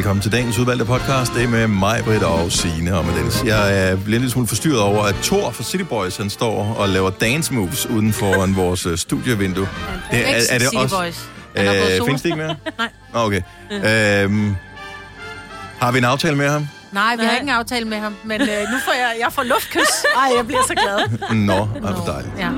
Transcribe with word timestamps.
Velkommen 0.00 0.22
til 0.22 0.32
dagens 0.32 0.58
udvalgte 0.58 0.84
podcast. 0.84 1.34
Det 1.34 1.44
er 1.44 1.48
med 1.48 1.66
mig, 1.66 2.00
Britt 2.04 2.22
og 2.22 2.52
Signe 2.52 2.98
og 2.98 3.04
med 3.04 3.14
Dennis. 3.14 3.44
Jeg 3.44 3.90
er 3.90 3.96
bliver 3.96 4.18
lille 4.18 4.30
smule 4.30 4.48
forstyrret 4.48 4.80
over, 4.80 5.02
at 5.02 5.14
Thor 5.14 5.50
fra 5.50 5.64
City 5.64 5.84
Boys 5.84 6.16
han 6.16 6.30
står 6.30 6.74
og 6.74 6.88
laver 6.88 7.10
dance 7.10 7.54
moves 7.54 7.86
uden 7.86 8.12
foran 8.12 8.56
vores 8.62 8.86
øh, 8.86 8.98
studievindue. 8.98 9.68
Det, 10.10 10.20
er, 10.20 10.34
er 10.50 10.58
det 10.58 10.68
City 10.68 10.76
også... 10.76 10.96
Boys. 10.96 11.28
Øh, 11.56 12.06
findes 12.06 12.22
det 12.22 12.24
ikke 12.24 12.36
mere? 12.36 12.56
Nej. 12.78 12.88
Okay. 13.12 13.42
Øhm, 13.70 14.56
har 15.78 15.92
vi 15.92 15.98
en 15.98 16.04
aftale 16.04 16.36
med 16.36 16.48
ham? 16.48 16.68
Nej, 16.92 17.16
vi 17.16 17.22
har 17.24 17.32
ikke 17.32 17.42
en 17.42 17.48
aftale 17.48 17.84
med 17.88 17.98
ham, 17.98 18.14
men 18.24 18.40
øh, 18.40 18.46
nu 18.48 18.78
får 18.84 18.92
jeg, 18.92 19.16
jeg 19.20 19.32
får 19.32 19.42
luftkys. 19.42 20.04
Ej, 20.16 20.36
jeg 20.36 20.46
bliver 20.46 20.62
så 20.66 20.74
glad. 20.74 21.34
Nå, 21.34 21.68
det 21.74 21.84
er 21.84 22.04
dejligt. 22.04 22.32
Ja. 22.38 22.50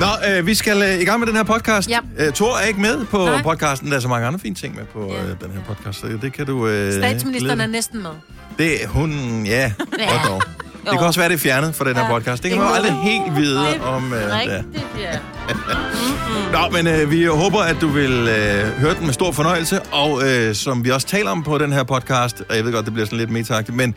Nå, 0.00 0.38
øh, 0.38 0.46
vi 0.46 0.54
skal 0.54 0.82
øh, 0.82 1.00
i 1.00 1.04
gang 1.04 1.18
med 1.20 1.26
den 1.26 1.36
her 1.36 1.42
podcast. 1.42 1.90
Ja. 1.90 1.98
Øh, 2.18 2.32
Thor 2.32 2.56
er 2.56 2.64
ikke 2.66 2.80
med 2.80 3.04
på 3.06 3.24
Nej. 3.24 3.42
podcasten. 3.42 3.90
Der 3.90 3.96
er 3.96 4.00
så 4.00 4.08
mange 4.08 4.26
andre 4.26 4.38
fine 4.38 4.54
ting 4.54 4.76
med 4.76 4.84
på 4.84 5.04
øh, 5.04 5.28
den 5.40 5.50
her 5.52 5.60
podcast, 5.66 6.00
så 6.00 6.06
det 6.22 6.32
kan 6.32 6.46
du... 6.46 6.66
Øh, 6.68 6.92
Statsministeren 6.92 7.56
glæde 7.56 7.62
er 7.62 7.72
næsten 7.72 8.02
med. 8.02 8.10
Det 8.58 8.84
er 8.84 8.88
hun, 8.88 9.42
ja. 9.46 9.72
Ja. 9.98 10.28
Godt 10.28 10.44
Det 10.84 10.90
kan 10.98 11.06
også 11.06 11.20
være, 11.20 11.28
det 11.28 11.34
er 11.34 11.38
fjernet 11.38 11.74
fra 11.74 11.84
den 11.84 11.96
her 11.96 12.02
Ja. 12.04 12.10
podcast. 12.10 12.42
Det 12.42 12.50
kan 12.50 12.60
man 12.60 12.68
jo 12.68 12.74
aldrig 12.74 12.92
helt 13.02 13.36
vide 13.36 13.80
om... 13.80 14.10
Det 14.10 14.22
er. 14.32 14.38
Rigtigt, 14.40 14.86
ja. 14.98 15.18
Nå, 16.52 16.70
men 16.72 16.86
øh, 16.86 17.10
vi 17.10 17.24
håber, 17.24 17.58
at 17.60 17.76
du 17.80 17.88
vil 17.88 18.12
øh, 18.12 18.66
høre 18.80 18.94
den 18.94 19.04
med 19.06 19.12
stor 19.12 19.32
fornøjelse, 19.32 19.80
og 19.82 20.22
øh, 20.28 20.54
som 20.54 20.84
vi 20.84 20.90
også 20.90 21.06
taler 21.06 21.30
om 21.30 21.42
på 21.42 21.58
den 21.58 21.72
her 21.72 21.82
podcast, 21.82 22.42
og 22.48 22.56
jeg 22.56 22.64
ved 22.64 22.72
godt, 22.72 22.84
det 22.84 22.92
bliver 22.92 23.06
sådan 23.06 23.18
lidt 23.18 23.30
metagtigt, 23.30 23.76
men 23.76 23.94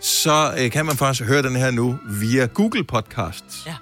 så 0.00 0.50
øh, 0.58 0.70
kan 0.70 0.86
man 0.86 0.96
faktisk 0.96 1.28
høre 1.28 1.42
den 1.42 1.56
her 1.56 1.70
nu 1.70 1.96
via 2.10 2.46
Google 2.46 2.84
Podcasts. 2.84 3.62
Ja. 3.66 3.72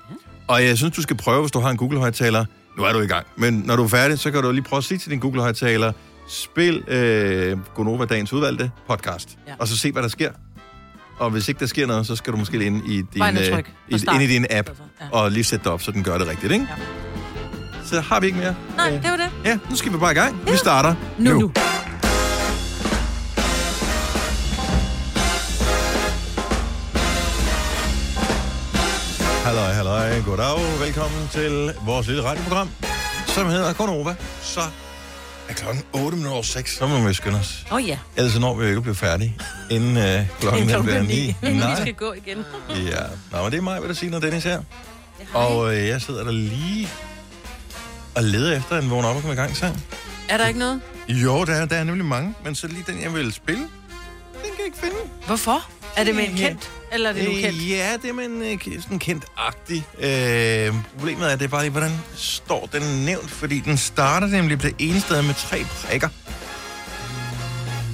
Og 0.48 0.64
jeg 0.64 0.76
synes, 0.78 0.96
du 0.96 1.02
skal 1.02 1.16
prøve, 1.16 1.40
hvis 1.40 1.52
du 1.52 1.60
har 1.60 1.70
en 1.70 1.76
Google-højtaler. 1.76 2.44
Nu 2.78 2.82
er 2.84 2.92
du 2.92 3.00
i 3.00 3.06
gang. 3.06 3.26
Men 3.36 3.62
når 3.66 3.76
du 3.76 3.84
er 3.84 3.88
færdig, 3.88 4.18
så 4.18 4.30
kan 4.30 4.42
du 4.42 4.50
lige 4.50 4.62
prøve 4.62 4.78
at 4.78 4.84
sige 4.84 4.98
til 4.98 5.10
din 5.10 5.18
Google-højtaler, 5.18 5.92
spil 6.28 6.82
øh, 6.88 7.58
Gonova 7.74 8.04
Dagens 8.04 8.32
Udvalgte 8.32 8.70
podcast. 8.88 9.28
Ja. 9.48 9.52
og 9.58 9.68
så 9.68 9.76
se, 9.78 9.92
hvad 9.92 10.02
der 10.02 10.08
sker. 10.08 10.30
Og 11.18 11.30
hvis 11.30 11.48
ikke 11.48 11.60
der 11.60 11.66
sker 11.66 11.86
noget, 11.86 12.06
så 12.06 12.16
skal 12.16 12.32
du 12.32 12.38
måske 12.38 12.64
ind 12.64 12.88
i 12.88 13.02
din, 13.14 13.22
øh, 13.22 13.62
i, 13.88 13.94
ind 14.14 14.22
i 14.22 14.26
din 14.26 14.46
app 14.50 14.68
Ja. 15.00 15.06
og 15.12 15.30
lige 15.30 15.44
sætte 15.44 15.64
det 15.64 15.72
op, 15.72 15.82
så 15.82 15.90
den 15.92 16.02
gør 16.02 16.18
det 16.18 16.28
rigtigt, 16.28 16.52
ikke? 16.52 16.66
Ja. 16.70 17.84
Så 17.86 18.00
har 18.00 18.20
vi 18.20 18.26
ikke 18.26 18.38
mere. 18.38 18.54
Nej, 18.76 18.86
Øh, 18.96 19.02
det 19.02 19.10
var 19.10 19.16
det. 19.16 19.30
Ja, 19.44 19.58
nu 19.70 19.76
skal 19.76 19.92
vi 19.92 19.96
bare 19.98 20.12
i 20.12 20.14
gang. 20.14 20.40
Vi 20.52 20.56
starter 20.56 20.94
Nu. 21.18 21.30
nu. 21.32 21.40
nu. 21.40 21.52
Halløj, 29.44 29.72
halløj, 29.72 30.20
goddag. 30.22 30.58
Velkommen 30.80 31.28
til 31.32 31.72
vores 31.86 32.06
lille 32.06 32.22
radioprogram, 32.24 32.68
som 33.26 33.46
hedder 33.46 33.72
Konova. 33.72 34.14
Så 34.42 34.60
er 35.48 35.52
klokken 35.54 35.84
8 35.92 36.16
minutter 36.16 36.32
over 36.32 36.42
6, 36.42 36.76
så 36.76 36.86
må 36.86 37.08
vi 37.08 37.14
skynde 37.14 37.38
os. 37.38 37.66
Åh 37.70 37.76
oh, 37.76 37.88
ja. 37.88 37.98
Ellers 38.16 38.32
så 38.32 38.40
når 38.40 38.54
vi 38.54 38.62
jo 38.62 38.68
ikke 38.68 38.76
at 38.76 38.82
blive 38.82 38.94
færdige, 38.94 39.36
inden 39.70 39.96
øh, 39.96 40.26
klokken 40.40 40.68
den 40.68 40.82
bliver 40.82 41.02
9. 41.02 41.36
Vi 41.42 41.52
Nej. 41.52 41.80
skal 41.80 41.94
gå 41.94 42.12
igen. 42.12 42.44
Ja, 42.68 43.00
Nå, 43.32 43.42
men 43.42 43.52
det 43.52 43.58
er 43.58 43.62
mig, 43.62 43.78
hvad 43.78 43.88
der 43.88 43.94
siger, 43.94 44.10
når 44.10 44.18
Dennis 44.20 44.44
her. 44.44 44.62
Og 45.34 45.74
øh, 45.76 45.88
jeg 45.88 46.00
sidder 46.02 46.24
der 46.24 46.32
lige 46.32 46.88
og 48.14 48.22
leder 48.24 48.56
efter 48.56 48.78
en 48.78 48.90
vågen 48.90 49.04
op 49.04 49.16
og 49.16 49.22
komme 49.22 49.34
i 49.34 49.36
gang 49.36 49.56
sang. 49.56 49.82
Er 50.28 50.36
der 50.36 50.46
ikke 50.46 50.60
noget? 50.60 50.80
Jo, 51.08 51.44
der 51.44 51.54
er, 51.54 51.66
der 51.66 51.76
er 51.76 51.84
nemlig 51.84 52.04
mange, 52.06 52.34
men 52.44 52.54
så 52.54 52.66
lige 52.66 52.84
den, 52.86 53.02
jeg 53.02 53.14
vil 53.14 53.32
spille, 53.32 53.62
den 53.62 53.68
kan 54.42 54.50
jeg 54.58 54.66
ikke 54.66 54.78
finde. 54.78 54.96
Hvorfor? 55.26 55.68
Er 55.96 56.04
det 56.04 56.14
med 56.14 56.24
en 56.28 56.36
kendt, 56.36 56.70
eller 56.92 57.08
er 57.08 57.12
det 57.12 57.22
en 57.22 57.28
ukendt? 57.28 57.58
Øh, 57.62 57.70
ja, 57.70 57.96
det 58.02 58.10
er 58.10 58.14
en 58.24 58.42
øh, 58.42 58.82
sådan 58.82 58.98
kendt-agtig. 58.98 60.04
Øh, 60.04 60.74
problemet 60.96 61.32
er, 61.32 61.36
det 61.36 61.44
er 61.44 61.48
bare 61.48 61.62
lige, 61.62 61.70
hvordan 61.70 61.92
står 62.16 62.66
den 62.72 63.04
nævnt, 63.04 63.30
fordi 63.30 63.60
den 63.60 63.76
starter 63.78 64.26
nemlig 64.26 64.58
på 64.58 64.66
det 64.66 64.74
ene 64.78 65.00
sted 65.00 65.22
med 65.22 65.34
tre 65.34 65.64
prikker. 65.64 66.08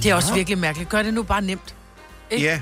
Det 0.03 0.11
er 0.11 0.15
også 0.15 0.33
virkelig 0.33 0.57
mærkeligt. 0.57 0.89
Gør 0.89 1.03
det 1.03 1.13
nu 1.13 1.23
bare 1.23 1.41
nemt. 1.41 1.75
Ikke? 2.31 2.45
Ja. 2.45 2.61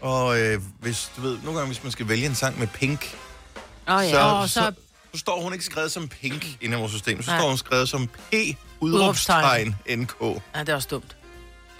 Og 0.00 0.40
øh, 0.40 0.60
hvis 0.80 1.10
du 1.16 1.20
ved, 1.22 1.38
nogle 1.44 1.58
gange, 1.58 1.66
hvis 1.72 1.82
man 1.82 1.92
skal 1.92 2.08
vælge 2.08 2.26
en 2.26 2.34
sang 2.34 2.58
med 2.58 2.66
pink, 2.66 3.16
oh, 3.86 4.04
ja. 4.04 4.10
så, 4.10 4.20
Åh, 4.34 4.42
så, 4.42 4.48
så- 4.48 4.72
så 5.14 5.18
står 5.18 5.40
hun 5.40 5.52
ikke 5.52 5.64
skrevet 5.64 5.92
som 5.92 6.08
pink 6.08 6.46
inde 6.60 6.76
i 6.76 6.80
vores 6.80 6.92
system. 6.92 7.22
Så 7.22 7.30
Nej. 7.30 7.40
står 7.40 7.48
hun 7.48 7.58
skrevet 7.58 7.88
som 7.88 8.06
P, 8.06 8.34
udråbstegn, 8.80 9.76
NK. 9.96 10.14
Ja, 10.54 10.60
det 10.60 10.68
er 10.68 10.74
også 10.74 10.88
dumt. 10.90 11.16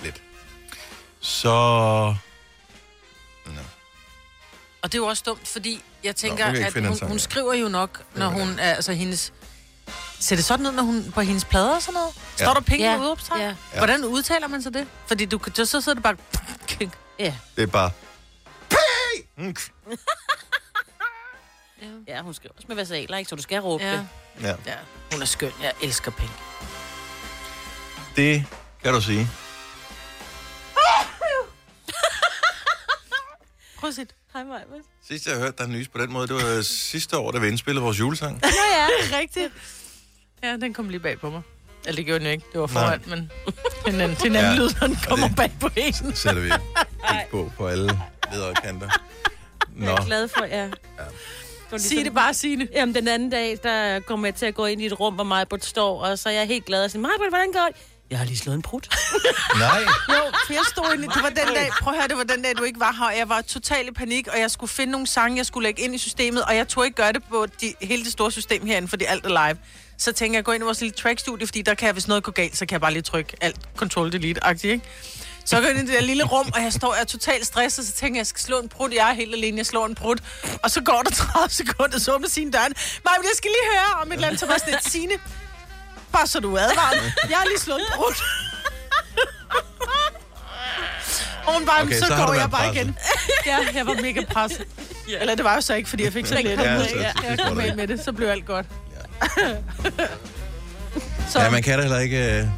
Lidt. 0.05 0.23
Så... 1.21 2.15
Og 4.84 4.93
det 4.93 4.99
er 4.99 5.03
jo 5.03 5.06
også 5.06 5.22
dumt, 5.27 5.49
fordi 5.49 5.83
jeg 6.03 6.17
tænker, 6.17 6.47
Nå, 6.47 6.55
ikke 6.55 6.67
at 6.67 6.87
hun, 6.87 6.97
sang, 6.97 7.09
hun 7.09 7.17
ja. 7.17 7.22
skriver 7.22 7.55
jo 7.55 7.69
nok, 7.69 8.03
når 8.15 8.27
Ja, 8.27 8.33
hun 8.33 8.59
er, 8.59 8.75
altså 8.75 8.93
hendes... 8.93 9.33
Ser 10.21 10.37
det 10.37 10.45
sådan 10.45 10.67
ud, 10.67 10.72
når 10.72 10.83
hun 10.83 11.12
på 11.12 11.21
hendes 11.21 11.45
plader 11.45 11.75
og 11.75 11.83
sådan 11.83 11.95
noget? 11.95 12.15
Står 12.37 12.47
Ja. 12.49 12.55
der 12.55 12.61
penge 12.61 12.84
Ja, 12.87 12.93
ja. 12.93 12.99
udopstegn? 13.00 13.41
ja. 13.41 13.55
Hvordan 13.77 14.05
udtaler 14.05 14.49
man 14.49 14.62
så 14.62 14.71
det? 14.71 14.87
Fordi 15.06 15.25
du, 15.25 15.39
kan- 15.39 15.55
så, 15.55 15.67
så 15.67 15.81
sidder 15.81 15.94
det 15.94 16.03
bare... 16.03 16.17
Ja. 17.19 17.34
Det 17.56 17.62
er 17.62 17.67
bare... 17.67 17.91
P! 18.71 18.75
Mm. 19.37 19.56
ja, 22.09 22.21
hun 22.23 22.34
skal 22.34 22.50
også 22.56 22.65
med 22.69 22.77
versaler, 22.77 23.17
ikke? 23.17 23.28
Så 23.28 23.37
du 23.37 23.43
skal 23.43 23.61
råbe 23.61 23.84
Ja. 23.84 23.93
det. 23.93 24.09
Ja, 24.43 24.55
ja, 24.67 24.75
hun 25.12 25.23
er 25.23 25.27
skøn. 25.27 25.53
Jeg 25.62 25.73
elsker 25.83 26.11
penge. 26.11 26.33
det 28.17 28.47
kan 28.83 28.94
du 28.94 29.00
sige. 29.00 29.28
Prøv 33.78 33.91
at. 33.91 34.15
Hej, 34.34 34.45
Maja. 34.45 34.61
Sidst 35.09 35.27
jeg 35.27 35.37
hørte 35.39 35.56
dig 35.59 35.69
nys 35.69 35.89
på 35.89 35.99
den 35.99 36.12
måde, 36.12 36.27
det 36.28 36.34
var 36.37 36.62
sidste 36.93 37.19
år, 37.19 37.31
da 37.33 37.39
vi 37.39 37.49
indspillede 37.49 37.83
vores 37.84 38.00
julesang. 38.00 38.41
Ja, 38.43 38.49
ja. 38.81 38.87
Det 39.05 39.15
er 39.15 39.19
rigtigt. 39.19 39.53
Ja, 40.43 40.56
den 40.56 40.75
kom 40.75 40.89
lige 40.89 41.00
bag 41.00 41.19
på 41.21 41.31
mig. 41.31 41.43
Eller 41.87 41.97
det 41.97 42.05
gjorde 42.06 42.19
den 42.19 42.27
jo 42.27 42.33
ikke. 42.33 42.44
Det 42.53 42.61
var 42.61 42.67
foran, 42.67 43.03
men 43.06 43.31
en 43.94 44.00
anden, 44.00 44.17
til 44.17 44.31
en 44.31 44.37
anden 44.37 44.53
Ja, 44.55 44.59
lyd, 44.59 44.69
den 44.69 44.91
og 44.93 44.97
kommer 45.09 45.28
det- 45.28 45.37
bag 45.37 45.53
på 45.61 45.69
en. 45.77 45.93
Så 45.93 46.12
sætter 46.15 46.43
vi 46.43 46.50
på 47.31 47.53
på 47.56 47.67
alle 47.67 48.00
ledere 48.33 48.55
kanter. 48.55 48.89
Jeg 49.78 49.87
Nå, 49.87 49.91
er 49.93 50.05
glad 50.05 50.28
for, 50.28 50.44
ja. 50.44 50.65
ja. 50.65 51.78
Sig 51.78 52.05
det 52.05 52.15
bare, 52.15 52.34
Signe. 52.34 52.69
Jamen, 52.73 52.94
den 52.94 53.09
anden 53.09 53.31
dag, 53.31 53.59
der 53.62 54.00
kommer 54.00 54.27
jeg 54.27 54.34
til 54.34 54.47
at 54.47 54.55
gå 54.55 54.67
ind 54.67 54.83
i 54.83 54.87
et 54.87 55.00
rum, 55.00 55.15
hvor 55.15 55.25
Majbrit 55.25 55.65
står, 55.65 56.03
og 56.05 56.19
så 56.19 56.28
er 56.28 56.33
jeg 56.33 56.47
helt 56.47 56.65
glad 56.65 56.84
og 56.84 56.91
siger, 56.91 57.03
Majbrit, 57.03 57.28
hvordan 57.31 57.53
går 57.53 57.69
det? 57.75 57.77
Jeg 58.11 58.19
har 58.19 58.27
lige 58.27 58.39
slået 58.39 58.55
en 58.57 58.63
prut. 58.63 58.89
nej. 59.59 59.81
Jo, 60.09 60.33
for 60.47 60.53
jeg 60.53 60.63
stod 60.71 60.95
inde, 60.95 61.09
det 61.09 61.23
var 61.23 61.29
den 61.29 61.55
dag, 61.55 61.71
prøv 61.81 61.93
at 61.93 61.99
høre, 61.99 62.09
det 62.09 62.17
var 62.17 62.23
den 62.25 62.43
dag, 62.43 62.57
du 62.59 62.63
ikke 62.63 62.81
var 62.81 62.93
her, 62.93 63.07
og 63.07 63.19
jeg 63.19 63.29
var 63.29 63.41
totalt 63.41 63.89
i 63.89 63.93
panik, 63.93 64.29
og 64.29 64.39
jeg 64.41 64.51
skulle 64.51 64.71
finde 64.71 64.91
nogle 64.93 65.07
sange, 65.07 65.37
jeg 65.37 65.47
skulle 65.47 65.67
lægge 65.67 65.83
ind 65.83 65.95
i 65.95 65.99
systemet, 65.99 66.43
og 66.45 66.57
jeg 66.57 66.69
tog 66.69 66.85
ikke 66.85 66.97
gøre 66.97 67.13
det 67.13 67.23
på 67.31 67.47
de, 67.61 67.75
hele 67.83 68.05
det 68.05 68.13
store 68.13 68.33
system 68.33 68.67
herinde, 68.67 68.89
fordi 68.89 69.05
alt 69.05 69.27
er 69.27 69.29
live. 69.49 69.59
Så 69.99 70.13
tænker 70.13 70.37
jeg, 70.37 70.45
gå 70.45 70.53
ind 70.53 70.63
i 70.63 70.65
vores 70.65 70.81
lille 70.81 70.95
trackstudie, 70.95 71.47
fordi 71.47 71.63
der 71.63 71.75
kan 71.75 71.87
jeg, 71.87 71.93
hvis 71.93 72.09
noget 72.09 72.23
går 72.23 72.33
galt, 72.33 72.57
så 72.57 72.67
kan 72.67 72.73
jeg 72.73 72.81
bare 72.81 72.93
lige 72.93 73.03
trykke 73.03 73.37
alt 73.41 73.57
control 73.77 74.13
delete-agtigt, 74.13 74.73
ikke? 74.73 74.85
Så 75.45 75.57
går 75.57 75.63
jeg 75.63 75.71
ind 75.79 75.89
i 75.89 75.93
det 75.93 76.01
der 76.01 76.07
lille 76.07 76.25
rum, 76.25 76.51
og 76.55 76.63
jeg 76.63 76.73
står 76.73 76.95
jeg 76.95 77.01
er 77.01 77.05
totalt 77.07 77.47
stresset, 77.47 77.87
så 77.87 77.93
tænker 77.93 78.17
jeg, 78.17 78.19
jeg 78.19 78.27
skal 78.27 78.43
slå 78.43 78.61
en 78.61 78.69
prut. 78.69 78.93
Jeg 78.95 79.11
er 79.11 79.15
helt 79.15 79.35
alene, 79.35 79.59
jeg 79.59 79.67
slår 79.67 79.87
en 79.87 79.95
prut. 79.95 80.23
Og 80.63 80.71
så 80.71 80.81
går 80.81 81.03
der 81.03 81.11
30 81.11 81.51
sekunder, 81.51 81.99
så 81.99 82.15
åbner 82.15 82.29
sine 82.29 82.51
døren. 82.53 82.73
Nej, 83.05 83.15
men 83.19 83.25
jeg 83.25 83.37
skal 83.37 83.51
lige 83.51 83.79
høre 83.79 84.03
om 84.03 84.09
et 84.09 84.15
eller 84.15 84.27
andet, 84.27 84.41
så 84.41 84.47
var 84.47 84.59
sådan 84.59 84.75
et 84.75 84.85
Signe. 84.85 85.15
Bare 86.15 86.27
så 86.27 86.41
du 86.41 86.55
er 86.55 86.61
advaret. 86.61 87.13
Jeg 87.31 87.39
har 87.39 87.45
lige 87.45 87.59
slået 87.59 87.81
en 87.81 87.87
prut. 87.97 88.23
Og 91.47 91.53
hun 91.53 91.67
bare, 91.67 91.83
Okay, 91.83 91.99
så, 91.99 92.07
så 92.07 92.17
går 92.27 92.35
jeg 92.35 92.51
bare 92.51 92.61
presset. 92.67 92.83
igen. 92.83 92.97
Ja, 93.47 93.59
jeg 93.75 93.87
var 93.87 93.95
mega 94.03 94.21
presset. 94.31 94.65
ja. 95.09 95.19
Eller 95.21 95.35
det 95.35 95.45
var 95.45 95.55
jo 95.55 95.61
så 95.61 95.75
ikke, 95.75 95.89
fordi 95.89 96.05
jeg 96.05 96.13
fik 96.13 96.27
så 96.27 96.35
lidt. 96.35 96.47
Ja, 96.47 96.63
Ja, 96.73 96.89
så- 96.89 96.97
ja, 96.99 97.13
så 97.13 97.27
jeg 97.29 97.39
kom 97.49 97.61
ind 97.61 97.75
med 97.77 97.87
det, 97.89 98.05
så 98.05 98.13
blev 98.13 98.29
alt 98.29 98.47
godt. 98.47 98.67
så, 101.31 101.41
Ja, 101.41 101.51
man 101.51 101.63
kan 101.63 101.75
da 101.79 101.83
heller 101.83 101.99
ikke 101.99 102.51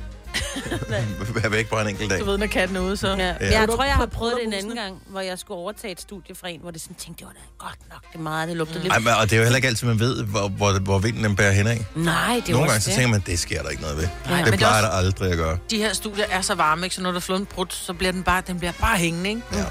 være 1.34 1.50
væk 1.50 1.68
på 1.68 1.76
en 1.80 1.88
enkelt 1.88 2.10
dag. 2.10 2.20
du 2.20 2.24
ved, 2.24 2.38
når 2.38 2.46
katten 2.46 2.76
er 2.76 2.80
ude, 2.80 2.96
så... 2.96 3.08
Ja. 3.08 3.34
Ja. 3.40 3.60
Jeg 3.60 3.68
tror, 3.68 3.84
jeg 3.84 3.94
har 3.94 4.06
prøvet 4.06 4.34
det 4.36 4.46
en 4.46 4.52
anden 4.52 4.76
gang, 4.76 5.02
hvor 5.06 5.20
jeg 5.20 5.38
skulle 5.38 5.58
overtage 5.58 5.92
et 5.92 6.00
studie 6.00 6.34
fra 6.34 6.48
en, 6.48 6.60
hvor 6.60 6.70
det 6.70 6.80
sådan 6.80 6.96
tænkte, 6.96 7.24
det 7.24 7.26
var 7.26 7.32
da 7.32 7.64
godt 7.66 7.78
nok, 7.92 8.12
det 8.12 8.18
er 8.18 8.22
meget, 8.22 8.48
det 8.48 8.56
lugtede 8.56 8.78
lidt. 8.82 8.92
Ej, 8.92 8.98
men, 8.98 9.12
og 9.20 9.24
det 9.24 9.32
er 9.32 9.36
jo 9.36 9.42
heller 9.42 9.56
ikke 9.56 9.68
altid, 9.68 9.86
man 9.86 9.98
ved, 10.00 10.24
hvor, 10.24 10.48
hvor, 10.48 10.78
hvor 10.78 10.98
vinden 10.98 11.24
den 11.24 11.36
bærer 11.36 11.52
hen 11.52 11.66
af. 11.66 11.86
Nej, 11.94 12.34
det 12.34 12.42
er 12.42 12.46
jo 12.48 12.52
Nogle 12.52 12.58
gange 12.58 12.64
også 12.72 12.80
så 12.80 12.90
det. 12.90 12.96
tænker 12.96 13.10
man, 13.10 13.22
det 13.26 13.38
sker 13.38 13.62
der 13.62 13.68
ikke 13.70 13.82
noget 13.82 13.96
ved. 13.98 14.08
Nej, 14.28 14.36
det 14.36 14.46
det 14.46 14.52
er 14.52 14.58
plejer 14.58 14.82
der 14.82 14.88
aldrig 14.88 15.30
at 15.30 15.36
gøre. 15.36 15.58
De 15.70 15.78
her 15.78 15.92
studier 15.92 16.24
er 16.30 16.40
så 16.40 16.54
varme, 16.54 16.86
ikke? 16.86 16.96
Så 16.96 17.02
når 17.02 17.10
der 17.10 17.16
er 17.16 17.20
flået 17.20 17.40
en 17.40 17.46
prut, 17.46 17.74
så 17.74 17.92
bliver 17.92 18.12
den 18.12 18.22
bare, 18.22 18.42
den 18.46 18.58
bliver 18.58 18.72
bare 18.80 18.96
hængende, 18.98 19.28
ikke? 19.30 19.42
Ja. 19.52 19.64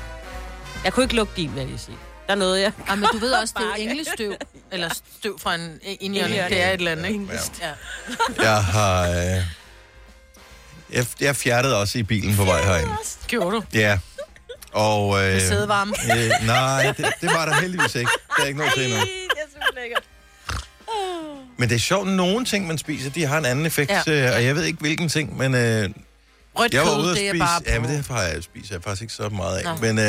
Jeg 0.83 0.93
kunne 0.93 1.03
ikke 1.03 1.15
lugte 1.15 1.41
din, 1.41 1.55
vil 1.55 1.69
jeg 1.69 1.79
sige. 1.79 1.97
Der 2.27 2.31
er 2.33 2.37
noget, 2.37 2.61
jeg... 2.61 2.71
Ja, 2.89 2.95
men 2.95 3.05
du 3.11 3.17
ved 3.17 3.31
også, 3.41 3.53
det 3.57 3.65
er 3.65 3.89
englestøv. 3.89 4.33
Eller 4.71 4.89
støv 5.19 5.39
fra 5.39 5.55
en. 5.55 5.79
Indjørning. 5.99 6.39
Det 6.49 6.61
er 6.63 6.67
et 6.67 6.73
eller 6.73 6.91
andet, 6.91 7.09
ikke? 7.09 7.27
Ja. 7.61 7.67
Ja. 7.67 8.51
Jeg 8.51 8.63
har... 8.63 9.09
Øh, 9.09 9.43
jeg, 10.93 11.05
jeg 11.21 11.35
fjerdede 11.35 11.79
også 11.79 11.97
i 11.97 12.03
bilen 12.03 12.35
på 12.35 12.43
vej 12.43 12.61
herind. 12.65 12.89
Gjorde 13.27 13.55
du? 13.55 13.63
Ja. 13.73 13.99
Og... 14.71 15.23
Øh, 15.25 15.31
Med 15.33 15.39
sædevarme. 15.47 15.93
øh, 16.17 16.31
nej, 16.47 16.93
det, 16.97 17.05
det 17.21 17.29
var 17.33 17.45
der 17.45 17.53
heldigvis 17.61 17.95
ikke. 17.95 18.11
Der 18.37 18.43
er 18.43 18.47
ikke 18.47 18.57
noget 18.59 18.73
til 18.73 18.83
endnu. 18.85 18.99
det 18.99 19.07
er 19.55 19.81
lækkert. 19.81 20.03
Men 21.57 21.69
det 21.69 21.75
er 21.75 21.79
sjovt, 21.79 22.07
nogle 22.07 22.45
ting, 22.45 22.67
man 22.67 22.77
spiser, 22.77 23.09
de 23.09 23.25
har 23.25 23.37
en 23.37 23.45
anden 23.45 23.65
effekt, 23.65 23.91
Ja. 23.91 24.01
ja. 24.07 24.35
og 24.35 24.43
jeg 24.45 24.55
ved 24.55 24.63
ikke, 24.63 24.79
hvilken 24.79 25.09
ting, 25.09 25.37
men 25.37 25.55
øh, 25.55 25.89
Rødt 26.59 26.73
jeg 26.73 26.81
var 26.81 26.87
kød, 26.87 27.01
ude 27.03 27.11
at 27.11 27.17
det 27.17 27.25
er 27.27 27.31
spise... 27.31 27.39
bare 27.39 27.61
på. 27.61 27.65
Ja, 27.67 27.79
men 27.79 27.89
det 27.89 28.07
har 28.07 28.21
jeg 28.21 28.43
spist 28.43 28.71
jeg 28.71 28.83
faktisk 28.83 29.01
ikke 29.01 29.13
så 29.13 29.29
meget 29.29 29.57
af. 29.57 29.63
Nå. 29.63 29.75
Men 29.81 29.99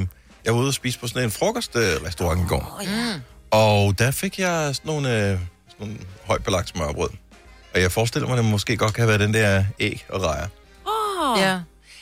øh, 0.00 0.06
jeg 0.44 0.54
var 0.54 0.60
ude 0.60 0.68
at 0.68 0.74
spise 0.74 0.98
på 0.98 1.06
sådan 1.06 1.22
en 1.24 1.30
frokostrestaurant 1.30 2.40
i 2.40 2.44
går. 2.48 2.76
Oh, 2.80 2.86
ja. 2.86 3.14
Og 3.50 3.98
der 3.98 4.10
fik 4.10 4.38
jeg 4.38 4.74
sådan 4.74 4.88
nogle, 4.92 5.08
øh, 5.16 5.24
sådan 5.24 5.38
nogle 5.78 5.94
højt 6.26 6.44
belagt 6.44 6.68
smørbrød. 6.68 7.10
Og 7.78 7.82
jeg 7.82 7.92
forestiller 7.92 8.28
mig, 8.28 8.38
at 8.38 8.42
det 8.44 8.50
måske 8.50 8.76
godt 8.76 8.94
kan 8.94 9.08
være 9.08 9.18
den 9.18 9.34
der 9.34 9.64
æg 9.80 10.06
og 10.08 10.22
rejer. 10.22 10.46
Oh. 10.86 11.40
Ja. 11.40 11.60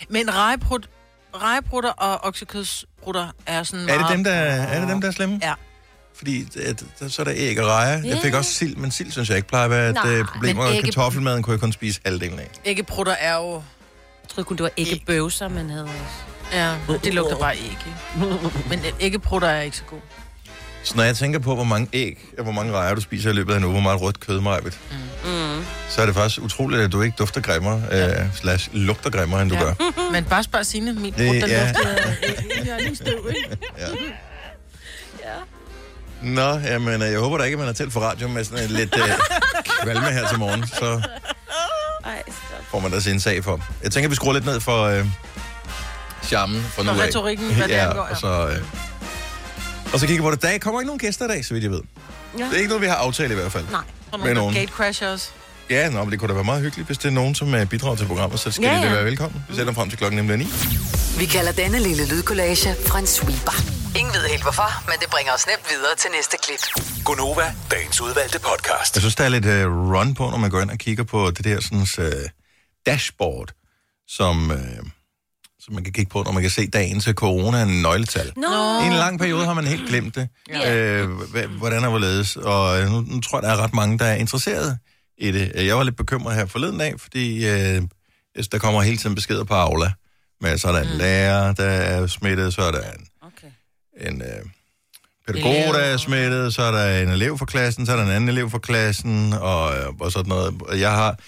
Men 0.08 0.34
rejebrud, 0.34 0.78
rejebrutter 1.34 1.90
og 1.90 2.25
oksekødsbrutter 2.25 3.28
er 3.46 3.62
sådan 3.62 3.88
Er 3.88 3.99
det 3.99 4.06
dem, 4.11 4.25
der 4.25 4.31
er, 4.32 4.81
det 4.81 4.88
dem, 4.88 5.00
der 5.00 5.08
er 5.08 5.12
slemme? 5.12 5.40
Ja. 5.43 5.55
Fordi 6.14 6.46
at, 6.67 6.84
der, 7.00 7.08
så 7.08 7.23
er 7.23 7.25
der 7.25 7.32
æg 7.37 7.61
og 7.61 7.67
rejer. 7.67 8.02
Jeg 8.05 8.19
fik 8.23 8.34
også 8.34 8.52
sild, 8.55 8.76
men 8.76 8.90
sild 8.90 9.11
synes 9.11 9.28
jeg 9.28 9.37
ikke 9.37 9.49
plejer 9.49 9.64
at 9.64 9.70
være 9.70 9.90
et 9.90 10.20
uh, 10.20 10.26
problem. 10.26 10.58
Og 10.58 10.70
ægge- 10.70 10.82
kartoffelmaden 10.82 11.43
kunne 11.43 11.52
jeg 11.52 11.61
kun 11.61 11.73
spise 11.73 12.00
halvdelen 12.05 12.38
af. 12.38 12.50
Æggebrutter 12.64 13.12
er 13.12 13.37
jo... 13.37 13.52
Jeg 14.23 14.28
troede 14.28 14.46
kun, 14.46 14.56
det 14.56 14.62
var 14.64 14.70
ikke 14.76 15.02
bøvser, 15.06 15.49
man 15.49 15.70
havde 15.70 15.84
også. 15.84 16.52
Ja, 16.52 16.75
det 17.05 17.14
lugter 17.14 17.38
bare 17.38 17.56
æg, 17.56 17.64
ikke? 17.64 17.84
Men 18.69 18.81
æggebrutter 19.00 19.49
er 19.49 19.61
ikke 19.62 19.76
så 19.76 19.82
god. 19.84 19.99
Så 20.87 20.97
når 20.97 21.03
jeg 21.03 21.17
tænker 21.17 21.38
på, 21.38 21.55
hvor 21.55 21.65
mange 21.65 21.88
æg 21.93 22.19
og 22.38 22.43
hvor 22.44 22.53
mange 22.53 22.73
rejer 22.73 22.94
du 22.94 23.00
spiser 23.00 23.31
i 23.31 23.33
løbet 23.33 23.53
af 23.53 23.56
en 23.56 23.65
uge, 23.65 23.73
hvor 23.73 23.81
meget 23.81 24.00
rødt 24.00 24.21
kød, 24.21 24.41
Majbet, 24.41 24.79
Mm. 25.25 25.65
så 25.88 26.03
er 26.03 26.06
det 26.06 26.15
faktisk 26.15 26.43
utroligt, 26.43 26.83
at 26.83 26.93
du 26.93 27.03
ikke 27.03 27.15
dufter 27.19 27.41
grimmere, 27.41 27.83
ja. 27.91 28.23
uh, 28.25 28.35
slash 28.35 28.69
lugter 28.73 29.11
grimmere, 29.11 29.43
end 29.43 29.50
du 29.50 29.56
Ja. 29.56 29.62
gør. 29.62 29.75
Men 30.12 30.25
bare 30.25 30.43
spørg 30.43 30.67
Signe, 30.67 30.93
min 30.93 31.12
brud, 31.12 31.25
Det- 31.25 31.43
den 31.43 31.50
ja. 31.50 31.67
lugter 31.73 31.88
af 32.59 32.65
hjørningsstøv, 32.65 33.29
ikke? 33.37 33.56
Ja. 33.79 33.87
Nå, 36.23 36.50
jamen, 36.59 37.03
øh, 37.03 37.11
jeg 37.12 37.19
håber 37.21 37.38
da 37.38 37.44
ikke, 37.44 37.55
at 37.55 37.59
man 37.59 37.67
har 37.67 37.73
tændt 37.75 37.93
for 37.93 38.00
radio 38.00 38.29
med 38.29 38.44
sådan 38.44 38.65
en 38.65 38.71
lidt 38.71 38.94
uh, 38.94 39.09
kvalme 39.83 40.11
her 40.11 40.29
til 40.29 40.38
morgen. 40.38 40.67
Så 40.67 41.03
Ej, 42.05 42.23
får 42.71 42.81
man 42.81 42.91
da 42.91 43.00
sin 43.00 43.21
sag 43.21 43.44
for. 43.44 43.61
Jeg 43.83 43.91
tænker, 43.93 44.09
vi 44.09 44.15
skruer 44.15 44.33
lidt 44.33 44.44
ned 44.47 44.61
for 44.61 44.99
uh, 44.99 45.06
charmen 46.23 46.62
fra 46.62 46.83
nu 46.83 46.93
For 46.94 47.00
af. 47.03 47.06
retorikken, 47.06 47.55
hvad 47.55 47.69
det 47.69 47.75
ja, 47.75 47.88
angår, 47.88 48.05
ja. 48.06 48.11
og 48.11 48.17
så, 48.17 48.47
uh, 48.47 48.53
og 49.93 50.00
så 50.00 50.06
kigger 50.06 50.23
på 50.23 50.31
det. 50.31 50.43
Der 50.43 50.59
kommer 50.59 50.81
ikke 50.81 50.87
nogen 50.87 50.99
gæster 50.99 51.25
i 51.25 51.29
dag, 51.29 51.44
så 51.44 51.55
vidt 51.55 51.65
jeg 51.65 51.73
ved. 51.73 51.81
Ja. 52.38 52.44
Det 52.44 52.53
er 52.53 52.56
ikke 52.56 52.69
noget, 52.69 52.83
vi 52.83 52.87
har 52.87 52.94
aftalt 52.94 53.33
i 53.33 53.35
hvert 53.35 53.53
fald. 53.53 53.65
Nej. 53.71 53.81
Og 54.12 54.19
Med 54.19 54.27
nogle 54.27 54.35
nogen. 54.41 54.55
gatecrashers. 54.55 55.33
Ja, 55.71 55.88
nå, 55.88 56.05
men 56.05 56.11
det 56.11 56.19
kunne 56.21 56.29
da 56.29 56.35
være 56.35 56.44
meget 56.44 56.62
hyggeligt, 56.62 56.87
hvis 56.87 56.99
det 56.99 57.09
er 57.09 57.12
nogen, 57.12 57.35
som 57.35 57.55
uh, 57.55 57.65
bidrager 57.65 57.97
til 57.97 58.06
programmet, 58.06 58.41
så 58.41 58.50
skal 58.50 58.65
Ja, 58.65 58.73
ja, 58.75 58.81
de 58.81 58.85
da 58.88 58.94
være 58.94 59.05
velkommen. 59.05 59.44
Vi 59.49 59.55
sætter 59.55 59.65
dem 59.65 59.75
frem 59.75 59.88
til 59.88 59.99
klokken 59.99 60.17
nemlig 60.17 60.37
9. 60.37 60.47
Vi 61.19 61.25
kalder 61.27 61.53
denne 61.53 61.79
lille 61.79 62.09
lydkollage 62.09 62.75
Frans 62.87 63.09
sweeper. 63.11 63.53
Ingen 63.99 64.15
ved 64.15 64.21
helt 64.29 64.43
hvorfor, 64.43 64.85
men 64.91 64.94
det 65.00 65.11
bringer 65.11 65.33
os 65.33 65.47
nemt 65.47 65.67
videre 65.71 65.94
til 65.99 66.11
næste 66.17 66.37
klip. 66.43 66.85
Gonova, 67.05 67.55
dagens 67.71 68.00
udvalgte 68.00 68.38
podcast. 68.38 68.94
Jeg 68.94 69.00
synes, 69.03 69.15
der 69.15 69.25
er 69.25 69.29
lidt 69.29 69.47
uh, 69.47 69.93
run 69.94 70.15
på, 70.15 70.31
når 70.31 70.38
man 70.38 70.50
går 70.50 70.61
ind 70.61 70.71
og 70.71 70.79
kigger 70.79 71.05
på 71.05 71.31
det 71.31 71.44
der 71.44 71.61
sådan, 71.61 71.87
uh, 71.99 72.12
dashboard, 72.87 73.49
som, 74.09 74.50
uh, 74.50 74.56
som 75.67 75.75
man 75.75 75.85
kan 75.85 75.93
kigge 75.93 76.11
på, 76.11 76.23
når 76.23 76.33
man 76.33 76.43
kan 76.43 76.51
se 76.51 76.67
dagen 76.67 77.01
til 77.01 77.15
corona 77.15 77.63
en 77.63 77.83
nøgletal. 77.83 78.33
Nå. 78.37 78.83
I 78.83 78.87
en 78.87 78.93
lang 78.93 79.19
periode 79.19 79.45
har 79.45 79.55
man 79.55 79.65
helt 79.67 79.89
glemt 79.89 80.15
det. 80.15 80.29
Ja. 80.49 80.75
Øh, 80.75 81.09
hvordan 81.59 81.85
og 81.85 81.91
hvorledes. 81.91 82.37
Og 82.37 82.81
øh, 82.81 82.91
nu, 82.91 83.01
nu 83.01 83.21
tror 83.21 83.39
jeg, 83.39 83.43
der 83.43 83.49
er 83.49 83.57
ret 83.63 83.75
mange, 83.75 83.99
der 83.99 84.05
er 84.05 84.15
interesseret 84.15 84.79
i 85.19 85.33
det. 85.33 85.53
Jeg 85.55 85.77
var 85.77 85.83
lidt 85.85 85.97
bekymret 85.97 86.35
her 86.35 86.47
forleden 86.47 86.79
dag, 86.79 87.01
fordi 87.01 87.47
øh, 87.47 87.83
der 88.53 88.59
kommer 88.59 88.83
hele 88.83 88.97
tiden 88.97 89.15
beskeder 89.15 89.45
på 89.45 89.55
Aula. 89.55 89.93
Men 90.41 90.59
så 90.59 90.69
er 90.69 90.73
der 90.73 90.81
en 90.81 90.99
lærer, 90.99 91.53
der 91.53 91.65
er 91.65 92.07
smittet, 92.07 92.55
så 92.55 92.62
er 92.62 92.71
der 92.71 92.81
en, 92.81 93.07
Okay. 93.23 94.11
en 94.11 94.23
øh, 94.23 94.45
pædagog, 95.27 95.75
der 95.75 95.81
er 95.81 95.97
smittet, 95.97 96.55
så 96.55 96.62
er 96.62 96.71
der 96.71 97.03
en 97.03 97.09
elev 97.09 97.39
fra 97.39 97.47
klassen, 97.47 97.87
så 97.87 97.93
er 97.93 97.97
der 97.97 98.05
en 98.05 98.11
anden 98.11 98.29
elev 98.29 98.51
fra 98.51 98.59
klassen, 98.59 99.33
og, 99.33 99.77
øh, 99.79 99.87
og 100.01 100.12
sådan 100.12 100.29
noget. 100.29 100.55
Og 100.69 100.81
Jeg 100.81 100.91
har 100.91 101.19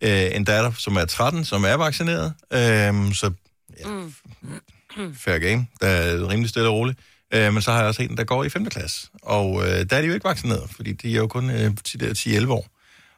øh, 0.00 0.36
en 0.36 0.44
datter, 0.44 0.72
som 0.78 0.96
er 0.96 1.04
13, 1.04 1.44
som 1.44 1.64
er 1.64 1.74
vaccineret, 1.74 2.32
øh, 2.52 3.14
så 3.14 3.30
ja, 3.80 3.86
fair 5.16 5.38
game, 5.38 5.66
der 5.80 5.86
er 5.86 6.28
rimelig 6.28 6.48
stille 6.50 6.68
og 6.68 6.74
roligt. 6.74 6.98
Øh, 7.34 7.52
men 7.52 7.62
så 7.62 7.70
har 7.72 7.78
jeg 7.78 7.86
også 7.88 8.02
en, 8.02 8.16
der 8.16 8.24
går 8.24 8.44
i 8.44 8.48
5. 8.48 8.66
klasse, 8.70 9.08
og 9.22 9.62
øh, 9.62 9.68
der 9.90 9.96
er 9.96 10.00
de 10.00 10.06
jo 10.06 10.14
ikke 10.14 10.28
vaccineret, 10.28 10.70
fordi 10.76 10.92
de 10.92 11.10
er 11.12 11.16
jo 11.16 11.26
kun 11.26 11.50
øh, 11.50 11.70
10-11 11.88 12.48
år. 12.50 12.66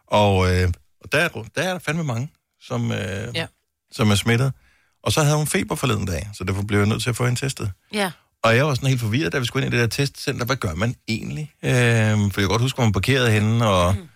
Og, 0.06 0.54
øh, 0.54 0.68
og 1.00 1.12
der, 1.12 1.18
er- 1.18 1.28
der 1.28 1.62
er 1.62 1.72
der 1.72 1.78
fandme 1.78 2.04
mange, 2.04 2.28
som, 2.60 2.92
øh, 2.92 2.98
Ja. 3.34 3.46
som 3.92 4.10
er 4.10 4.14
smittet. 4.14 4.52
Og 5.02 5.12
så 5.12 5.22
havde 5.22 5.36
hun 5.36 5.46
feber 5.46 5.74
forleden 5.74 6.06
dag, 6.06 6.28
så 6.34 6.44
derfor 6.44 6.62
blev 6.62 6.78
jeg 6.78 6.88
nødt 6.88 7.02
til 7.02 7.10
at 7.10 7.16
få 7.16 7.24
hende 7.26 7.40
testet. 7.40 7.72
Ja. 7.92 8.10
Og 8.42 8.56
jeg 8.56 8.66
var 8.66 8.74
sådan 8.74 8.88
helt 8.88 9.00
forvirret, 9.00 9.32
da 9.32 9.38
vi 9.38 9.44
skulle 9.46 9.66
ind 9.66 9.74
i 9.74 9.78
det 9.78 9.90
der 9.90 10.04
testcenter. 10.04 10.44
Hvad 10.46 10.56
gør 10.56 10.74
man 10.74 10.94
egentlig? 11.08 11.52
Øh, 11.62 11.70
for 11.70 11.72
jeg 12.16 12.32
kan 12.32 12.48
godt 12.48 12.62
huske, 12.62 12.76
hvor 12.76 12.84
man 12.84 12.92
parkerede 12.92 13.30
henne, 13.30 13.66
og, 13.68 13.94
Mm. 13.94 14.08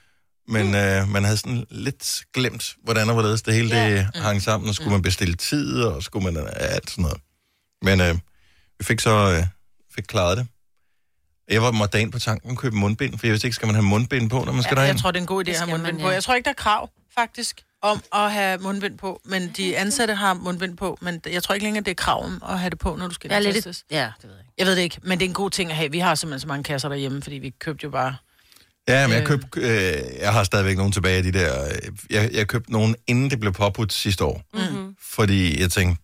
Men 0.50 0.74
øh, 0.74 1.08
man 1.08 1.24
havde 1.24 1.36
sådan 1.36 1.66
lidt 1.70 2.22
glemt, 2.34 2.74
hvordan 2.84 3.08
og 3.08 3.14
hvorledes 3.14 3.42
det 3.42 3.54
hele 3.54 3.76
Ja. 3.76 3.90
det 3.96 4.08
hang 4.14 4.42
sammen, 4.42 4.68
og 4.68 4.74
skulle 4.74 4.90
man 4.90 5.02
bestille 5.02 5.34
tid, 5.34 5.82
og 5.82 6.02
skulle 6.02 6.32
man 6.32 6.36
øh, 6.42 6.48
alt 6.58 6.90
sådan 6.90 7.02
noget. 7.02 7.20
Men 7.82 8.00
øh, 8.00 8.14
vi 8.78 8.84
fik 8.84 9.00
så 9.00 9.10
øh, 9.38 9.46
fik 9.94 10.04
klaret 10.04 10.38
det. 10.38 10.46
Jeg 11.50 11.62
var 11.62 11.70
måtte 11.70 12.00
ind 12.00 12.12
på 12.12 12.18
tanken 12.18 12.50
og 12.50 12.56
købe 12.56 12.76
mundbind, 12.76 13.18
for 13.18 13.26
jeg 13.26 13.32
vidste 13.32 13.46
ikke, 13.46 13.54
skal 13.54 13.66
man 13.66 13.74
have 13.74 13.84
mundbind 13.84 14.30
på, 14.30 14.44
når 14.44 14.52
man 14.52 14.62
skal 14.62 14.74
Ja, 14.76 14.80
derind? 14.80 14.94
jeg 14.96 15.02
tror, 15.02 15.10
det 15.10 15.18
er 15.18 15.20
en 15.20 15.26
god 15.26 15.44
idé 15.44 15.46
Det 15.46 15.52
at 15.52 15.58
have 15.58 15.70
mundbind 15.70 15.92
man, 15.96 16.02
på. 16.02 16.08
ja. 16.08 16.14
Jeg 16.14 16.22
tror 16.24 16.34
ikke, 16.34 16.44
der 16.44 16.50
er 16.50 16.54
krav, 16.54 16.90
faktisk, 17.14 17.62
om 17.82 18.02
at 18.14 18.32
have 18.32 18.58
mundbind 18.58 18.98
på. 18.98 19.20
Men 19.24 19.48
de 19.56 19.76
ansatte 19.78 20.14
har 20.14 20.34
mundbind 20.34 20.76
på, 20.76 20.98
men 21.00 21.20
jeg 21.30 21.42
tror 21.42 21.54
ikke 21.54 21.64
længere, 21.66 21.84
det 21.84 21.90
er 21.90 21.94
krav 21.94 22.24
om 22.24 22.42
at 22.48 22.58
have 22.58 22.70
det 22.70 22.78
på, 22.78 22.96
når 22.96 23.08
du 23.08 23.14
skal 23.14 23.30
Jeg 23.32 23.42
lidt... 23.42 23.54
testes. 23.54 23.84
Ja, 23.90 24.10
det 24.22 24.28
ved 24.28 24.30
jeg 24.36 24.40
ikke. 24.40 24.52
Jeg 24.58 24.66
ved 24.66 24.76
det 24.76 24.82
ikke, 24.82 24.98
men 25.02 25.18
det 25.18 25.24
er 25.24 25.28
en 25.28 25.34
god 25.34 25.50
ting 25.50 25.70
at 25.70 25.76
have. 25.76 25.90
Vi 25.90 25.98
har 25.98 26.14
simpelthen 26.14 26.40
så 26.40 26.46
mange 26.48 26.64
kasser 26.64 26.88
derhjemme, 26.88 27.22
fordi 27.22 27.36
vi 27.36 27.50
købte 27.50 27.84
jo 27.84 27.90
bare... 27.90 28.16
Ja, 28.88 29.06
men 29.06 29.14
jeg 29.14 29.20
Øh. 29.22 29.26
købte, 29.26 29.60
øh, 29.60 30.02
jeg 30.20 30.32
har 30.32 30.44
stadigvæk 30.44 30.76
nogle 30.76 30.92
tilbage 30.92 31.16
af 31.16 31.22
de 31.22 31.32
der, 31.32 31.64
øh, 31.64 31.70
jeg, 32.10 32.30
jeg 32.32 32.46
købte 32.48 32.72
nogle, 32.72 32.94
inden 33.06 33.30
det 33.30 33.40
blev 33.40 33.52
påbudt 33.52 33.92
sidste 33.92 34.24
år. 34.24 34.42
Mm-hmm. 34.54 34.94
Fordi 35.12 35.60
jeg 35.60 35.70
tænkte, 35.70 36.02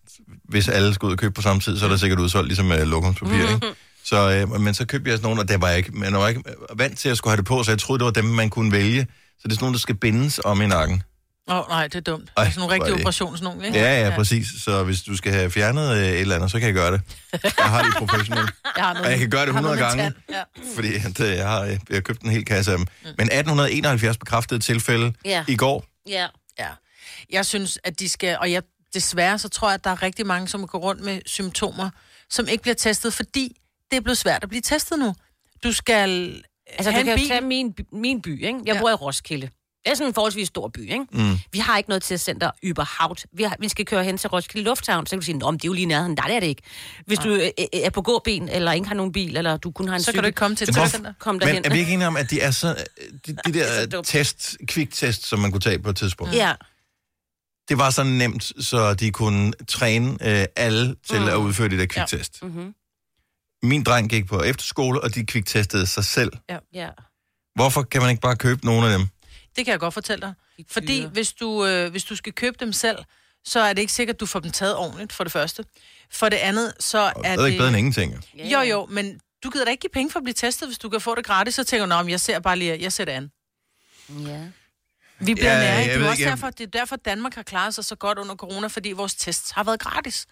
hvis 0.49 0.67
alle 0.69 0.93
skulle 0.93 1.09
ud 1.09 1.13
og 1.13 1.19
købe 1.19 1.33
på 1.33 1.41
samme 1.41 1.59
tid, 1.61 1.77
så 1.79 1.85
er 1.85 1.89
der 1.89 1.97
sikkert 1.97 2.19
udsolgt 2.19 2.47
ligesom 2.47 2.71
uh, 2.71 2.77
lokumspapir, 2.77 3.53
ikke? 3.55 3.67
Så, 4.03 4.31
øh, 4.53 4.61
men 4.61 4.73
så 4.73 4.85
købte 4.85 5.09
jeg 5.11 5.17
sådan 5.17 5.25
nogle, 5.27 5.41
og 5.41 5.47
det 5.49 5.61
var 5.61 5.67
jeg 5.67 5.77
ikke, 5.77 5.91
men 5.91 6.03
jeg 6.03 6.19
var 6.19 6.27
ikke 6.27 6.43
vant 6.75 6.97
til 6.99 7.09
at 7.09 7.17
skulle 7.17 7.31
have 7.31 7.37
det 7.37 7.45
på, 7.45 7.63
så 7.63 7.71
jeg 7.71 7.79
troede, 7.79 7.99
det 7.99 8.05
var 8.05 8.11
dem, 8.11 8.25
man 8.25 8.49
kunne 8.49 8.71
vælge. 8.71 9.01
Så 9.39 9.41
det 9.43 9.51
er 9.51 9.55
sådan 9.55 9.63
nogle, 9.63 9.73
der 9.73 9.79
skal 9.79 9.95
bindes 9.95 10.39
om 10.43 10.61
i 10.61 10.67
nakken. 10.67 11.03
Åh, 11.49 11.57
oh, 11.59 11.69
nej, 11.69 11.83
det 11.87 11.95
er 11.95 11.99
dumt. 11.99 12.29
Ej, 12.37 12.45
sådan 12.45 12.59
nogle 12.59 12.73
rigtige 12.73 12.93
det- 12.93 13.65
ikke? 13.65 13.79
Ja, 13.79 14.05
ja, 14.09 14.15
præcis. 14.15 14.47
Så 14.63 14.83
hvis 14.83 15.01
du 15.01 15.17
skal 15.17 15.31
have 15.33 15.51
fjernet 15.51 15.91
øh, 15.97 16.03
et 16.03 16.19
eller 16.19 16.35
andet, 16.35 16.51
så 16.51 16.59
kan 16.59 16.65
jeg 16.67 16.73
gøre 16.75 16.91
det. 16.91 17.01
Jeg 17.43 17.65
har 17.65 17.83
det 17.83 17.93
professionelt. 17.97 18.49
Jeg 18.77 18.85
har 18.85 18.93
noget, 18.93 19.05
Og 19.05 19.11
jeg 19.11 19.19
kan 19.19 19.29
gøre 19.29 19.45
det 19.45 19.53
har 19.53 19.61
noget 19.61 19.79
100 19.79 19.97
med 19.97 20.03
gange. 20.05 20.15
tand. 20.29 20.45
Ja. 20.67 20.75
Fordi 20.75 20.95
at, 20.95 21.19
øh, 21.31 21.37
jeg 21.37 21.47
har, 21.49 21.63
jeg 21.63 21.79
har 21.91 21.99
købt 22.01 22.21
en 22.21 22.29
hel 22.29 22.45
kasse 22.45 22.71
af 22.71 22.77
dem. 22.77 22.87
Men 23.03 23.27
1871 23.31 24.17
bekræftede 24.17 24.59
tilfælde 24.59 25.13
Ja. 25.25 25.45
i 25.47 25.55
går. 25.55 25.85
Ja. 26.09 26.27
Ja. 26.59 26.67
Jeg 27.29 27.45
synes, 27.45 27.79
at 27.83 27.99
de 27.99 28.09
skal, 28.09 28.37
og 28.41 28.51
jeg, 28.51 28.63
desværre 28.93 29.39
så 29.39 29.49
tror 29.49 29.67
jeg, 29.69 29.73
at 29.73 29.83
der 29.83 29.89
er 29.89 30.03
rigtig 30.03 30.25
mange, 30.25 30.47
som 30.47 30.67
går 30.67 30.79
rundt 30.79 31.01
med 31.01 31.21
symptomer, 31.25 31.89
som 32.29 32.47
ikke 32.47 32.61
bliver 32.61 32.75
testet, 32.75 33.13
fordi 33.13 33.57
det 33.91 33.97
er 33.97 34.01
blevet 34.01 34.17
svært 34.17 34.43
at 34.43 34.49
blive 34.49 34.61
testet 34.61 34.99
nu. 34.99 35.15
Du 35.63 35.71
skal 35.71 36.41
Altså, 36.67 36.91
have 36.91 37.01
du 37.01 37.05
kan 37.05 37.13
jo 37.13 37.21
bil. 37.21 37.27
tage 37.29 37.41
min, 37.41 37.73
by- 37.73 37.81
min 37.93 38.21
by, 38.21 38.45
ikke? 38.45 38.59
Jeg 38.65 38.75
Ja. 38.75 38.79
bor 38.81 38.89
i 38.89 38.93
Roskilde. 38.93 39.49
Det 39.85 39.91
er 39.91 39.95
sådan 39.95 40.07
en 40.07 40.13
forholdsvis 40.13 40.47
stor 40.47 40.67
by, 40.67 40.79
ikke? 40.91 41.05
Mm. 41.11 41.37
Vi 41.51 41.59
har 41.59 41.77
ikke 41.77 41.89
noget 41.89 42.03
testcenter 42.03 42.51
überhaupt. 42.65 43.25
Vi, 43.33 43.43
har, 43.43 43.55
vi 43.59 43.69
skal 43.69 43.85
køre 43.85 44.03
hen 44.03 44.17
til 44.17 44.29
Roskilde 44.29 44.65
Lufthavn, 44.65 45.05
så 45.05 45.09
kan 45.09 45.19
du 45.19 45.25
sige, 45.25 45.43
om 45.45 45.59
det 45.59 45.63
er 45.65 45.69
jo 45.69 45.73
lige 45.73 45.85
nærheden. 45.85 46.13
Nej, 46.17 46.27
det 46.27 46.35
er 46.35 46.39
det 46.39 46.47
ikke. 46.47 46.61
Hvis 47.05 47.19
du 47.19 47.29
øh, 47.29 47.41
øh, 47.59 47.65
er 47.73 47.89
på 47.89 48.01
gåben, 48.01 48.49
eller 48.49 48.71
ikke 48.71 48.87
har 48.87 48.95
nogen 48.95 49.11
bil, 49.11 49.37
eller 49.37 49.57
du 49.57 49.71
kun 49.71 49.87
har 49.87 49.95
en 49.95 50.01
Så 50.01 50.03
cykel, 50.05 50.13
kan 50.13 50.23
du 50.23 50.27
ikke 50.27 50.35
komme 50.37 50.55
til 50.57 50.69
et 50.69 50.75
testcenter. 50.75 51.13
kom 51.19 51.39
derhen. 51.39 51.55
Men 51.55 51.65
er 51.65 51.69
vi 51.73 51.79
ikke 51.79 51.93
enige 51.93 52.07
om, 52.07 52.17
at 52.17 52.29
de 52.29 52.41
er 52.41 52.51
så... 52.51 52.75
De, 53.27 53.35
de 53.45 53.53
Det 53.53 53.65
så 53.65 53.85
der 53.85 54.01
test, 54.01 54.57
kviktest, 54.67 55.25
som 55.25 55.39
man 55.39 55.51
kunne 55.51 55.61
tage 55.61 55.79
på 55.79 55.89
et 55.89 55.95
tidspunkt, 55.95 56.33
Ja, 56.35 56.53
det 57.69 57.77
var 57.77 57.89
så 57.89 58.03
nemt, 58.03 58.43
så 58.59 58.93
de 58.93 59.11
kunne 59.11 59.53
træne 59.67 60.11
øh, 60.41 60.45
alle 60.55 60.95
til 61.09 61.19
Mm. 61.21 61.27
at 61.27 61.35
udføre 61.35 61.69
de 61.69 61.77
der 61.77 61.85
kviktest. 61.85 62.43
mm-hmm. 62.43 62.73
Min 63.63 63.83
dreng 63.83 64.09
gik 64.09 64.27
på 64.27 64.41
efterskole, 64.41 65.01
og 65.03 65.15
de 65.15 65.25
kviktestede 65.25 65.87
sig 65.87 66.05
selv. 66.05 66.31
ja. 66.73 66.89
Hvorfor 67.55 67.81
kan 67.83 68.01
man 68.01 68.09
ikke 68.09 68.21
bare 68.21 68.35
købe 68.35 68.65
nogle 68.65 68.87
af 68.91 68.97
dem? 68.97 69.07
Det 69.57 69.65
kan 69.65 69.71
jeg 69.71 69.79
godt 69.79 69.93
fortælle 69.93 70.21
dig. 70.21 70.33
Fordi 70.69 71.05
hvis 71.05 71.33
du, 71.33 71.65
øh, 71.65 71.91
hvis 71.91 72.03
du 72.03 72.15
skal 72.15 72.33
købe 72.33 72.57
dem 72.59 72.73
selv, 72.73 72.97
så 73.45 73.59
er 73.59 73.73
det 73.73 73.81
ikke 73.81 73.93
sikkert, 73.93 74.13
at 74.15 74.19
du 74.19 74.25
får 74.25 74.39
dem 74.39 74.51
taget 74.51 74.75
ordentligt, 74.75 75.13
for 75.13 75.23
det 75.23 75.33
første. 75.33 75.65
For 76.11 76.29
det 76.29 76.37
andet, 76.37 76.73
så 76.79 76.97
Og 76.99 77.21
er 77.25 77.35
det 77.35 77.41
er 77.41 77.45
ikke 77.45 77.57
bedre 77.57 77.67
end 77.69 77.77
ingenting. 77.77 78.13
jo. 78.13 78.19
Ja, 78.37 78.43
Jo, 78.43 78.59
ja. 78.59 78.63
jo, 78.69 78.85
men 78.85 79.19
du 79.43 79.49
gider 79.49 79.65
da 79.65 79.71
ikke 79.71 79.81
give 79.81 79.89
penge 79.93 80.11
for 80.11 80.19
at 80.19 80.23
blive 80.23 80.33
testet, 80.33 80.67
hvis 80.67 80.77
du 80.77 80.89
kan 80.89 81.01
få 81.01 81.15
det 81.15 81.25
gratis. 81.25 81.55
Så 81.55 81.63
tænker 81.63 81.85
du, 81.85 81.89
"Nå, 81.89 82.01
men 82.01 82.09
jeg 82.09 82.19
ser 82.19 82.39
bare 82.39 82.57
lige, 82.57 82.77
jeg 82.81 82.93
ser 82.93 83.05
det 83.05 83.11
an. 83.11 83.31
Ja. 84.09 84.41
Vi 85.19 85.33
bliver 85.33 85.51
Ja, 85.51 85.59
ja, 85.59 85.85
nære. 85.85 85.97
Det 85.97 86.05
er 86.05 86.09
også 86.09 86.21
ikke, 86.21 86.29
derfor, 86.29 86.49
det 86.49 86.61
er 86.61 86.79
derfor, 86.79 86.95
Danmark 86.95 87.35
har 87.35 87.43
klaret 87.43 87.75
sig 87.75 87.85
så 87.85 87.95
godt 87.95 88.17
under 88.17 88.35
corona, 88.35 88.67
fordi 88.67 88.91
vores 88.91 89.15
tests 89.15 89.51
har 89.51 89.63
været 89.63 89.79
gratis. 89.79 90.25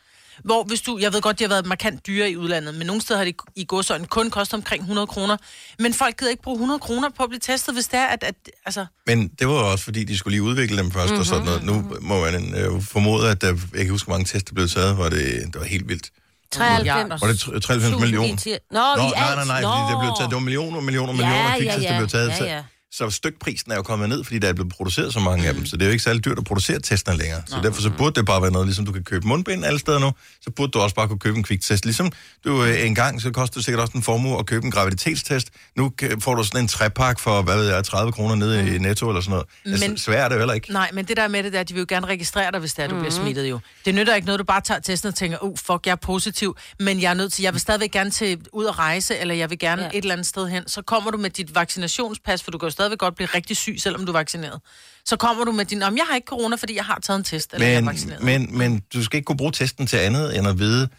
Hvor 0.43 0.63
hvis 0.63 0.81
du, 0.81 0.97
jeg 1.01 1.13
ved 1.13 1.21
godt, 1.21 1.39
de 1.39 1.43
har 1.43 1.49
været 1.49 1.65
markant 1.65 2.07
dyre 2.07 2.31
i 2.31 2.37
udlandet, 2.37 2.75
men 2.75 2.87
nogle 2.87 3.01
steder 3.01 3.17
har 3.17 3.25
de 3.25 3.33
i 3.55 3.65
godsøjne 3.67 4.05
kun 4.05 4.29
kostet 4.29 4.53
omkring 4.53 4.81
100 4.81 5.07
kroner. 5.07 5.37
Men 5.79 5.93
folk 5.93 6.17
gider 6.17 6.31
ikke 6.31 6.43
bruge 6.43 6.55
100 6.55 6.79
kroner 6.79 7.09
på 7.09 7.23
at 7.23 7.29
blive 7.29 7.39
testet, 7.39 7.73
hvis 7.73 7.87
det 7.87 7.99
er, 7.99 8.05
at, 8.05 8.23
at 8.23 8.35
altså, 8.65 8.85
Men 9.07 9.27
det 9.27 9.47
var 9.47 9.53
jo 9.53 9.71
også, 9.71 9.83
fordi 9.83 10.03
de 10.03 10.17
skulle 10.17 10.33
lige 10.33 10.43
udvikle 10.43 10.77
dem 10.77 10.91
først 10.91 11.05
mm-hmm, 11.09 11.19
og 11.19 11.25
sådan 11.25 11.45
noget. 11.45 11.63
Nu 11.63 11.97
må 12.01 12.21
man 12.21 12.55
øh, 12.57 12.81
formode, 12.81 13.29
at 13.31 13.41
der, 13.41 13.47
jeg 13.47 13.57
kan 13.71 13.79
ikke 13.79 13.91
huske, 13.91 14.05
hvor 14.07 14.13
mange 14.13 14.25
tests 14.25 14.43
der 14.43 14.53
blev 14.53 14.67
taget, 14.67 14.97
var 14.97 15.09
det, 15.09 15.43
det 15.53 15.59
var 15.59 15.65
helt 15.65 15.87
vildt. 15.89 16.09
93. 16.51 17.21
Var 17.21 17.27
det 17.27 17.35
tr- 17.35 17.59
93 17.59 17.83
Tusind 17.83 17.99
millioner? 17.99 18.57
Nå, 18.71 18.79
Nå, 18.79 19.09
nej, 19.09 19.35
nej, 19.35 19.45
nej, 19.45 19.61
fordi 19.61 19.91
der 19.91 19.99
blev 20.01 20.11
taget, 20.17 20.29
det 20.29 20.35
var 20.35 20.39
millioner, 20.39 20.79
millioner, 20.81 21.13
Ja, 21.13 21.17
millioner 21.17 21.49
ja, 21.49 21.57
kviktest, 21.57 21.87
der 21.87 21.93
ja. 21.93 21.99
blev 21.99 22.09
taget. 22.09 22.29
Ja, 22.29 22.55
ja. 22.55 22.63
Så 22.97 23.09
stykprisen 23.09 23.71
er 23.71 23.75
jo 23.75 23.81
kommet 23.81 24.09
ned, 24.09 24.23
fordi 24.23 24.39
der 24.39 24.47
er 24.49 24.53
blevet 24.53 24.71
produceret 24.73 25.13
så 25.13 25.19
mange 25.19 25.41
mm. 25.41 25.47
af 25.47 25.53
dem. 25.53 25.65
Så 25.65 25.75
det 25.77 25.81
er 25.81 25.85
jo 25.85 25.91
ikke 25.91 26.03
særlig 26.03 26.25
dyrt 26.25 26.37
at 26.37 26.43
producere 26.43 26.79
testene 26.79 27.17
længere. 27.17 27.41
Så 27.45 27.55
derfor 27.63 27.81
så 27.81 27.89
burde 27.97 28.15
det 28.15 28.25
bare 28.25 28.41
være 28.41 28.51
noget, 28.51 28.67
ligesom 28.67 28.85
du 28.85 28.91
kan 28.91 29.03
købe 29.03 29.27
mundbind 29.27 29.65
alle 29.65 29.79
steder 29.79 29.99
nu, 29.99 30.11
så 30.41 30.49
burde 30.51 30.71
du 30.71 30.79
også 30.79 30.95
bare 30.95 31.07
kunne 31.07 31.19
købe 31.19 31.37
en 31.37 31.43
kviktest. 31.43 31.85
Ligesom 31.85 32.11
du 32.45 32.63
øh, 32.63 32.85
en 32.85 32.95
gang, 32.95 33.21
så 33.21 33.31
koster 33.31 33.57
det 33.57 33.65
sikkert 33.65 33.81
også 33.81 33.93
en 33.95 34.03
formue 34.03 34.39
at 34.39 34.45
købe 34.45 34.65
en 34.65 34.71
graviditetstest. 34.71 35.49
Nu 35.75 35.91
får 36.19 36.35
du 36.35 36.43
sådan 36.43 36.61
en 36.61 36.67
trepak 36.67 37.19
for, 37.19 37.41
hvad 37.41 37.57
ved 37.57 37.73
jeg, 37.73 37.83
30 37.83 38.11
kroner 38.11 38.35
nede 38.35 38.75
i 38.75 38.77
Netto 38.77 39.09
eller 39.09 39.21
sådan 39.21 39.31
noget. 39.31 39.45
Altså, 39.65 39.87
Men- 39.87 39.97
svært 39.97 40.19
er 40.25 40.29
det 40.29 40.35
jo 40.35 40.39
heller 40.39 40.53
ikke. 40.53 40.71
Nej, 40.71 40.89
men 40.93 41.05
det 41.05 41.17
der 41.17 41.27
med 41.27 41.43
det 41.43 41.53
der, 41.53 41.63
de 41.63 41.73
vil 41.73 41.79
jo 41.79 41.85
gerne 41.89 42.07
registrere 42.07 42.51
dig, 42.51 42.59
hvis 42.59 42.73
det 42.73 42.83
er, 42.83 42.87
du 42.87 42.95
mm-hmm. 42.95 43.11
bliver 43.11 43.23
smittet 43.23 43.49
jo. 43.49 43.59
Det 43.85 43.95
nytter 43.95 44.15
ikke 44.15 44.25
noget, 44.25 44.39
du 44.39 44.43
bare 44.45 44.61
tager 44.61 44.79
testen 44.79 45.07
og 45.07 45.15
tænker, 45.15 45.43
uh, 45.43 45.57
fuck, 45.57 45.85
jeg 45.85 45.91
er 45.91 45.95
positiv, 45.95 46.57
men 46.79 47.01
jeg 47.01 47.09
er 47.09 47.13
nødt 47.13 47.33
til, 47.33 47.43
jeg 47.43 47.53
vil 47.53 47.61
stadigvæk 47.61 47.91
gerne 47.91 48.11
til 48.11 48.41
ud 48.53 48.65
at 48.65 48.79
rejse, 48.79 49.17
eller 49.17 49.35
jeg 49.35 49.49
vil 49.49 49.59
gerne 49.59 49.81
Ja. 49.81 49.87
et 49.87 49.95
eller 49.95 50.11
andet 50.13 50.27
sted 50.27 50.47
hen. 50.47 50.67
Så 50.67 50.81
kommer 50.81 51.11
du 51.11 51.17
med 51.17 51.29
dit 51.29 51.55
vaccinationspas, 51.55 52.43
for 52.43 52.51
du 52.51 52.57
kan 52.57 52.67
jo 52.67 52.71
stadigvæk 52.85 52.99
godt 52.99 53.15
blive 53.15 53.27
rigtig 53.35 53.57
syg, 53.57 53.75
selvom 53.79 54.05
du 54.05 54.11
er 54.11 54.17
vaccineret. 54.17 54.59
Så 55.05 55.17
kommer 55.17 55.43
du 55.45 55.51
med 55.51 55.65
din, 55.65 55.83
om 55.83 55.97
jeg 55.97 56.05
har 56.09 56.15
ikke 56.15 56.25
corona, 56.27 56.55
fordi 56.55 56.75
jeg 56.75 56.85
har 56.85 56.99
taget 57.03 57.17
en 57.17 57.23
test, 57.23 57.53
eller 57.53 57.67
jeg 57.67 57.75
er 57.75 57.81
Men, 57.81 57.87
vaccineret. 57.87 58.23
men, 58.23 58.57
men 58.57 58.81
du 58.93 59.03
skal 59.03 59.17
ikke 59.17 59.25
kunne 59.25 59.37
bruge 59.37 59.51
testen 59.51 59.87
til 59.87 59.97
andet 59.97 60.37
end 60.37 60.47
at 60.47 60.59
vide, 60.59 60.89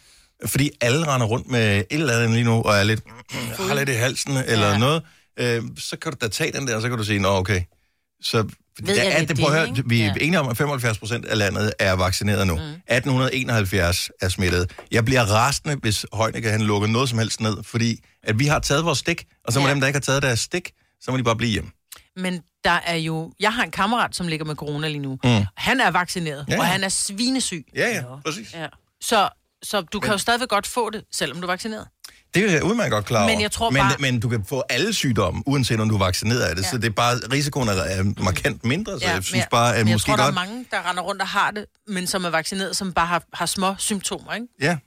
fordi 0.45 0.69
alle 0.81 1.07
render 1.07 1.27
rundt 1.27 1.49
med 1.51 1.77
et 1.77 1.85
eller 1.89 2.13
andet 2.13 2.31
lige 2.31 2.43
nu, 2.43 2.61
og 2.61 2.75
er 2.75 2.83
lidt, 2.83 3.01
har 3.59 3.73
lidt 3.75 3.89
i 3.89 3.93
halsen 3.93 4.37
eller 4.37 4.67
ja. 4.67 4.77
noget, 4.77 5.01
øh, 5.39 5.63
så 5.77 5.97
kan 5.97 6.11
du 6.11 6.17
da 6.21 6.27
tage 6.27 6.51
den 6.51 6.67
der, 6.67 6.75
og 6.75 6.81
så 6.81 6.89
kan 6.89 6.97
du 6.97 7.03
sige, 7.03 7.19
nå 7.19 7.29
okay. 7.29 7.61
Så 8.21 8.37
Ved 8.83 8.95
der 8.95 9.03
jeg, 9.03 9.11
er, 9.13 9.19
det 9.19 9.29
det, 9.29 9.39
prøv 9.39 9.53
at 9.55 9.67
det, 9.67 9.75
høre, 9.77 9.85
vi 9.85 10.01
er 10.01 10.05
Ja. 10.05 10.13
enige 10.21 10.39
om, 10.39 10.49
at 10.49 10.57
75 10.57 10.97
procent 10.99 11.25
af 11.25 11.37
landet 11.37 11.73
er 11.79 11.93
vaccineret 11.93 12.47
nu. 12.47 12.55
Mm. 12.55 12.61
1871 12.61 14.09
er 14.21 14.29
smittet. 14.29 14.71
Jeg 14.91 15.05
bliver 15.05 15.23
rasende, 15.23 15.75
hvis 15.81 16.05
Heunicke 16.13 16.49
han 16.49 16.61
lukker 16.61 16.87
noget 16.87 17.09
som 17.09 17.17
helst 17.19 17.41
ned, 17.41 17.57
fordi 17.63 17.99
at 18.23 18.39
vi 18.39 18.45
har 18.45 18.59
taget 18.59 18.85
vores 18.85 18.99
stik, 18.99 19.25
og 19.45 19.53
så 19.53 19.59
må 19.59 19.65
Ja. 19.67 19.71
dem, 19.73 19.79
der 19.79 19.87
ikke 19.87 19.97
har 19.97 20.01
taget 20.01 20.23
deres 20.23 20.39
stik, 20.39 20.71
så 21.01 21.11
må 21.11 21.17
de 21.17 21.23
bare 21.23 21.35
blive 21.35 21.51
hjemme. 21.51 21.71
Men 22.17 22.41
der 22.63 22.79
er 22.85 22.95
jo... 22.95 23.31
Jeg 23.39 23.53
har 23.53 23.63
en 23.63 23.71
kammerat, 23.71 24.15
som 24.15 24.27
ligger 24.27 24.45
med 24.45 24.55
corona 24.55 24.87
lige 24.87 24.99
nu. 24.99 25.19
Mm. 25.23 25.45
Han 25.57 25.79
er 25.81 25.91
vaccineret, 25.91 26.45
Ja, 26.47 26.53
ja, 26.53 26.59
og 26.59 26.65
han 26.65 26.83
er 26.83 26.89
svinesyg. 26.89 27.65
Ja, 27.75 27.89
ja, 27.95 28.03
præcis. 28.25 28.53
Ja. 28.53 28.67
Så, 29.01 29.29
så 29.63 29.81
du 29.81 29.99
kan 29.99 30.11
jo 30.11 30.17
stadigvæk 30.17 30.49
godt 30.49 30.67
få 30.67 30.89
det, 30.89 31.03
selvom 31.11 31.37
du 31.37 31.43
er 31.47 31.51
vaccineret. 31.51 31.87
Det 32.33 32.45
er 32.45 32.51
jeg 32.51 32.63
udmærket 32.63 32.91
godt 32.91 33.05
klar 33.05 33.19
over. 33.23 33.31
Men 33.31 33.41
jeg 33.41 33.51
tror 33.51 33.69
men, 33.69 33.79
bare- 33.81 33.95
men 33.99 34.19
du 34.19 34.29
kan 34.29 34.45
få 34.45 34.63
alle 34.69 34.93
sygdomme, 34.93 35.43
uanset 35.45 35.79
om 35.79 35.89
du 35.89 35.95
er 35.95 35.99
vaccineret 35.99 36.39
af 36.41 36.55
det. 36.55 36.63
Ja. 36.63 36.69
Så 36.69 36.77
det 36.77 36.85
er 36.85 36.89
bare, 36.89 37.15
risikoen 37.31 37.67
er, 37.69 38.23
markant 38.23 38.65
mindre, 38.65 38.99
så 38.99 39.05
ja, 39.05 39.13
jeg 39.13 39.23
synes 39.23 39.41
men, 39.41 39.47
bare, 39.51 39.75
at 39.75 39.79
men 39.79 39.87
jeg 39.87 39.95
måske 39.95 40.07
tror, 40.09 40.15
der 40.15 40.23
godt... 40.23 40.31
er 40.35 40.39
mange, 40.45 40.65
der 40.71 40.89
render 40.89 41.03
rundt 41.03 41.21
og 41.21 41.27
har 41.27 41.51
det, 41.51 41.65
men 41.87 42.07
som 42.07 42.25
er 42.25 42.29
vaccineret, 42.29 42.77
som 42.77 42.93
bare 42.93 43.07
har, 43.07 43.23
har 43.33 43.45
små 43.45 43.75
symptomer, 43.77 44.33
ikke? 44.33 44.47
Ja. 44.61 44.77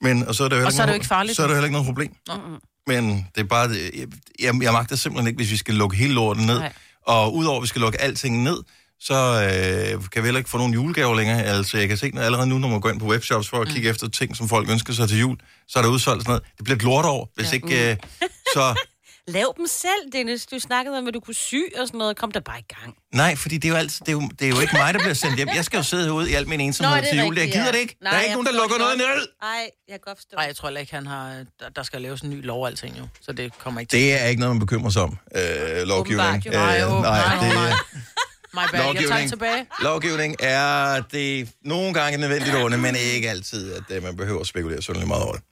Men, 0.00 0.28
og 0.28 0.34
så 0.34 0.44
er 0.44 0.48
det 0.48 0.56
jo, 0.56 0.60
Og 0.60 0.66
heller 0.66 0.76
så 0.76 0.82
er 0.82 0.86
det 0.86 0.92
jo 0.92 0.94
ikke 0.94 1.06
farligt. 1.06 1.36
Så 1.36 1.42
er 1.42 1.46
det 1.46 1.50
jo 1.52 1.54
heller 1.56 1.66
ikke 1.66 1.72
noget 1.72 1.86
problem. 1.86 2.14
Mm-mm. 2.28 2.58
Men 2.88 3.26
det 3.34 3.40
er 3.40 3.44
bare... 3.44 3.70
Jeg, 3.70 4.06
jeg, 4.40 4.62
jeg 4.62 4.72
magter 4.72 4.96
simpelthen 4.96 5.26
ikke, 5.28 5.36
hvis 5.36 5.50
vi 5.50 5.56
skal 5.56 5.74
lukke 5.74 5.96
hele 5.96 6.14
lorten 6.14 6.46
ned. 6.46 6.58
Nej. 6.58 6.72
Og 7.06 7.34
udover 7.34 7.56
at 7.56 7.62
vi 7.62 7.66
skal 7.66 7.80
lukke 7.80 8.00
alting 8.00 8.42
ned, 8.42 8.58
så 9.00 9.14
øh, 9.14 10.02
kan 10.12 10.22
vi 10.22 10.26
heller 10.26 10.38
ikke 10.38 10.50
få 10.50 10.58
nogen 10.58 10.72
julegaver 10.72 11.14
længere. 11.14 11.42
Altså, 11.42 11.78
jeg 11.78 11.88
kan 11.88 11.96
se 11.96 12.12
allerede 12.16 12.46
nu, 12.46 12.58
når 12.58 12.68
man 12.68 12.80
går 12.80 12.90
ind 12.90 13.00
på 13.00 13.06
webshops 13.06 13.48
for 13.48 13.60
at 13.60 13.68
kigge 13.68 13.88
efter 13.88 14.08
ting, 14.08 14.36
som 14.36 14.48
folk 14.48 14.70
ønsker 14.70 14.92
sig 14.92 15.08
til 15.08 15.18
jul, 15.18 15.36
så 15.68 15.78
er 15.78 15.82
der 15.82 15.90
udsolgt 15.90 16.22
sådan 16.22 16.30
noget. 16.30 16.42
Det 16.56 16.64
bliver 16.64 16.76
et 16.76 16.82
lortår, 16.82 17.32
hvis 17.34 17.52
ja. 17.52 17.54
ikke... 17.54 17.90
Øh, 17.90 17.96
så... 18.54 18.74
Lav 19.36 19.54
dem 19.56 19.66
selv, 19.66 20.02
Dennis. 20.12 20.46
Du 20.46 20.58
snakkede 20.58 20.98
om, 20.98 21.06
at 21.08 21.14
du 21.14 21.20
kunne 21.20 21.34
sy 21.34 21.54
og 21.80 21.86
sådan 21.86 21.98
noget. 21.98 22.16
Kom 22.16 22.30
der 22.32 22.40
bare 22.40 22.58
i 22.58 22.74
gang. 22.80 22.96
Nej, 23.14 23.36
fordi 23.36 23.54
det 23.58 23.64
er, 23.64 23.68
jo 23.72 23.74
altid, 23.78 24.00
det, 24.06 24.08
er 24.08 24.12
jo, 24.12 24.22
det 24.38 24.44
er 24.44 24.48
jo 24.48 24.60
ikke 24.60 24.76
mig, 24.76 24.94
der 24.94 25.00
bliver 25.00 25.14
sendt 25.14 25.36
hjem. 25.36 25.48
Jeg 25.54 25.64
skal 25.64 25.76
jo 25.76 25.82
sidde 25.82 26.04
herude 26.04 26.30
i 26.30 26.34
al 26.34 26.48
min 26.48 26.60
ensomhed 26.60 26.96
Nå, 26.96 27.00
det 27.00 27.08
er 27.08 27.12
til 27.12 27.18
jul. 27.24 27.38
jeg 27.38 27.46
gider 27.46 27.64
ja. 27.64 27.72
det 27.72 27.78
ikke. 27.78 27.96
Nej, 28.02 28.10
der 28.10 28.16
er 28.18 28.22
ikke 28.22 28.28
jeg 28.30 28.34
nogen, 28.34 28.46
der 28.46 28.52
lukker 28.60 28.78
noget 28.78 28.98
ned. 28.98 29.28
Nej, 29.42 29.70
jeg 29.88 29.94
kan 29.94 30.00
godt 30.04 30.18
forstå. 30.18 30.36
Nej, 30.36 30.44
jeg 30.44 30.56
tror 30.56 30.70
ikke, 30.70 30.94
han 30.94 31.06
har, 31.06 31.44
der, 31.60 31.68
der 31.76 31.82
skal 31.82 32.00
laves 32.02 32.20
en 32.20 32.30
ny 32.30 32.44
lov 32.44 32.62
og 32.62 32.68
alting 32.68 32.98
jo. 32.98 33.08
Så 33.20 33.32
det 33.32 33.58
kommer 33.58 33.80
ikke 33.80 33.90
til. 33.90 34.00
Det 34.00 34.22
er 34.22 34.26
ikke 34.26 34.40
noget, 34.40 34.56
man 34.56 34.60
bekymrer 34.60 34.90
sig 34.90 35.02
om, 35.02 35.18
øh, 35.36 35.82
lovgivning. 35.86 36.44
Nej, 36.46 36.80
Øh, 36.80 36.92
åh, 36.94 37.02
nej, 37.02 37.36
nej, 37.36 37.46
det, 37.48 37.54
nej. 37.54 37.72
My 38.54 38.58
bad, 38.72 38.80
jeg 38.80 38.84
lovgivning, 38.84 39.28
tilbage. 39.30 39.66
lovgivning 39.82 40.36
er 40.40 41.00
det 41.12 41.48
nogle 41.64 41.94
gange 41.94 42.18
nødvendigt 42.18 42.56
onde, 42.56 42.78
men 42.78 42.96
ikke 43.14 43.30
altid, 43.30 43.72
at 43.72 43.82
øh, 43.90 44.02
man 44.02 44.16
behøver 44.16 44.40
at 44.40 44.46
spekulere 44.46 44.82
sådan 44.82 45.08
meget 45.08 45.22
over 45.24 45.32
det. 45.32 45.42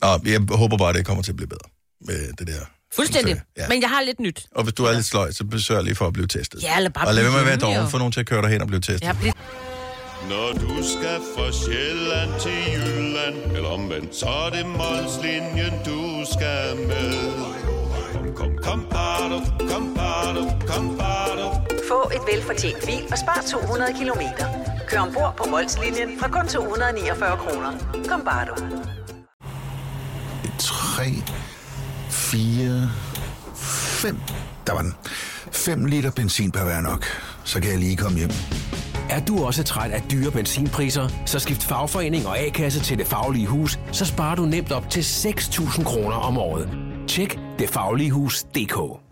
Nå, 0.00 0.30
jeg 0.30 0.56
håber 0.58 0.76
bare, 0.76 0.88
at 0.88 0.94
det 0.94 1.06
kommer 1.06 1.22
til 1.22 1.32
at 1.32 1.36
blive 1.36 1.48
bedre 1.48 1.68
med 2.00 2.32
det 2.32 2.46
der. 2.46 2.64
Fuldstændig. 2.96 3.40
Ja. 3.56 3.68
Men 3.68 3.82
jeg 3.82 3.88
har 3.90 4.02
lidt 4.02 4.20
nyt. 4.20 4.46
Og 4.54 4.62
hvis 4.62 4.74
du 4.74 4.84
er 4.84 4.92
lidt 4.92 5.06
sløj, 5.06 5.32
så 5.32 5.44
besøg 5.44 5.82
lige 5.84 5.94
for 5.94 6.06
at 6.06 6.12
blive 6.12 6.26
testet. 6.26 6.62
Ja, 6.62 6.76
eller 6.76 6.90
bare 6.90 7.06
og 7.08 7.14
lad 7.14 7.22
være 7.22 7.32
med 7.32 7.40
at 7.40 7.46
være 7.46 7.56
doven, 7.56 7.76
jo. 7.76 7.86
få 7.86 7.98
nogen 7.98 8.12
til 8.12 8.20
at 8.20 8.26
køre 8.26 8.42
dig 8.42 8.50
hen 8.50 8.60
og 8.62 8.66
blive 8.66 8.80
testet. 8.80 9.02
Jeg 9.02 9.16
bliver 9.20 9.32
Når 10.28 10.52
du 10.52 10.74
skal 10.94 11.18
fra 11.36 11.52
Sjælland 11.52 12.30
til 12.40 12.58
Jylland 12.74 13.56
Eller 13.56 13.68
omvendt, 13.68 14.16
så 14.16 14.26
er 14.26 14.50
det 14.50 14.66
Molslinjen, 14.66 15.74
du 15.86 16.00
skal 16.34 16.76
med 16.90 17.12
Kom, 18.12 18.26
kom, 18.36 18.52
kom, 18.62 18.86
bado, 18.90 19.38
kom, 19.70 19.94
bado, 19.94 20.42
kom, 20.66 20.98
bado. 20.98 21.46
Få 21.88 22.10
et 22.16 22.22
velfortjent 22.34 22.80
bil 22.86 23.04
og 23.12 23.18
spar 23.18 23.44
200 23.50 23.92
kilometer. 23.98 24.46
Kør 24.88 24.98
ombord 25.00 25.34
på 25.36 25.44
Molslinjen 25.50 26.18
fra 26.20 26.28
kun 26.28 26.48
249 26.48 27.36
kroner. 27.36 27.70
Kom 28.08 28.20
bare 28.24 28.46
du. 28.46 28.54
3, 30.58 31.02
4, 32.32 32.90
5. 33.54 34.20
Der 34.66 34.72
var 34.72 34.82
den. 34.82 34.94
5 35.52 35.84
liter 35.84 36.10
benzin 36.10 36.50
per 36.52 36.64
hver 36.64 36.80
nok. 36.80 37.04
Så 37.44 37.60
kan 37.60 37.70
jeg 37.70 37.78
lige 37.78 37.96
komme 37.96 38.18
hjem. 38.18 38.30
Er 39.10 39.24
du 39.24 39.44
også 39.44 39.64
træt 39.64 39.90
af 39.90 40.02
dyre 40.10 40.30
benzinpriser, 40.30 41.08
så 41.26 41.38
skift 41.38 41.62
fagforening 41.62 42.26
og 42.26 42.38
A-kasse 42.38 42.80
til 42.80 42.98
Det 42.98 43.06
Faglige 43.06 43.46
Hus, 43.46 43.78
så 43.92 44.04
sparer 44.04 44.34
du 44.34 44.44
nemt 44.44 44.72
op 44.72 44.90
til 44.90 45.00
6.000 45.00 45.84
kroner 45.84 46.16
om 46.16 46.38
året. 46.38 46.68
Tjek 47.08 47.38
detfagligehus.dk 47.58 49.11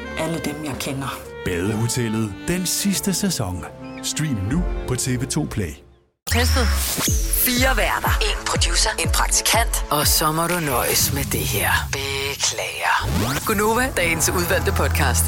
alle 0.19 0.39
dem, 0.45 0.65
jeg 0.65 0.73
kender. 0.79 1.17
Badehotellet 1.45 2.33
den 2.47 2.65
sidste 2.65 3.13
sæson. 3.13 3.65
Stream 4.03 4.37
nu 4.51 4.63
på 4.87 4.93
TV2 4.93 5.47
Play. 5.47 5.73
testet. 6.31 6.67
Fire 7.45 7.77
værter. 7.77 8.19
En 8.21 8.45
producer. 8.47 8.89
En 8.99 9.09
praktikant. 9.09 9.85
Og 9.89 10.07
så 10.07 10.31
må 10.31 10.47
du 10.47 10.59
nøjes 10.59 11.13
med 11.13 11.23
det 11.23 11.39
her. 11.39 11.69
Beklager. 11.91 13.45
Gunova, 13.45 13.89
dagens 13.97 14.29
udvalgte 14.29 14.71
podcast. 14.71 15.25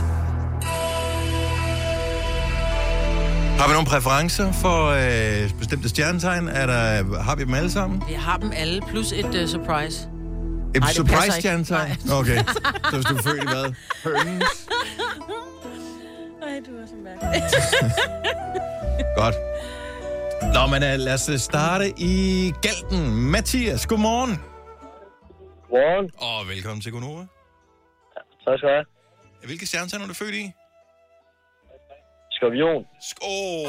Har 3.60 3.68
vi 3.68 3.74
nogle 3.74 3.88
præferencer 3.88 4.52
for 4.52 4.88
øh, 4.90 5.52
bestemte 5.60 5.90
stjernetegn? 5.90 6.48
Er 6.48 6.66
der, 6.66 7.20
har 7.22 7.36
vi 7.36 7.44
dem 7.44 7.54
alle 7.54 7.72
sammen? 7.72 8.04
Vi 8.08 8.14
har 8.14 8.38
dem 8.38 8.52
alle, 8.56 8.82
plus 8.90 9.12
et 9.12 9.26
uh, 9.26 9.50
surprise. 9.50 10.08
Nej, 10.80 10.88
passer 10.88 11.04
surprise-stjernetegn? 11.04 11.92
ikke. 11.92 12.14
Okay. 12.14 12.38
Så 12.90 12.96
hvis 12.96 13.06
du 13.06 13.16
er 13.16 13.22
født 13.22 13.44
i 13.44 13.48
hvad? 13.54 13.74
Høns? 14.04 14.68
Ej, 16.42 16.60
du 16.68 16.72
er 16.82 16.86
så 16.86 16.96
mærkelig. 17.04 17.44
Godt. 19.22 19.36
Nå, 20.54 20.68
men 20.68 20.84
uh, 20.84 21.00
lad 21.00 21.14
os 21.14 21.30
øh, 21.30 21.40
starte 21.40 21.94
i 21.98 22.14
Galten. 22.62 23.16
Mathias, 23.16 23.86
godmorgen. 23.88 24.42
Godmorgen. 25.70 26.12
Og 26.18 26.48
velkommen 26.50 26.82
til 26.82 26.92
Gonova. 26.92 27.26
Tak 28.46 28.58
skal 28.58 28.70
du 28.70 28.74
have. 28.74 28.86
Hvilke 29.46 29.68
stjernetegn 29.68 30.02
er 30.04 30.08
du 30.08 30.14
født 30.14 30.36
i? 30.36 30.52
Skorpion. 32.32 32.86
Skål. 33.10 33.68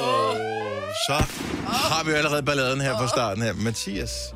Så 1.07 1.17
har 1.67 2.05
vi 2.05 2.11
jo 2.11 2.17
allerede 2.17 2.43
balladen 2.43 2.81
her 2.81 2.93
fra 2.99 3.09
starten 3.09 3.43
her. 3.43 3.53
Mathias, 3.53 4.35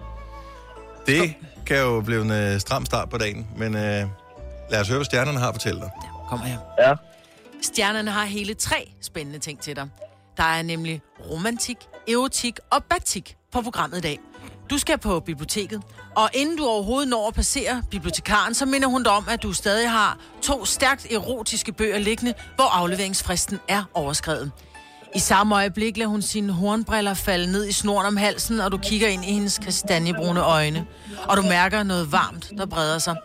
det 1.06 1.34
kan 1.68 1.78
jo 1.78 2.00
blive 2.00 2.22
en 2.22 2.30
øh, 2.30 2.60
stram 2.60 2.87
start 2.87 3.08
på 3.10 3.18
dagen, 3.18 3.46
men 3.56 3.75
øh, 3.75 4.06
lad 4.70 4.80
os 4.80 4.88
høre, 4.88 4.98
hvad 4.98 5.04
stjernerne 5.04 5.38
har 5.38 5.48
at 5.48 5.54
fortælle 5.54 5.80
dig. 5.80 5.90
Kommer 6.28 6.46
her. 6.46 6.58
Ja. 6.78 6.94
Stjernerne 7.62 8.10
har 8.10 8.25
hele 8.25 8.54
tre 8.54 8.92
spændende 9.00 9.38
ting 9.38 9.60
til 9.60 9.76
dig. 9.76 9.88
Der 10.37 10.42
er 10.42 10.62
nemlig 10.62 11.02
romantik, 11.30 11.76
erotik 12.08 12.58
og 12.70 12.84
batik 12.84 13.37
på 13.52 13.62
programmet 13.62 13.98
i 13.98 14.00
dag. 14.00 14.18
Du 14.70 14.78
skal 14.78 14.98
på 14.98 15.20
biblioteket, 15.20 15.82
og 16.16 16.30
inden 16.34 16.56
du 16.56 16.66
overhovedet 16.66 17.08
når 17.08 17.28
at 17.28 17.34
passere 17.34 17.82
bibliotekaren, 17.90 18.54
så 18.54 18.66
minder 18.66 18.88
hun 18.88 19.02
dig 19.02 19.12
om, 19.12 19.25
at 19.28 19.42
du 19.42 19.52
stadig 19.52 19.90
har 19.90 20.18
to 20.42 20.64
stærkt 20.64 21.12
erotiske 21.12 21.72
bøger 21.72 21.98
liggende, 21.98 22.34
hvor 22.54 22.64
afleveringsfristen 22.64 23.58
er 23.68 23.84
overskrevet. 23.94 24.52
I 25.14 25.18
samme 25.18 25.54
øjeblik 25.56 25.96
lader 25.96 26.10
hun 26.10 26.22
sine 26.22 26.52
hornbriller 26.52 27.14
falde 27.14 27.52
ned 27.52 27.66
i 27.66 27.72
snoren 27.72 28.06
om 28.06 28.16
halsen, 28.16 28.60
og 28.60 28.72
du 28.72 28.78
kigger 28.78 29.08
ind 29.08 29.24
i 29.24 29.32
hendes 29.32 29.58
kastanjebrune 29.58 30.40
øjne. 30.44 30.86
Og 31.28 31.36
du 31.36 31.42
mærker 31.42 31.82
noget 31.82 32.12
varmt, 32.12 32.50
der 32.58 32.66
breder 32.66 32.98
sig. 32.98 33.16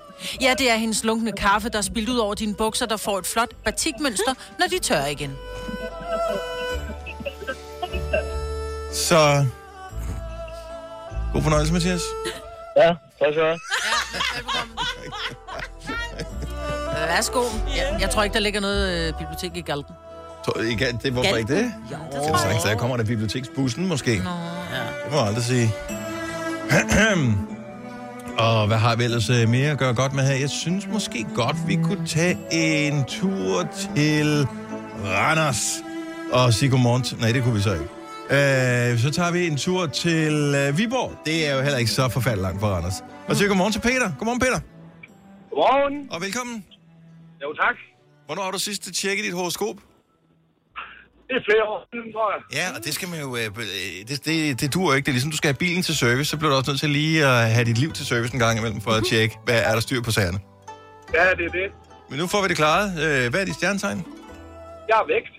Ja, 0.42 0.54
det 0.58 0.72
er 0.72 0.76
hendes 0.76 1.04
lunkne 1.04 1.32
kaffe, 1.32 1.70
der 1.70 1.78
er 1.78 1.82
spildt 1.82 2.10
ud 2.10 2.18
over 2.18 2.34
dine 2.34 2.56
bukser, 2.56 2.86
der 2.86 2.98
får 2.98 3.20
et 3.20 3.26
flot 3.26 3.50
batikmønster, 3.66 4.34
når 4.60 4.68
de 4.68 4.80
tør 4.80 5.06
igen. 5.06 5.32
Så... 8.94 9.46
God 11.34 11.42
fornøjelse, 11.42 11.74
Mathias. 11.74 12.02
Ja, 12.78 12.88
tak 12.88 12.98
skal 13.20 13.34
du 13.34 13.46
have. 13.46 13.60
Værsgo. 17.08 17.44
Ja, 17.76 17.98
jeg 18.00 18.10
tror 18.10 18.24
ikke, 18.24 18.34
der 18.34 18.40
ligger 18.40 18.60
noget 18.60 19.08
øh, 19.08 19.14
bibliotek 19.14 19.58
i 19.58 19.62
Galten. 19.62 19.96
Tror- 20.46 20.62
I 20.62 20.74
kan- 20.74 20.98
Det, 21.04 21.12
hvorfor 21.12 21.36
ikke 21.36 21.56
det? 21.56 21.74
Jo, 21.92 21.98
Det 22.22 22.30
er 22.34 22.38
sagtens, 22.38 22.64
der 22.64 22.76
kommer 22.78 22.98
der 22.98 23.04
biblioteksbussen 23.04 23.88
måske. 23.88 24.18
Nå, 24.18 24.30
ja. 24.74 24.82
Det 25.04 25.12
må 25.12 25.18
jeg 25.18 25.28
aldrig 25.28 25.44
sige. 25.44 25.72
Og 28.38 28.68
hvad 28.68 28.78
har 28.78 28.96
vi 28.96 29.04
ellers 29.04 29.30
øh, 29.30 29.50
mere 29.50 29.72
at 29.72 29.78
gøre 29.78 29.94
godt 29.94 30.14
med 30.14 30.24
her? 30.24 30.34
Jeg 30.36 30.50
synes 30.50 30.88
måske 30.88 31.26
godt, 31.36 31.56
vi 31.68 31.76
kunne 31.76 32.08
tage 32.08 32.38
en 32.52 33.04
tur 33.08 33.68
til 33.96 34.48
Randers 35.06 35.84
og 36.32 36.54
sige 36.54 36.70
godmorgen. 36.70 37.06
Nej, 37.20 37.32
det 37.32 37.44
kunne 37.44 37.54
vi 37.56 37.62
så 37.62 37.74
ikke. 37.74 37.86
Øh, 38.94 39.00
så 39.00 39.12
tager 39.12 39.32
vi 39.32 39.48
en 39.48 39.58
tur 39.58 39.86
til 39.86 40.34
øh, 40.58 40.78
Viborg. 40.78 41.12
Det 41.26 41.48
er 41.50 41.56
jo 41.56 41.62
heller 41.62 41.78
ikke 41.78 41.92
så 41.92 42.10
forfærdeligt 42.10 42.42
langt 42.44 42.60
fra 42.60 42.68
Randers. 42.68 43.04
Og 43.28 43.36
siger 43.36 43.48
godmorgen 43.48 43.74
til 43.74 43.80
Peter. 43.80 44.12
Godmorgen, 44.20 44.40
Peter. 44.40 44.60
Godmorgen. 45.50 46.08
Og 46.12 46.22
velkommen. 46.22 46.66
Jo, 47.44 47.54
tak. 47.54 47.76
Hvornår 48.26 48.44
har 48.44 48.52
du 48.52 48.60
sidst 48.60 48.94
tjekket 48.94 49.26
dit 49.26 49.34
horoskop? 49.34 49.76
Det 51.28 51.36
er 51.40 51.44
flere 51.50 51.64
år 51.72 51.80
siden, 51.92 52.08
tror 52.16 52.28
jeg. 52.34 52.42
Ja, 52.60 52.66
og 52.78 52.86
det 52.86 52.94
skal 52.94 53.08
man 53.10 53.20
jo... 53.26 53.30
Øh, 53.36 53.46
øh, 53.46 54.08
det, 54.10 54.26
det, 54.26 54.62
det 54.62 54.74
duer 54.74 54.94
ikke. 54.96 55.06
Det 55.06 55.12
er 55.12 55.18
ligesom, 55.20 55.32
du 55.32 55.38
skal 55.38 55.48
have 55.48 55.58
bilen 55.66 55.84
til 55.84 55.98
service, 55.98 56.26
så 56.30 56.38
bliver 56.38 56.52
du 56.52 56.58
også 56.58 56.72
nødt 56.72 56.80
til 56.80 56.90
lige 56.90 57.26
at 57.26 57.52
have 57.56 57.66
dit 57.66 57.78
liv 57.78 57.92
til 57.94 58.06
service 58.06 58.34
en 58.34 58.40
gang 58.40 58.60
imellem, 58.60 58.82
for 58.82 58.92
at 58.92 59.04
tjekke, 59.10 59.36
hvad 59.46 59.62
er 59.70 59.74
der 59.74 59.80
styr 59.80 60.02
på 60.02 60.12
sagerne. 60.12 60.40
Ja, 61.14 61.24
det 61.40 61.46
er 61.46 61.54
det. 61.60 61.68
Men 62.10 62.20
nu 62.20 62.28
får 62.28 62.42
vi 62.42 62.48
det 62.48 62.58
klaret. 62.58 62.88
Øh, 63.04 63.30
hvad 63.32 63.42
er 63.42 63.46
dit 63.46 63.56
stjernetegn? 63.56 64.06
Jeg 64.90 64.96
er 65.04 65.08
vægt. 65.14 65.34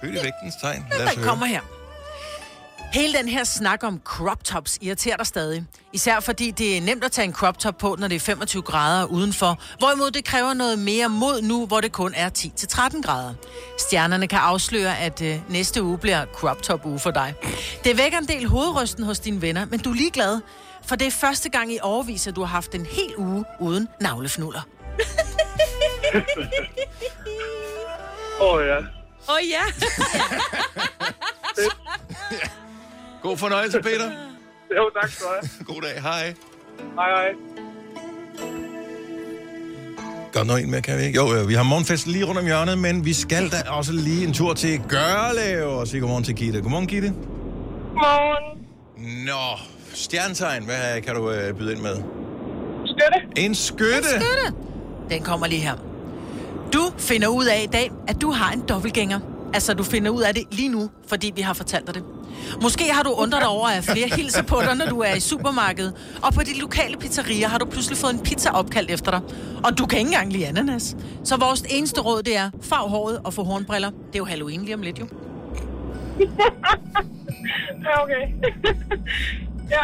Født 0.00 0.12
i 0.12 0.24
vægtens 0.24 0.56
tegn. 0.62 0.86
Lad 0.90 1.06
os 1.06 1.10
Den 1.12 1.18
høre. 1.18 1.28
kommer 1.28 1.46
her. 1.46 1.60
Hele 2.94 3.18
den 3.18 3.28
her 3.28 3.44
snak 3.44 3.84
om 3.84 4.00
crop 4.04 4.44
tops 4.44 4.78
irriterer 4.82 5.16
dig 5.16 5.26
stadig. 5.26 5.64
Især 5.92 6.20
fordi 6.20 6.50
det 6.50 6.76
er 6.76 6.80
nemt 6.80 7.04
at 7.04 7.12
tage 7.12 7.24
en 7.24 7.32
crop 7.32 7.58
top 7.58 7.78
på, 7.78 7.96
når 7.98 8.08
det 8.08 8.16
er 8.16 8.20
25 8.20 8.62
grader 8.62 9.06
udenfor. 9.06 9.58
Hvorimod 9.78 10.10
det 10.10 10.24
kræver 10.24 10.54
noget 10.54 10.78
mere 10.78 11.08
mod 11.08 11.42
nu, 11.42 11.66
hvor 11.66 11.80
det 11.80 11.92
kun 11.92 12.12
er 12.16 12.30
10-13 12.38 13.02
grader. 13.02 13.34
Stjernerne 13.78 14.28
kan 14.28 14.38
afsløre, 14.38 14.98
at 14.98 15.22
øh, 15.22 15.40
næste 15.48 15.82
uge 15.82 15.98
bliver 15.98 16.24
crop 16.34 16.62
top 16.62 16.86
uge 16.86 16.98
for 16.98 17.10
dig. 17.10 17.34
Det 17.84 17.98
vækker 17.98 18.18
en 18.18 18.28
del 18.28 18.46
hovedrysten 18.46 19.04
hos 19.04 19.20
dine 19.20 19.42
venner, 19.42 19.66
men 19.66 19.80
du 19.80 19.90
er 19.90 19.94
ligeglad. 19.94 20.40
For 20.84 20.96
det 20.96 21.06
er 21.06 21.10
første 21.10 21.48
gang 21.48 21.72
i 21.72 21.78
overvis, 21.82 22.26
at 22.26 22.36
du 22.36 22.40
har 22.40 22.48
haft 22.48 22.74
en 22.74 22.86
hel 22.86 23.16
uge 23.16 23.44
uden 23.60 23.88
navlefnuller. 24.00 24.62
Åh, 28.40 28.54
oh, 28.54 28.66
ja. 28.66 28.78
Åh 28.78 29.34
oh, 29.34 29.40
ja. 29.50 29.62
God 33.24 33.36
fornøjelse, 33.36 33.80
Peter. 33.82 34.10
Jo, 34.76 34.90
tak 35.00 35.10
skal 35.10 35.26
du 35.26 35.32
have. 35.32 35.64
God 35.74 35.82
dag. 35.82 36.02
Hej. 36.02 36.34
Hej, 36.94 37.10
hej. 37.16 37.28
Godt 40.32 40.46
nok 40.46 40.60
en 40.60 40.70
mere, 40.70 40.80
kan 40.82 40.98
vi 40.98 41.02
ikke? 41.02 41.18
Jo, 41.18 41.34
øh, 41.34 41.48
vi 41.48 41.54
har 41.54 41.62
morgenfest 41.62 42.06
lige 42.06 42.24
rundt 42.24 42.38
om 42.40 42.46
hjørnet, 42.46 42.78
men 42.78 43.04
vi 43.04 43.12
skal 43.12 43.50
da 43.50 43.56
også 43.70 43.92
lige 43.92 44.26
en 44.26 44.32
tur 44.32 44.54
til 44.54 44.80
Gørlev 44.88 45.68
og 45.68 45.86
sige 45.88 46.00
godmorgen 46.00 46.24
til 46.24 46.34
Gitte. 46.34 46.60
Godmorgen, 46.60 46.86
Gitte. 46.86 47.08
Godmorgen. 47.08 48.66
Nå, 49.26 49.58
stjernetegn, 49.94 50.64
hvad 50.64 51.00
kan 51.00 51.14
du 51.14 51.30
øh, 51.30 51.54
byde 51.54 51.72
ind 51.72 51.80
med? 51.80 51.96
Skytte. 52.86 53.42
En 53.42 53.54
skytte. 53.54 53.94
En 53.96 54.04
skytte. 54.04 54.56
Den 55.10 55.22
kommer 55.22 55.46
lige 55.46 55.60
her. 55.60 55.74
Du 56.72 56.92
finder 56.98 57.28
ud 57.28 57.44
af 57.44 57.62
i 57.62 57.66
dag, 57.72 57.90
at 58.08 58.22
du 58.22 58.30
har 58.30 58.52
en 58.52 58.60
dobbeltgænger. 58.68 59.20
Altså, 59.54 59.74
du 59.74 59.82
finder 59.82 60.10
ud 60.10 60.22
af 60.22 60.34
det 60.34 60.42
lige 60.50 60.68
nu, 60.68 60.90
fordi 61.08 61.32
vi 61.36 61.42
har 61.42 61.54
fortalt 61.54 61.86
dig 61.86 61.94
det. 61.94 62.04
Måske 62.62 62.92
har 62.92 63.02
du 63.02 63.10
undret 63.10 63.40
dig 63.40 63.48
over, 63.48 63.68
at 63.68 63.84
flere 63.84 64.08
hilser 64.16 64.42
på 64.42 64.60
dig, 64.66 64.74
når 64.76 64.86
du 64.86 65.00
er 65.00 65.14
i 65.14 65.20
supermarkedet. 65.20 65.94
Og 66.22 66.32
på 66.34 66.40
de 66.42 66.60
lokale 66.60 66.96
pizzerier 66.96 67.48
har 67.48 67.58
du 67.58 67.66
pludselig 67.66 67.98
fået 67.98 68.12
en 68.12 68.20
pizza 68.20 68.50
opkaldt 68.50 68.90
efter 68.90 69.10
dig. 69.10 69.20
Og 69.64 69.78
du 69.78 69.86
kan 69.86 69.98
ikke 69.98 70.08
engang 70.08 70.32
lide 70.32 70.46
ananas. 70.46 70.96
Så 71.24 71.36
vores 71.36 71.62
eneste 71.70 72.00
råd, 72.00 72.22
det 72.22 72.36
er, 72.36 72.50
farv 72.62 72.88
håret 72.88 73.20
og 73.24 73.34
få 73.34 73.44
hornbriller. 73.44 73.90
Det 73.90 74.14
er 74.14 74.18
jo 74.18 74.24
Halloween 74.24 74.62
lige 74.62 74.74
om 74.74 74.82
lidt, 74.82 75.00
jo. 75.00 75.06
Ja, 77.84 78.02
okay. 78.02 78.50
ja. 79.74 79.82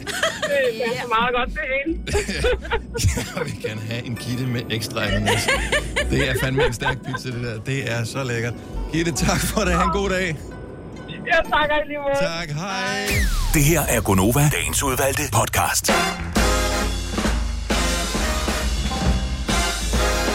Det 0.00 0.86
er 1.02 1.08
meget 1.08 1.34
godt, 1.36 1.48
det 1.48 1.60
hele. 1.76 1.98
Jeg 3.36 3.44
vil 3.44 3.62
gerne 3.62 3.80
have 3.80 4.06
en 4.06 4.16
Gitte 4.16 4.46
med 4.46 4.62
ekstra 4.70 5.06
ananas. 5.06 5.48
Det 6.10 6.28
er 6.30 6.34
fandme 6.40 6.66
en 6.66 6.72
stærk 6.72 6.96
pizza, 7.06 7.28
det 7.28 7.42
der. 7.42 7.60
Det 7.60 7.90
er 7.92 8.04
så 8.04 8.24
lækkert. 8.24 8.54
Gitte, 8.92 9.12
tak 9.12 9.40
for 9.40 9.60
det. 9.60 9.72
Ha' 9.72 9.84
en 9.84 9.90
god 9.90 10.10
dag. 10.10 10.36
Ja, 11.26 11.36
tak 11.36 11.70
måde. 11.88 12.18
Tak, 12.20 12.48
hej. 12.48 13.06
Det 13.54 13.64
her 13.64 13.80
er 13.88 14.00
Gonova, 14.00 14.50
dagens 14.52 14.82
udvalgte 14.82 15.22
podcast. 15.32 15.92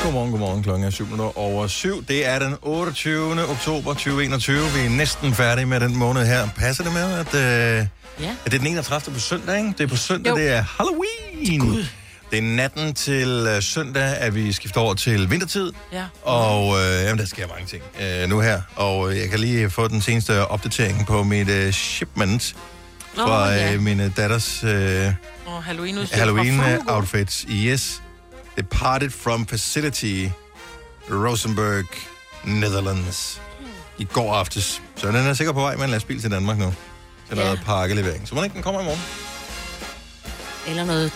Godmorgen, 0.06 0.32
godmorgen. 0.32 0.64
Klokken 0.64 0.84
er 0.86 0.90
7 0.90 1.04
minutter 1.06 1.38
over 1.38 1.68
7. 1.68 2.04
Det 2.08 2.26
er 2.28 2.40
den 2.40 2.56
28. 2.62 3.50
oktober 3.50 3.94
2021. 3.94 4.58
Vi 4.76 4.86
er 4.86 4.90
næsten 4.90 5.34
færdige 5.34 5.66
med 5.66 5.80
den 5.80 5.96
måned 5.98 6.26
her. 6.26 6.48
Passer 6.58 6.84
det 6.84 6.94
med, 6.94 7.14
at, 7.20 7.34
øh, 7.34 7.88
Ja. 8.20 8.30
at 8.46 8.52
det 8.52 8.54
er 8.54 8.58
den 8.58 8.68
31. 8.68 9.14
på 9.14 9.20
søndag, 9.20 9.58
ikke? 9.58 9.74
Det 9.78 9.82
er 9.84 9.88
på 9.88 9.96
søndag, 9.96 10.30
Jo. 10.32 10.38
det 10.38 10.48
er 10.50 10.62
Halloween. 10.78 11.88
Det 12.32 12.38
er 12.38 12.42
natten 12.42 12.94
til 12.94 13.48
øh, 13.56 13.62
søndag, 13.62 14.18
at 14.18 14.36
vi 14.36 14.52
skifter 14.52 14.82
over 14.82 14.94
til 14.94 15.30
vintertid. 15.30 15.72
Ja. 15.94 16.04
Og 16.24 16.78
øh, 16.80 17.04
jamen, 17.04 17.18
der 17.20 17.26
sker 17.26 17.48
mange 17.48 17.66
ting 17.66 17.84
øh, 18.02 18.30
nu 18.30 18.40
her. 18.40 18.62
Og 18.76 19.12
øh, 19.12 19.18
jeg 19.20 19.30
kan 19.30 19.40
lige 19.40 19.70
få 19.70 19.88
den 19.88 20.02
seneste 20.02 20.48
opdatering 20.48 21.06
på 21.08 21.24
mit 21.24 21.50
øh, 21.50 21.72
shipment 21.74 22.56
fra 23.16 23.50
ja. 23.52 23.74
øh, 23.74 23.82
min 23.82 24.10
datters 24.18 24.64
øh, 24.64 25.14
Og 25.46 25.64
Halloween 25.64 25.98
udstyr 25.98 26.18
Halloween 26.18 26.60
Fugo. 26.62 26.94
outfits. 26.96 27.46
Yes. 27.50 28.02
Departed 28.58 29.10
from 29.10 29.46
facility 29.46 30.28
Rosenberg, 31.10 31.86
Netherlands. 32.46 33.42
I 33.98 34.04
går 34.04 34.34
aftes. 34.34 34.82
Så 34.96 35.08
den 35.08 35.16
er 35.16 35.34
sikkert 35.34 35.56
på 35.56 35.62
vej 35.62 35.76
med 35.76 35.84
en 35.84 35.90
lastbil 35.90 36.22
til 36.22 36.32
Danmark 36.32 36.58
nu. 36.58 36.74
Til 37.28 37.38
noget 37.38 37.62
pakkelevering. 37.66 38.28
Så 38.28 38.36
må 38.36 38.42
den 38.42 38.46
ikke 38.46 38.56
den 38.56 38.64
kommer 38.64 38.82
i 38.82 38.84
morgen. 38.84 39.02
Eller 40.68 40.86
noget... 40.86 41.12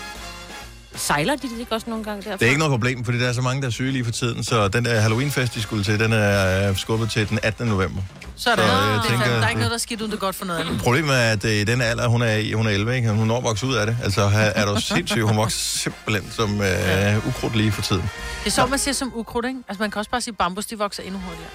Sejler 0.94 1.36
de 1.36 1.50
det 1.50 1.58
ikke 1.60 1.72
også 1.72 1.90
nogle 1.90 2.04
gange 2.04 2.22
derfra? 2.22 2.36
Det 2.36 2.42
er 2.42 2.48
ikke 2.48 2.58
noget 2.58 2.70
problem, 2.70 3.04
fordi 3.04 3.18
der 3.18 3.28
er 3.28 3.32
så 3.32 3.42
mange, 3.42 3.62
der 3.62 3.66
er 3.66 3.70
syge 3.70 3.92
lige 3.92 4.04
for 4.04 4.12
tiden. 4.12 4.44
Så 4.44 4.68
den 4.68 4.84
der 4.84 5.00
Halloween-fest, 5.00 5.54
de 5.54 5.62
skulle 5.62 5.84
til, 5.84 6.00
den 6.00 6.12
er 6.12 6.68
øh, 6.68 6.76
skubbet 6.76 7.10
til 7.10 7.28
den 7.28 7.38
18. 7.42 7.66
november. 7.68 8.02
Så 8.40 8.50
er 8.50 8.56
der, 8.56 8.62
Så, 8.62 8.68
så, 8.68 8.76
jeg 8.76 8.94
det 8.94 9.04
er 9.04 9.08
tænker, 9.08 9.26
der 9.26 9.44
er 9.44 9.48
ikke 9.48 9.58
noget, 9.60 9.70
der 9.70 9.74
er 9.76 9.78
skidt 9.78 10.00
uden 10.00 10.12
det 10.12 10.20
godt 10.20 10.36
for 10.36 10.44
noget 10.44 10.60
andet. 10.60 10.80
Problemet 10.82 11.16
er, 11.16 11.32
at 11.32 11.44
øh, 11.44 11.50
i 11.52 11.64
den 11.64 11.80
alder, 11.80 12.08
hun 12.08 12.22
er 12.22 12.32
i, 12.36 12.52
hun 12.52 12.66
er 12.66 12.70
11, 12.70 12.96
ikke? 12.96 13.10
hun 13.10 13.26
når 13.26 13.36
at 13.38 13.44
vokse 13.44 13.66
ud 13.66 13.74
af 13.74 13.86
det. 13.86 13.96
Altså, 14.04 14.30
er 14.54 14.64
du 14.66 14.80
sindssyg, 14.80 15.22
hun 15.22 15.36
vokser 15.36 15.58
simpelthen 15.78 16.32
som 16.32 16.60
øh, 16.62 17.28
ukrudt 17.28 17.56
lige 17.56 17.72
for 17.72 17.82
tiden. 17.82 18.02
Det 18.02 18.46
er 18.46 18.50
så, 18.50 18.66
man 18.66 18.78
siger 18.78 18.94
som 18.94 19.12
ukrudt, 19.14 19.46
ikke? 19.46 19.60
Altså, 19.68 19.82
man 19.82 19.90
kan 19.90 19.98
også 19.98 20.10
bare 20.10 20.20
sige, 20.20 20.32
at 20.32 20.38
bambus, 20.38 20.66
de 20.66 20.78
vokser 20.78 21.02
endnu 21.02 21.20
hurtigere. 21.20 21.50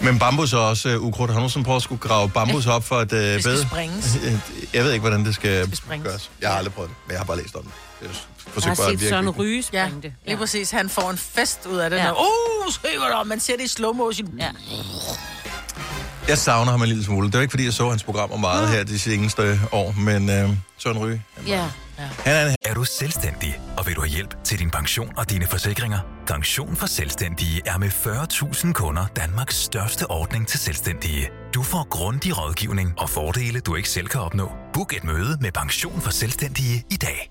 Men 0.00 0.18
bambus 0.18 0.52
er 0.52 0.58
også 0.58 0.88
øh, 0.88 1.00
ukrudt. 1.02 1.30
Har 1.30 1.34
du 1.34 1.40
nogensinde 1.40 1.64
prøvet 1.64 1.76
at 1.76 1.82
skulle 1.82 2.00
grave 2.00 2.30
bambus 2.30 2.66
op 2.66 2.84
for 2.84 3.00
et 3.00 3.12
øh, 3.12 3.20
Det 3.20 3.42
skal 3.42 3.52
bed? 3.52 3.62
springes. 3.66 4.16
Jeg 4.74 4.84
ved 4.84 4.92
ikke, 4.92 5.00
hvordan 5.00 5.24
det 5.24 5.34
skal, 5.34 5.66
Det 5.70 5.76
skal 5.76 6.00
gøres. 6.02 6.30
Jeg 6.40 6.48
har 6.50 6.56
aldrig 6.56 6.74
prøvet 6.74 6.90
det, 6.90 6.96
men 7.06 7.12
jeg 7.12 7.20
har 7.20 7.24
bare 7.24 7.36
læst 7.36 7.54
om 7.54 7.62
det. 7.62 7.72
Jeg 8.02 8.08
Jeg 8.56 8.62
har 8.64 8.74
bare 8.74 8.92
at 8.92 9.00
set 9.00 9.08
Søren 9.08 9.26
virke. 9.26 9.38
Ryge 9.38 9.64
Ja, 9.72 9.88
det. 10.02 10.12
lige 10.26 10.36
præcis. 10.36 10.70
Han 10.70 10.88
får 10.88 11.10
en 11.10 11.18
fest 11.18 11.60
ud 11.70 11.76
af 11.78 11.90
det. 11.90 11.96
Ja. 11.96 12.04
Ja. 12.04 12.12
Uh, 12.12 12.72
så 12.72 12.78
hiver 12.92 13.18
det, 13.18 13.26
man 13.26 13.40
ser 13.40 13.56
det 13.56 13.64
i 13.64 13.68
slow 13.68 13.92
motion. 13.92 14.28
Ja. 14.38 14.48
Jeg 16.28 16.38
savner 16.38 16.70
ham 16.70 16.82
en 16.82 16.88
lille 16.88 17.04
smule. 17.04 17.26
Det 17.26 17.34
var 17.34 17.40
ikke, 17.40 17.50
fordi 17.52 17.64
jeg 17.64 17.72
så 17.72 17.88
hans 17.90 18.02
programmer 18.04 18.36
meget 18.36 18.68
her 18.68 18.84
de 18.84 18.98
seneste 18.98 19.60
år, 19.72 19.94
men 20.00 20.30
øh, 20.30 20.50
Søren 20.78 20.98
Ryge, 20.98 21.22
Ja. 21.46 21.64
han 21.98 22.34
er 22.34 22.46
en 22.48 22.56
Er 22.64 22.74
du 22.74 22.84
selvstændig, 22.84 23.60
og 23.76 23.86
vil 23.86 23.94
du 23.96 24.00
have 24.00 24.10
hjælp 24.10 24.34
til 24.44 24.58
din 24.58 24.70
pension 24.70 25.12
og 25.16 25.30
dine 25.30 25.46
forsikringer? 25.46 25.98
Pension 26.26 26.76
for 26.76 26.86
Selvstændige 26.86 27.62
er 27.66 27.78
med 27.78 27.88
40.000 27.88 28.72
kunder 28.72 29.06
Danmarks 29.16 29.56
største 29.56 30.10
ordning 30.10 30.48
til 30.48 30.58
selvstændige. 30.60 31.28
Du 31.54 31.62
får 31.62 31.86
grundig 31.90 32.38
rådgivning 32.38 32.94
og 32.98 33.10
fordele, 33.10 33.60
du 33.60 33.74
ikke 33.74 33.88
selv 33.88 34.06
kan 34.06 34.20
opnå. 34.20 34.50
Book 34.74 34.92
et 34.96 35.04
møde 35.04 35.38
med 35.40 35.52
Pension 35.52 36.00
for 36.00 36.10
Selvstændige 36.10 36.84
i 36.90 36.96
dag. 36.96 37.30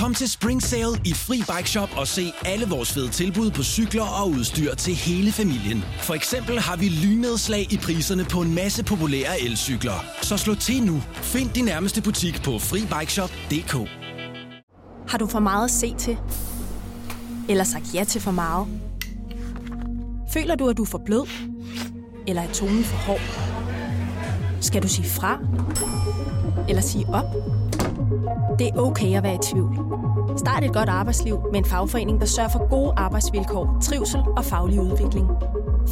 Kom 0.00 0.14
til 0.14 0.30
Spring 0.30 0.62
Sale 0.62 1.00
i 1.04 1.12
Fri 1.14 1.36
Bike 1.36 1.70
Shop 1.70 1.88
og 1.96 2.08
se 2.08 2.32
alle 2.44 2.66
vores 2.66 2.92
fede 2.92 3.08
tilbud 3.08 3.50
på 3.50 3.62
cykler 3.62 4.02
og 4.02 4.30
udstyr 4.30 4.74
til 4.74 4.94
hele 4.94 5.32
familien. 5.32 5.84
For 5.98 6.14
eksempel 6.14 6.60
har 6.60 6.76
vi 6.76 6.88
lynedslag 6.88 7.72
i 7.72 7.76
priserne 7.76 8.24
på 8.24 8.40
en 8.40 8.54
masse 8.54 8.84
populære 8.84 9.40
elcykler. 9.40 10.04
Så 10.22 10.36
slå 10.36 10.54
til 10.54 10.82
nu. 10.82 11.02
Find 11.14 11.50
din 11.50 11.64
nærmeste 11.64 12.02
butik 12.02 12.42
på 12.42 12.58
FriBikeShop.dk 12.58 13.88
Har 15.08 15.18
du 15.18 15.26
for 15.26 15.38
meget 15.38 15.64
at 15.64 15.70
se 15.70 15.94
til? 15.98 16.16
Eller 17.48 17.64
sagt 17.64 17.94
ja 17.94 18.04
til 18.04 18.20
for 18.20 18.30
meget? 18.30 18.66
Føler 20.32 20.54
du, 20.54 20.68
at 20.68 20.76
du 20.76 20.82
er 20.82 20.86
for 20.86 21.02
blød? 21.06 21.28
Eller 22.26 22.42
er 22.42 22.52
tonen 22.52 22.84
for 22.84 22.96
hård? 22.96 23.20
Skal 24.60 24.82
du 24.82 24.88
sige 24.88 25.08
fra? 25.08 25.38
Eller 26.68 26.82
sige 26.82 27.06
op? 27.06 27.59
Det 28.58 28.66
er 28.68 28.76
okay 28.76 29.16
at 29.16 29.22
være 29.22 29.34
i 29.34 29.44
tvivl. 29.50 29.74
Start 30.38 30.64
et 30.64 30.72
godt 30.72 30.88
arbejdsliv 30.88 31.36
med 31.52 31.58
en 31.58 31.64
fagforening, 31.64 32.20
der 32.20 32.26
sørger 32.26 32.50
for 32.50 32.68
gode 32.68 32.92
arbejdsvilkår, 32.96 33.78
trivsel 33.82 34.20
og 34.36 34.44
faglig 34.44 34.80
udvikling. 34.80 35.26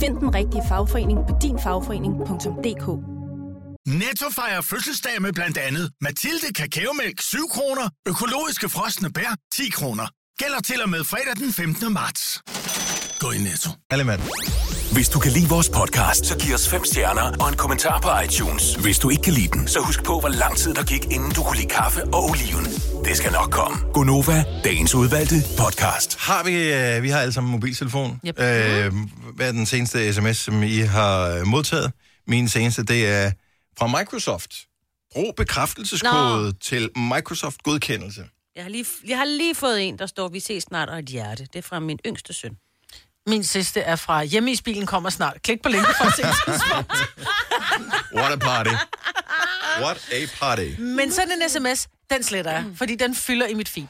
Find 0.00 0.16
den 0.16 0.34
rigtige 0.34 0.62
fagforening 0.68 1.18
på 1.28 1.34
dinfagforening.dk. 1.42 2.86
Netto 3.86 4.26
fejrer 4.30 4.60
fødselsdag 4.60 5.22
med 5.22 5.32
blandt 5.32 5.58
andet 5.58 5.90
Mathilde 6.00 6.52
Kakaomælk 6.54 7.20
7 7.20 7.38
kroner, 7.50 7.88
økologiske 8.08 8.68
frosne 8.68 9.12
bær 9.12 9.36
10 9.52 9.70
kroner. 9.70 10.06
Gælder 10.38 10.60
til 10.60 10.82
og 10.82 10.88
med 10.88 11.04
fredag 11.04 11.36
den 11.36 11.52
15. 11.52 11.92
marts. 11.92 12.42
Gå 13.20 13.30
i 13.30 13.38
Netto. 13.38 13.70
Alle 13.90 14.04
mand. 14.04 14.20
Hvis 14.98 15.08
du 15.08 15.18
kan 15.18 15.32
lide 15.32 15.48
vores 15.48 15.68
podcast, 15.68 16.26
så 16.26 16.38
giv 16.38 16.54
os 16.54 16.68
fem 16.68 16.84
stjerner 16.84 17.26
og 17.42 17.48
en 17.48 17.56
kommentar 17.56 18.00
på 18.00 18.08
iTunes. 18.24 18.74
Hvis 18.74 18.98
du 18.98 19.10
ikke 19.10 19.22
kan 19.22 19.32
lide 19.32 19.48
den, 19.48 19.68
så 19.68 19.78
husk 19.80 20.04
på, 20.04 20.20
hvor 20.20 20.28
lang 20.28 20.56
tid 20.56 20.74
der 20.74 20.84
gik, 20.84 21.04
inden 21.04 21.30
du 21.36 21.42
kunne 21.42 21.56
lide 21.56 21.68
kaffe 21.68 22.04
og 22.04 22.24
oliven. 22.30 22.64
Det 23.04 23.16
skal 23.16 23.32
nok 23.32 23.50
komme. 23.50 23.76
Gonova, 23.92 24.44
dagens 24.64 24.94
udvalgte 24.94 25.34
podcast. 25.58 26.18
Har 26.18 26.44
vi, 26.44 26.54
øh, 26.72 27.02
vi 27.02 27.08
har 27.08 27.20
alle 27.20 27.32
sammen 27.32 27.50
en 27.50 27.52
mobiltelefon. 27.52 28.20
Yep. 28.26 28.40
Øh, 28.40 28.92
hvad 29.36 29.48
er 29.48 29.52
den 29.52 29.66
seneste 29.66 30.12
sms, 30.14 30.36
som 30.36 30.62
I 30.62 30.78
har 30.78 31.44
modtaget? 31.44 31.92
Min 32.26 32.48
seneste, 32.48 32.82
det 32.82 33.08
er 33.08 33.30
fra 33.78 33.86
Microsoft. 33.98 34.52
Brug 35.12 35.34
bekræftelseskode 35.36 36.44
Nå. 36.44 36.52
til 36.62 36.90
Microsoft 36.96 37.62
godkendelse. 37.62 38.22
Jeg 38.56 38.64
har, 38.64 38.70
lige, 38.70 38.86
jeg 39.06 39.18
har 39.18 39.24
lige 39.24 39.54
fået 39.54 39.88
en, 39.88 39.98
der 39.98 40.06
står, 40.06 40.28
vi 40.28 40.40
ses 40.40 40.62
snart, 40.62 40.88
og 40.88 40.98
et 40.98 41.06
hjerte. 41.06 41.46
Det 41.52 41.58
er 41.58 41.62
fra 41.62 41.80
min 41.80 41.98
yngste 42.06 42.32
søn. 42.32 42.56
Min 43.28 43.44
sidste 43.44 43.80
er 43.80 43.96
fra 43.96 44.24
hjemmeisbilen 44.24 44.86
kommer 44.86 45.10
snart. 45.10 45.42
Klik 45.42 45.62
på 45.62 45.68
linket 45.68 45.94
for 45.96 46.04
at 46.04 46.12
se 46.16 46.22
tidspunkt. 46.52 46.92
What 48.14 48.32
a 48.32 48.36
party. 48.36 48.70
What 49.80 50.08
a 50.12 50.26
party. 50.40 50.80
Men 50.80 51.12
sådan 51.12 51.42
en 51.42 51.48
sms, 51.50 51.88
den 52.10 52.22
sletter 52.22 52.50
jeg, 52.52 52.64
fordi 52.76 52.94
den 52.94 53.14
fylder 53.14 53.46
i 53.46 53.54
mit 53.54 53.68
feed. 53.68 53.86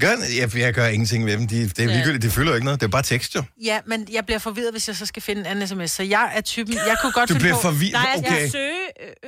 Gør, 0.00 0.10
jeg, 0.40 0.56
jeg 0.56 0.74
gør 0.74 0.86
ingenting 0.86 1.24
med 1.24 1.32
dem. 1.38 1.48
De, 1.48 1.68
det 1.68 1.78
er 1.78 1.86
ligegyldigt, 1.86 2.22
det 2.22 2.32
fylder 2.32 2.54
ikke 2.54 2.64
noget. 2.64 2.80
Det 2.80 2.86
er 2.86 2.90
bare 2.90 3.02
tekst, 3.02 3.34
jo. 3.34 3.42
Ja, 3.64 3.80
men 3.86 4.06
jeg 4.12 4.26
bliver 4.26 4.38
forvirret, 4.38 4.70
hvis 4.72 4.88
jeg 4.88 4.96
så 4.96 5.06
skal 5.06 5.22
finde 5.22 5.40
en 5.40 5.46
anden 5.46 5.68
sms. 5.68 5.90
Så 5.90 6.02
jeg 6.02 6.32
er 6.34 6.40
typen, 6.40 6.74
jeg 6.74 6.96
kunne 7.02 7.12
godt 7.12 7.28
Du 7.28 7.34
finde 7.34 7.42
bliver 7.44 7.54
på... 7.54 7.60
forvirret? 7.60 7.92
Nej, 7.92 8.10
jeg 8.14 8.22
skal 8.24 8.36
Okay. 8.36 8.48
søge... 8.50 8.78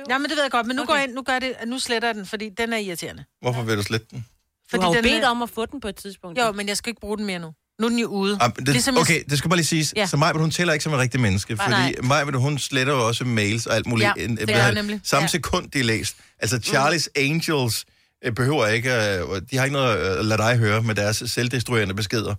Ja, 0.09 0.17
men 0.17 0.29
det 0.29 0.35
ved 0.35 0.43
jeg 0.43 0.51
godt, 0.51 0.67
men 0.67 0.75
nu 0.75 0.81
Okay. 0.81 0.87
går 0.87 0.95
jeg 0.95 1.03
ind, 1.03 1.13
nu 1.13 1.21
gør 1.21 1.33
jeg 1.33 1.41
det, 1.41 1.53
nu 1.67 1.79
sletter 1.79 2.07
jeg 2.07 2.15
den, 2.15 2.25
fordi 2.25 2.49
den 2.57 2.73
er 2.73 2.77
irriterende. 2.77 3.23
Hvorfor 3.41 3.61
vil 3.61 3.77
du 3.77 3.83
slette 3.83 4.07
den? 4.11 4.25
Du 4.73 4.81
har 4.81 4.87
jo 4.87 4.93
den 4.93 5.03
bedt 5.03 5.23
er- 5.23 5.27
om 5.27 5.41
at 5.41 5.49
få 5.49 5.65
den 5.65 5.79
på 5.81 5.87
et 5.87 5.95
tidspunkt. 5.95 6.39
Jo, 6.39 6.51
men 6.51 6.67
jeg 6.67 6.77
skal 6.77 6.89
ikke 6.89 7.01
bruge 7.01 7.17
den 7.17 7.25
mere 7.25 7.39
nu. 7.39 7.51
Nu 7.79 7.85
er 7.85 7.89
den 7.89 7.99
jo 7.99 8.07
ude. 8.07 8.37
Ah, 8.41 8.51
det, 8.55 8.67
Ligesom 8.67 8.97
okay, 8.97 9.23
det 9.29 9.37
skal 9.37 9.49
bare 9.49 9.57
lige 9.57 9.65
siges. 9.65 9.93
Ja. 9.95 10.05
Så 10.05 10.17
Maja, 10.17 10.33
hun 10.33 10.51
tæller 10.51 10.73
ikke 10.73 10.83
som 10.83 10.93
en 10.93 10.99
rigtig 10.99 11.19
menneske, 11.19 11.53
Nej, 11.55 11.65
fordi 11.65 12.01
nej. 12.07 12.23
Maja, 12.23 12.37
hun 12.37 12.59
sletter 12.59 12.93
jo 12.93 13.07
også 13.07 13.25
mails 13.25 13.65
og 13.65 13.75
alt 13.75 13.85
muligt. 13.85 14.09
Ja, 14.17 14.25
det 14.27 14.49
er 14.49 14.71
nemlig. 14.71 14.99
Samme 15.03 15.23
Ja. 15.23 15.27
sekund, 15.27 15.71
de 15.71 15.79
er 15.79 15.83
læst. 15.83 16.15
Altså, 16.39 16.57
Charlie's 16.65 17.07
Angels 17.15 17.85
øh, 18.25 18.33
behøver 18.33 18.67
ikke, 18.67 18.89
øh, 18.93 19.41
de 19.51 19.57
har 19.57 19.63
ikke 19.63 19.73
noget 19.73 19.97
at 19.97 20.25
lade 20.25 20.41
dig 20.41 20.57
høre 20.57 20.81
med 20.81 20.95
deres 20.95 21.23
selvdestruerende 21.25 21.93
beskeder. 21.93 22.35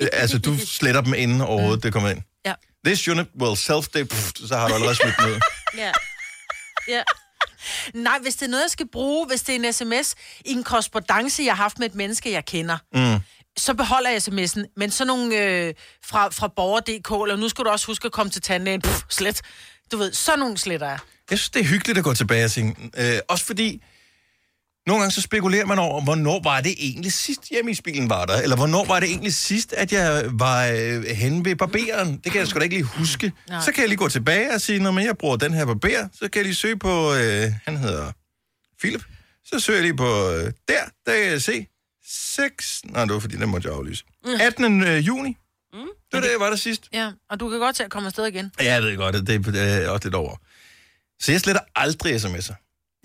Øh, 0.00 0.08
altså, 0.12 0.38
du 0.38 0.56
sletter 0.66 1.00
dem 1.00 1.14
inden 1.14 1.40
overhovedet 1.40 1.82
det 1.82 1.92
kommer 1.92 2.08
ind. 2.10 2.20
Ja. 2.46 2.54
This 2.86 3.08
unit 3.08 3.26
will 3.40 3.56
self 3.56 3.86
så 4.48 4.56
har 4.56 4.68
du 4.68 4.74
allerede 4.74 4.94
smidt 4.96 5.14
ud. 5.28 5.40
Ja. 5.78 5.90
Ja. 6.88 7.02
Nej, 7.94 8.18
hvis 8.22 8.34
det 8.34 8.46
er 8.46 8.50
noget, 8.50 8.62
jeg 8.62 8.70
skal 8.70 8.86
bruge, 8.92 9.26
hvis 9.26 9.42
det 9.42 9.56
er 9.56 9.68
en 9.68 9.72
sms 9.72 10.14
i 10.44 10.50
en 10.52 10.62
korrespondence, 10.64 11.42
jeg 11.44 11.52
har 11.56 11.62
haft 11.62 11.78
med 11.78 11.86
et 11.88 11.94
menneske, 11.94 12.32
jeg 12.32 12.44
kender, 12.44 12.78
Mm. 12.94 13.20
Så 13.58 13.74
beholder 13.74 14.10
jeg 14.10 14.22
sms'en. 14.28 14.72
Men 14.76 14.90
sådan 14.90 15.06
nogle 15.06 15.44
øh, 15.44 15.74
fra, 16.04 16.28
fra 16.28 16.48
borger.dk, 16.48 17.10
eller 17.24 17.36
nu 17.36 17.48
skal 17.48 17.64
du 17.64 17.70
også 17.70 17.86
huske 17.86 18.06
at 18.06 18.12
komme 18.12 18.30
til 18.30 18.42
tandlægen, 18.42 18.80
Pff, 18.80 19.02
slet. 19.08 19.40
Du 19.92 19.96
ved, 19.96 20.12
sådan 20.12 20.38
nogle 20.38 20.58
sletter 20.58 20.86
jeg. 20.88 20.98
Jeg 21.30 21.38
synes, 21.38 21.50
det 21.50 21.60
er 21.60 21.64
hyggeligt 21.64 21.98
at 21.98 22.04
gå 22.04 22.14
tilbage 22.14 22.44
og 22.44 22.50
tænke. 22.50 22.90
Øh, 22.98 23.18
også 23.28 23.44
fordi, 23.44 23.82
nogle 24.86 25.00
gange 25.02 25.14
så 25.14 25.20
spekulerer 25.20 25.66
man 25.66 25.78
over, 25.78 26.00
hvornår 26.00 26.40
var 26.42 26.60
det 26.60 26.74
egentlig 26.78 27.12
sidst 27.12 27.48
hjemme 27.50 27.70
i 27.70 27.76
bilen 27.84 28.10
var 28.10 28.24
der? 28.24 28.36
Eller 28.36 28.56
hvornår 28.56 28.84
var 28.84 29.00
det 29.00 29.08
egentlig 29.08 29.34
sidst, 29.34 29.72
at 29.72 29.92
jeg 29.92 30.24
var 30.32 30.66
øh, 30.66 31.04
henne 31.04 31.44
ved 31.44 31.56
barberen? 31.56 32.20
Det 32.24 32.32
kan 32.32 32.38
jeg 32.40 32.48
sgu 32.48 32.58
da 32.58 32.64
ikke 32.64 32.76
lige 32.76 32.84
huske. 32.84 33.32
Nej. 33.48 33.60
Så 33.64 33.72
kan 33.72 33.80
jeg 33.80 33.88
lige 33.88 33.98
gå 33.98 34.08
tilbage 34.08 34.54
og 34.54 34.60
sige, 34.60 34.78
når 34.78 34.98
jeg 35.00 35.18
bruger 35.18 35.36
den 35.36 35.54
her 35.54 35.64
barber, 35.66 36.08
så 36.12 36.20
kan 36.20 36.30
jeg 36.34 36.44
lige 36.44 36.54
søge 36.54 36.78
på, 36.78 37.14
øh, 37.14 37.52
han 37.64 37.76
hedder 37.76 38.12
Philip. 38.80 39.04
Så 39.44 39.60
søger 39.60 39.76
jeg 39.78 39.82
lige 39.82 39.96
på 39.96 40.30
øh, 40.30 40.52
der, 40.68 40.84
der 41.06 41.12
kan 41.12 41.30
jeg 41.30 41.42
se 41.42 41.66
6... 42.12 42.82
Nej, 42.84 43.04
det 43.04 43.14
var 43.14 43.20
fordi, 43.20 43.36
den 43.36 43.48
måtte 43.48 43.68
jeg 43.68 43.76
aflyse. 43.76 44.04
18. 44.40 44.82
Øh, 44.82 45.06
juni. 45.06 45.36
Mm. 45.72 45.78
Det 45.80 45.88
var 46.12 46.20
det, 46.20 46.30
jeg 46.30 46.40
var 46.40 46.48
der 46.50 46.56
sidst. 46.56 46.88
Ja, 46.92 47.12
og 47.30 47.40
du 47.40 47.50
kan 47.50 47.58
godt 47.58 47.76
til 47.76 47.82
at 47.82 47.90
komme 47.90 48.06
afsted 48.06 48.26
igen. 48.26 48.52
Ja, 48.60 48.72
jeg 48.72 48.82
ved 48.82 48.96
godt, 48.96 49.16
at 49.16 49.26
det 49.26 49.44
det 49.46 49.84
er 49.84 49.88
også 49.88 50.04
lidt 50.08 50.14
over. 50.14 50.36
Så 51.20 51.32
jeg 51.32 51.40
sletter 51.40 51.62
aldrig 51.76 52.16
sms'er. 52.16 52.54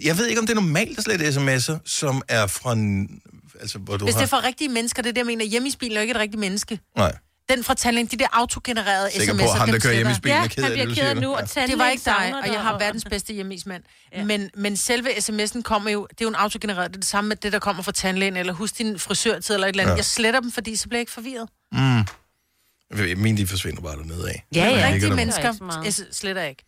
Jeg 0.04 0.18
ved 0.18 0.28
ikke, 0.28 0.40
om 0.42 0.48
det 0.48 0.58
er 0.58 0.62
normalt 0.62 0.98
at 0.98 1.04
slette 1.04 1.28
sms'er, 1.28 1.78
som 1.86 2.22
er 2.28 2.48
fra... 2.48 2.74
en- 2.74 3.22
Altså, 3.60 3.78
hvor 3.80 3.98
du 3.98 4.06
Hvis 4.06 4.14
har... 4.16 4.22
det 4.22 4.26
er 4.26 4.30
for 4.30 4.44
rigtige 4.44 4.70
mennesker, 4.70 5.02
det 5.02 5.10
er 5.10 5.14
det, 5.14 5.18
jeg 5.20 5.26
mener. 5.26 5.46
Hjemme 5.46 5.68
i 5.70 5.72
bilen 5.80 5.98
er 5.98 6.02
jo 6.02 6.02
ikke 6.02 6.12
et 6.12 6.18
rigtigt 6.18 6.40
menneske. 6.40 6.80
Nej. 6.98 7.16
Den 7.50 7.64
fra 7.64 7.74
tandlægen, 7.74 8.08
de 8.08 8.18
der 8.18 8.28
autogenererede 8.32 9.08
sms'er. 9.08 9.20
Sikker 9.20 9.34
på, 9.34 9.44
ham, 9.58 9.70
der 9.72 9.80
kører 9.80 9.94
hjemme 9.94 10.12
i 10.12 10.16
bilen, 10.22 10.38
er 10.38 10.42
jeg. 10.42 10.50
ked 10.52 10.64
af 10.64 10.70
det, 10.78 10.88
du 10.88 10.94
siger 10.94 11.14
det. 11.14 11.56
Ja. 11.56 11.66
Det 11.68 11.78
var 11.78 11.90
ikke 11.90 12.06
dig, 12.06 12.34
og 12.44 12.48
jeg 12.54 12.62
har 12.62 12.72
og- 12.74 12.80
verdens 12.80 13.06
bedste 13.10 13.34
hjemmeismand. 13.34 13.84
Ja. 14.16 14.24
Men, 14.24 14.50
men 14.58 14.78
selve 14.78 15.10
sms'en 15.10 15.62
kommer 15.62 15.92
jo, 15.92 16.08
det 16.10 16.22
er 16.22 16.26
jo 16.26 16.30
en 16.30 16.36
autogenereret, 16.36 16.90
det 16.92 16.96
er 16.96 17.00
det 17.00 17.10
samme 17.10 17.28
med 17.28 17.36
det, 17.36 17.52
der 17.54 17.60
kommer 17.60 17.84
fra 17.84 17.92
tandlægen, 17.92 18.38
eller 18.38 18.54
husk 18.54 18.78
din 18.78 19.00
frisørtid, 19.00 19.54
eller 19.56 19.68
et 19.68 19.72
eller 19.72 19.84
andet. 19.84 19.92
Ja. 19.94 19.98
Jeg 19.98 20.06
sletter 20.06 20.40
dem, 20.40 20.52
fordi 20.52 20.76
så 20.76 20.88
bliver 20.90 20.98
jeg 20.98 21.02
ikke 21.02 21.12
forvirret. 21.12 21.50
Mm. 21.72 23.22
Mine, 23.22 23.38
de 23.38 23.48
forsvinder 23.48 23.82
bare 23.82 23.96
dernede 23.98 24.30
af. 24.30 24.46
Ja, 24.56 24.66
ja. 24.70 24.88
Rigtige 24.88 25.10
der. 25.10 25.16
mennesker 25.16 25.54
s- 25.92 26.02
sletter 26.18 26.42
jeg 26.42 26.50
ikke. 26.50 26.64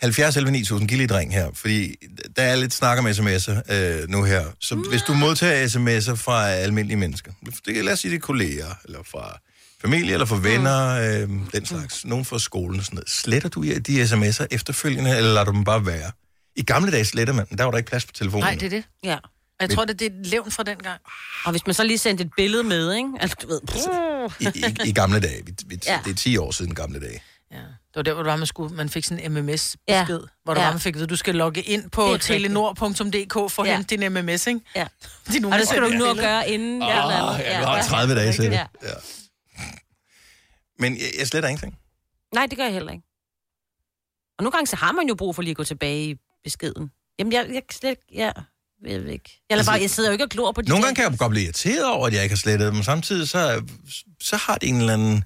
70 0.00 0.36
11 0.36 0.52
9000, 0.52 0.88
giv 0.88 0.98
lige 0.98 1.18
ring 1.18 1.32
her, 1.32 1.50
fordi 1.54 1.94
der 2.36 2.42
er 2.42 2.56
lidt 2.56 2.74
snak 2.74 2.98
om 2.98 3.06
sms'er 3.06 3.72
øh, 3.74 4.08
nu 4.08 4.22
her. 4.24 4.44
Så 4.60 4.74
hvis 4.74 5.02
du 5.02 5.14
modtager 5.14 5.68
sms'er 5.68 6.14
fra 6.14 6.48
almindelige 6.50 6.96
mennesker, 6.96 7.32
det 7.66 7.74
kan 7.74 7.84
lad 7.84 7.92
os 7.92 8.00
sige, 8.00 8.10
det 8.10 8.16
er 8.16 8.20
kolleger, 8.20 8.74
eller 8.84 8.98
fra 9.10 9.38
familie, 9.84 10.12
eller 10.12 10.26
fra 10.26 10.36
venner, 10.42 10.88
øh, 11.22 11.28
den 11.52 11.66
slags, 11.66 12.04
nogen 12.04 12.24
fra 12.24 12.38
skolen 12.38 12.78
og 12.80 12.84
sådan 12.84 12.96
noget. 12.96 13.10
Sletter 13.10 13.48
du 13.48 13.62
de 13.62 14.02
sms'er 14.04 14.46
efterfølgende, 14.50 15.16
eller 15.16 15.32
lader 15.32 15.44
du 15.44 15.52
dem 15.52 15.64
bare 15.64 15.86
være? 15.86 16.10
I 16.56 16.62
gamle 16.62 16.92
dage 16.92 17.04
sletter 17.04 17.34
man, 17.34 17.46
der 17.58 17.64
var 17.64 17.70
der 17.70 17.78
ikke 17.78 17.88
plads 17.88 18.04
på 18.06 18.12
telefonen. 18.12 18.44
Nej, 18.44 18.54
det 18.54 18.62
er 18.62 18.70
det. 18.70 18.84
Ja. 19.04 19.16
Jeg 19.60 19.70
tror, 19.70 19.84
det 19.84 20.02
er 20.02 20.06
et 20.06 20.26
levn 20.26 20.50
fra 20.50 20.62
den 20.62 20.76
gang. 20.76 21.00
Og 21.44 21.50
hvis 21.50 21.66
man 21.66 21.74
så 21.74 21.84
lige 21.84 21.98
sendte 21.98 22.24
et 22.24 22.30
billede 22.36 22.62
med, 22.62 22.92
ikke? 22.94 23.08
Altså, 23.20 23.36
du 23.42 23.46
ved... 23.48 23.60
I, 24.40 24.58
i, 24.58 24.88
I 24.88 24.92
gamle 24.92 25.20
dage. 25.20 25.42
Vi, 25.46 25.52
vi, 25.66 25.78
Ja. 25.86 25.92
ja. 25.92 25.98
Det 26.04 26.10
er 26.10 26.14
10 26.14 26.36
år 26.36 26.50
siden 26.50 26.74
gamle 26.74 27.00
dage. 27.00 27.22
Det 27.50 27.60
var 27.96 28.02
der, 28.02 28.12
hvor 28.14 28.22
det 28.22 28.30
var, 28.30 28.36
man, 28.36 28.46
skulle, 28.46 28.74
man 28.76 28.88
fik 28.88 29.04
sådan 29.04 29.32
en 29.32 29.44
MMS-besked, 29.44 29.78
Ja. 29.88 29.98
ja. 30.08 30.18
hvor 30.44 30.54
der 30.54 30.60
Ja. 30.60 30.66
var, 30.66 30.72
man 30.72 30.80
fik 30.80 30.94
at 30.94 30.98
vide, 30.98 31.06
du 31.06 31.16
skal 31.16 31.34
logge 31.34 31.62
ind 31.62 31.90
på 31.90 32.02
Det 32.06 32.12
er 32.14 32.18
telenor.dk 32.18 33.52
for 33.52 33.62
at 33.62 33.68
Ja. 33.68 33.76
hente 33.76 33.96
din 33.96 34.12
MMS, 34.12 34.46
ikke? 34.46 34.60
Ja. 34.76 34.86
De 35.32 35.46
Og 35.46 35.58
det 35.58 35.68
skal 35.68 35.82
du 35.82 35.88
nu 35.88 36.04
at 36.04 36.16
gøre 36.16 36.48
inden... 36.50 36.82
Eller 36.82 36.94
andet. 36.94 37.44
ja, 37.44 37.60
du 37.60 37.66
har 37.66 37.82
30 37.82 38.14
dage 38.14 38.32
til 38.32 38.44
det. 38.44 38.50
Ja. 38.50 38.64
Men 40.78 40.96
jeg, 40.96 41.06
jeg 41.18 41.26
sletter 41.26 41.48
ingenting. 41.48 41.78
Nej, 42.34 42.46
det 42.46 42.58
gør 42.58 42.64
jeg 42.64 42.72
heller 42.72 42.92
ikke. 42.92 43.04
Og 44.38 44.42
nogle 44.44 44.52
gange 44.52 44.66
så 44.66 44.76
har 44.76 44.92
man 44.92 45.06
jo 45.08 45.14
brug 45.14 45.34
for 45.34 45.42
lige 45.42 45.50
at 45.50 45.56
gå 45.56 45.64
tilbage 45.64 46.04
i 46.10 46.14
beskeden. 46.44 46.90
Jamen, 47.18 47.32
jeg, 47.32 47.46
jeg 47.54 47.62
slet 47.72 47.98
ja, 48.14 48.30
jeg 48.86 49.00
ved 49.00 49.08
ikke. 49.10 49.40
Jeg, 49.50 49.56
altså, 49.58 49.72
bare, 49.72 49.80
jeg 49.80 49.90
sidder 49.90 50.08
jo 50.08 50.12
ikke 50.12 50.24
og 50.24 50.30
glor 50.30 50.52
på 50.52 50.62
de 50.62 50.68
Nogle 50.68 50.84
gange 50.84 50.94
kan 50.96 51.10
jeg 51.10 51.18
godt 51.18 51.30
blive 51.30 51.44
irriteret 51.44 51.86
over, 51.86 52.06
at 52.06 52.12
jeg 52.14 52.22
ikke 52.22 52.32
har 52.32 52.36
slettet 52.38 52.66
dem, 52.66 52.74
men 52.74 52.84
samtidig 52.84 53.28
så, 53.28 53.62
så 54.22 54.36
har 54.36 54.54
det 54.54 54.68
en 54.68 54.76
eller 54.76 54.92
anden 54.92 55.24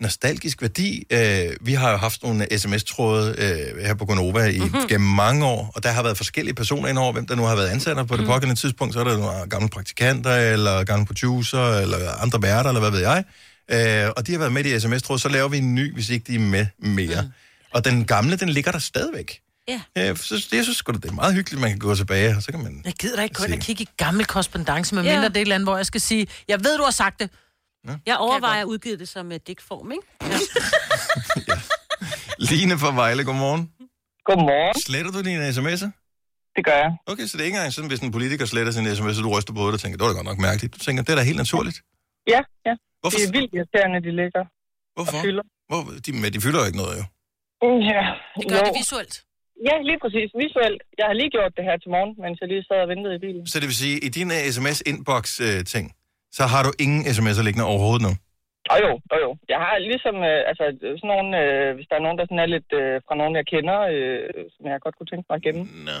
nostalgisk 0.00 0.62
værdi. 0.62 1.04
Øh, 1.10 1.56
vi 1.60 1.72
har 1.74 1.90
jo 1.90 1.96
haft 1.96 2.22
nogle 2.22 2.58
sms-tråde 2.58 3.34
øh, 3.38 3.84
her 3.84 3.94
på 3.94 4.04
Gonova 4.06 4.44
i, 4.44 4.58
Mhm. 4.58 4.68
mm-hmm. 4.68 4.88
gennem 4.88 5.08
mange 5.10 5.46
år, 5.46 5.72
og 5.74 5.82
der 5.82 5.88
har 5.90 6.02
været 6.02 6.16
forskellige 6.16 6.54
personer 6.54 6.88
indover, 6.88 7.12
hvem 7.12 7.26
der 7.26 7.34
nu 7.34 7.42
har 7.42 7.54
været 7.56 7.68
ansat 7.68 7.96
på 8.06 8.16
det 8.16 8.20
Mhm. 8.20 8.26
pågældende 8.26 8.60
tidspunkt. 8.60 8.94
Så 8.94 9.00
er 9.00 9.04
der 9.04 9.16
nogle 9.18 9.48
gamle 9.50 9.68
praktikanter, 9.68 10.34
eller 10.34 10.84
gamle 10.84 11.06
producer, 11.06 11.62
eller 11.78 12.22
andre 12.22 12.42
værter, 12.42 12.70
eller 12.70 12.80
hvad 12.80 12.90
ved 12.90 13.00
jeg. 13.00 13.24
Øh, 13.70 14.10
og 14.16 14.26
de 14.26 14.32
har 14.32 14.38
været 14.38 14.52
med 14.52 14.64
i 14.64 14.80
sms-tråde, 14.80 15.18
så 15.18 15.28
laver 15.28 15.48
vi 15.48 15.58
en 15.58 15.74
ny, 15.74 15.94
hvis 15.94 16.10
ikke 16.10 16.24
de 16.32 16.34
er 16.34 16.38
med 16.40 16.66
mere. 16.78 17.22
Mm. 17.22 17.28
Og 17.74 17.84
den 17.84 18.04
gamle, 18.04 18.36
den 18.36 18.48
ligger 18.48 18.72
der 18.72 18.78
stadigvæk. 18.78 19.40
Ja. 19.68 19.80
Øh, 19.98 20.16
så 20.16 20.48
jeg 20.52 20.64
synes 20.64 20.76
sgu 20.76 20.92
da, 20.92 20.98
det 20.98 21.08
er 21.08 21.12
meget 21.12 21.34
hyggeligt, 21.34 21.60
man 21.60 21.70
kan 21.70 21.78
gå 21.78 21.94
tilbage, 21.94 22.36
og 22.36 22.42
så 22.42 22.52
kan 22.52 22.62
man... 22.62 22.82
Jeg 22.84 22.92
gider 22.92 23.16
da 23.16 23.22
ikke 23.22 23.40
og 23.40 23.48
Se. 23.48 23.56
kigge 23.56 23.82
i 23.82 23.88
gammel 23.96 24.26
korrespondence, 24.26 24.94
med 24.94 25.02
Ja. 25.02 25.12
mindre 25.12 25.28
det 25.28 25.36
er 25.36 25.40
et 25.40 25.44
eller 25.44 25.54
andet, 25.54 25.66
hvor 25.66 25.76
jeg 25.76 25.86
skal 25.86 26.00
sige, 26.00 26.26
jeg 26.48 26.64
ved, 26.64 26.78
du 26.78 26.82
har 26.84 26.90
sagt 26.90 27.20
det. 27.20 27.30
Jeg 28.06 28.16
overvejer 28.16 28.60
at 28.60 28.64
udgive 28.64 28.96
det 28.96 29.08
som 29.08 29.26
uh, 29.26 29.34
digtform, 29.46 29.92
ikke? 29.92 30.04
Line 32.50 32.78
fra 32.78 32.94
Vejle, 32.94 33.24
godmorgen. 33.24 33.70
Godmorgen. 34.24 34.80
Sletter 34.82 35.10
du 35.10 35.20
dine 35.22 35.48
sms'er? 35.48 35.90
Det 36.56 36.64
gør 36.64 36.76
jeg. 36.84 36.90
Okay, 37.06 37.26
så 37.26 37.36
det 37.36 37.42
er 37.42 37.46
ikke 37.46 37.56
engang 37.56 37.72
sådan, 37.72 37.88
hvis 37.88 38.00
en 38.00 38.12
politiker 38.12 38.46
sletter 38.46 38.72
sin 38.72 38.96
sms, 38.96 39.16
så 39.16 39.22
du 39.22 39.30
ryster 39.38 39.52
på 39.52 39.66
det 39.66 39.74
og 39.74 39.80
tænker, 39.80 39.96
det 39.98 40.04
var 40.06 40.12
da 40.12 40.16
godt 40.16 40.26
nok 40.26 40.38
mærkeligt. 40.38 40.74
Du 40.74 40.78
tænker, 40.78 41.02
det 41.02 41.12
er 41.12 41.16
da 41.16 41.22
helt 41.22 41.36
naturligt. 41.36 41.80
Ja, 42.28 42.40
ja. 42.66 42.74
Hvorfor? 43.00 43.18
Det 43.18 43.28
er 43.28 43.32
vildt 43.38 43.52
irriterende, 43.56 43.98
de 44.06 44.12
ligger 44.22 44.42
Hvorfor? 44.96 45.18
fylder. 45.26 45.44
Hvor, 45.70 45.80
de, 46.04 46.10
men 46.22 46.28
de 46.34 46.40
fylder 46.44 46.60
jo 46.62 46.66
ikke 46.70 46.80
noget, 46.84 46.96
jo. 47.00 47.04
Mm, 47.64 47.80
Ja. 47.92 48.02
Det 48.38 48.44
gør 48.50 48.60
jo. 48.62 48.66
det 48.70 48.76
visuelt. 48.82 49.14
Ja, 49.68 49.74
lige 49.88 49.98
præcis. 50.04 50.28
Visuelt. 50.42 50.80
Jeg 51.00 51.06
har 51.10 51.16
lige 51.20 51.30
gjort 51.36 51.52
det 51.58 51.64
her 51.68 51.76
til 51.82 51.90
morgen, 51.96 52.12
mens 52.24 52.36
jeg 52.42 52.48
lige 52.52 52.64
sad 52.68 52.78
og 52.84 52.88
ventede 52.92 53.14
i 53.18 53.20
bilen. 53.26 53.42
Så 53.52 53.56
det 53.60 53.66
vil 53.70 53.78
sige, 53.84 53.96
i 54.06 54.08
din 54.18 54.28
uh, 54.36 54.40
sms-inbox-ting, 54.54 55.86
så 56.36 56.42
har 56.52 56.62
du 56.66 56.70
ingen 56.84 57.02
sms'er 57.16 57.42
liggende 57.46 57.66
overhovedet 57.72 58.02
nu. 58.08 58.12
Og 58.72 58.78
jo, 58.84 58.92
og 59.12 59.18
jo. 59.24 59.30
Jeg 59.52 59.58
har 59.64 59.74
ligesom, 59.90 60.16
øh, 60.30 60.40
altså 60.50 60.64
sådan 61.00 61.10
nogle, 61.14 61.30
øh, 61.42 61.68
hvis 61.76 61.88
der 61.90 61.96
er 61.96 62.04
nogen, 62.06 62.18
der 62.18 62.24
sådan 62.26 62.44
er 62.44 62.50
lidt 62.56 62.70
øh, 62.80 62.94
fra 63.06 63.14
nogen, 63.20 63.34
jeg 63.40 63.46
kender, 63.54 63.78
øh, 63.94 64.44
som 64.54 64.62
jeg 64.70 64.84
godt 64.84 64.96
kunne 64.96 65.10
tænke 65.12 65.26
mig 65.28 65.36
at 65.38 65.44
gemme. 65.46 65.62
Nå, 65.88 65.98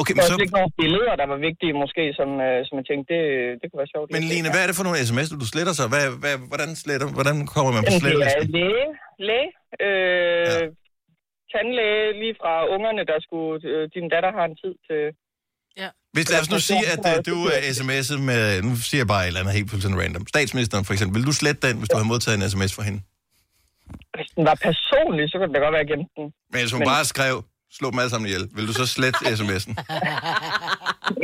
okay, 0.00 0.14
men 0.14 0.22
så... 0.28 0.32
Der 0.32 0.56
var 0.56 0.62
nogle 0.64 0.78
billeder, 0.82 1.14
der 1.22 1.26
var 1.32 1.38
vigtige 1.48 1.74
måske, 1.82 2.04
som, 2.18 2.30
øh, 2.46 2.58
som 2.66 2.74
jeg 2.80 2.86
tænkte, 2.90 3.08
det, 3.12 3.22
det 3.60 3.66
kunne 3.66 3.82
være 3.82 3.92
sjovt. 3.94 4.06
Men 4.16 4.24
Line, 4.32 4.48
hvad 4.52 4.62
er 4.64 4.68
det 4.70 4.76
for 4.78 4.86
nogle 4.86 4.98
sms'er, 5.08 5.36
du 5.44 5.48
sletter 5.52 5.74
så? 5.80 5.84
Hvad, 5.92 6.04
hvad, 6.22 6.34
hvordan, 6.50 6.70
sletter, 6.82 7.08
hvordan 7.16 7.36
kommer 7.54 7.70
man 7.76 7.82
på 7.82 7.92
Jamen, 7.92 8.02
det 8.04 8.10
er 8.10 8.22
slettelisten? 8.24 8.54
læge, 8.58 8.86
læge, 9.28 9.48
øh, 9.86 10.46
ja. 10.48 10.66
tandlæge, 11.52 12.06
lige 12.22 12.34
fra 12.40 12.52
ungerne, 12.74 13.02
der 13.10 13.18
skulle, 13.26 13.54
øh, 13.72 13.84
din 13.94 14.06
datter 14.14 14.30
har 14.38 14.44
en 14.50 14.58
tid 14.64 14.74
til... 14.88 15.02
Ja. 15.82 15.88
Hvis 16.12 16.30
lad 16.30 16.40
os 16.40 16.50
nu 16.50 16.58
sige, 16.60 16.86
at 16.94 17.18
øh, 17.18 17.24
du 17.26 17.46
er 17.46 17.58
sms'et 17.76 18.18
med, 18.18 18.62
nu 18.62 18.76
siger 18.76 19.00
jeg 19.00 19.06
bare 19.06 19.22
et 19.22 19.26
eller 19.26 19.40
andet 19.40 19.54
helt 19.54 19.70
fuldstændig 19.70 20.00
random. 20.02 20.26
Statsministeren 20.28 20.84
for 20.84 20.92
eksempel, 20.92 21.14
vil 21.20 21.26
du 21.26 21.32
slette 21.32 21.68
den, 21.68 21.76
hvis 21.78 21.88
du 21.88 21.96
har 21.96 22.04
modtaget 22.04 22.42
en 22.42 22.50
sms 22.50 22.74
fra 22.74 22.82
hende? 22.82 23.00
Hvis 24.16 24.28
den 24.36 24.44
var 24.44 24.54
personlig, 24.54 25.30
så 25.30 25.38
kunne 25.38 25.48
det 25.48 25.54
da 25.54 25.60
godt 25.60 25.72
være, 25.72 25.80
at 25.80 25.88
jeg 25.88 25.96
gemte 25.96 26.12
den. 26.16 26.26
Men 26.52 26.60
hvis 26.60 26.72
hun 26.72 26.82
bare 26.84 27.04
skrev, 27.04 27.44
slå 27.72 27.90
dem 27.90 27.98
alle 27.98 28.10
sammen 28.10 28.26
ihjel, 28.26 28.48
vil 28.56 28.66
du 28.68 28.72
så 28.72 28.86
slette 28.86 29.18
sms'en? 29.40 29.72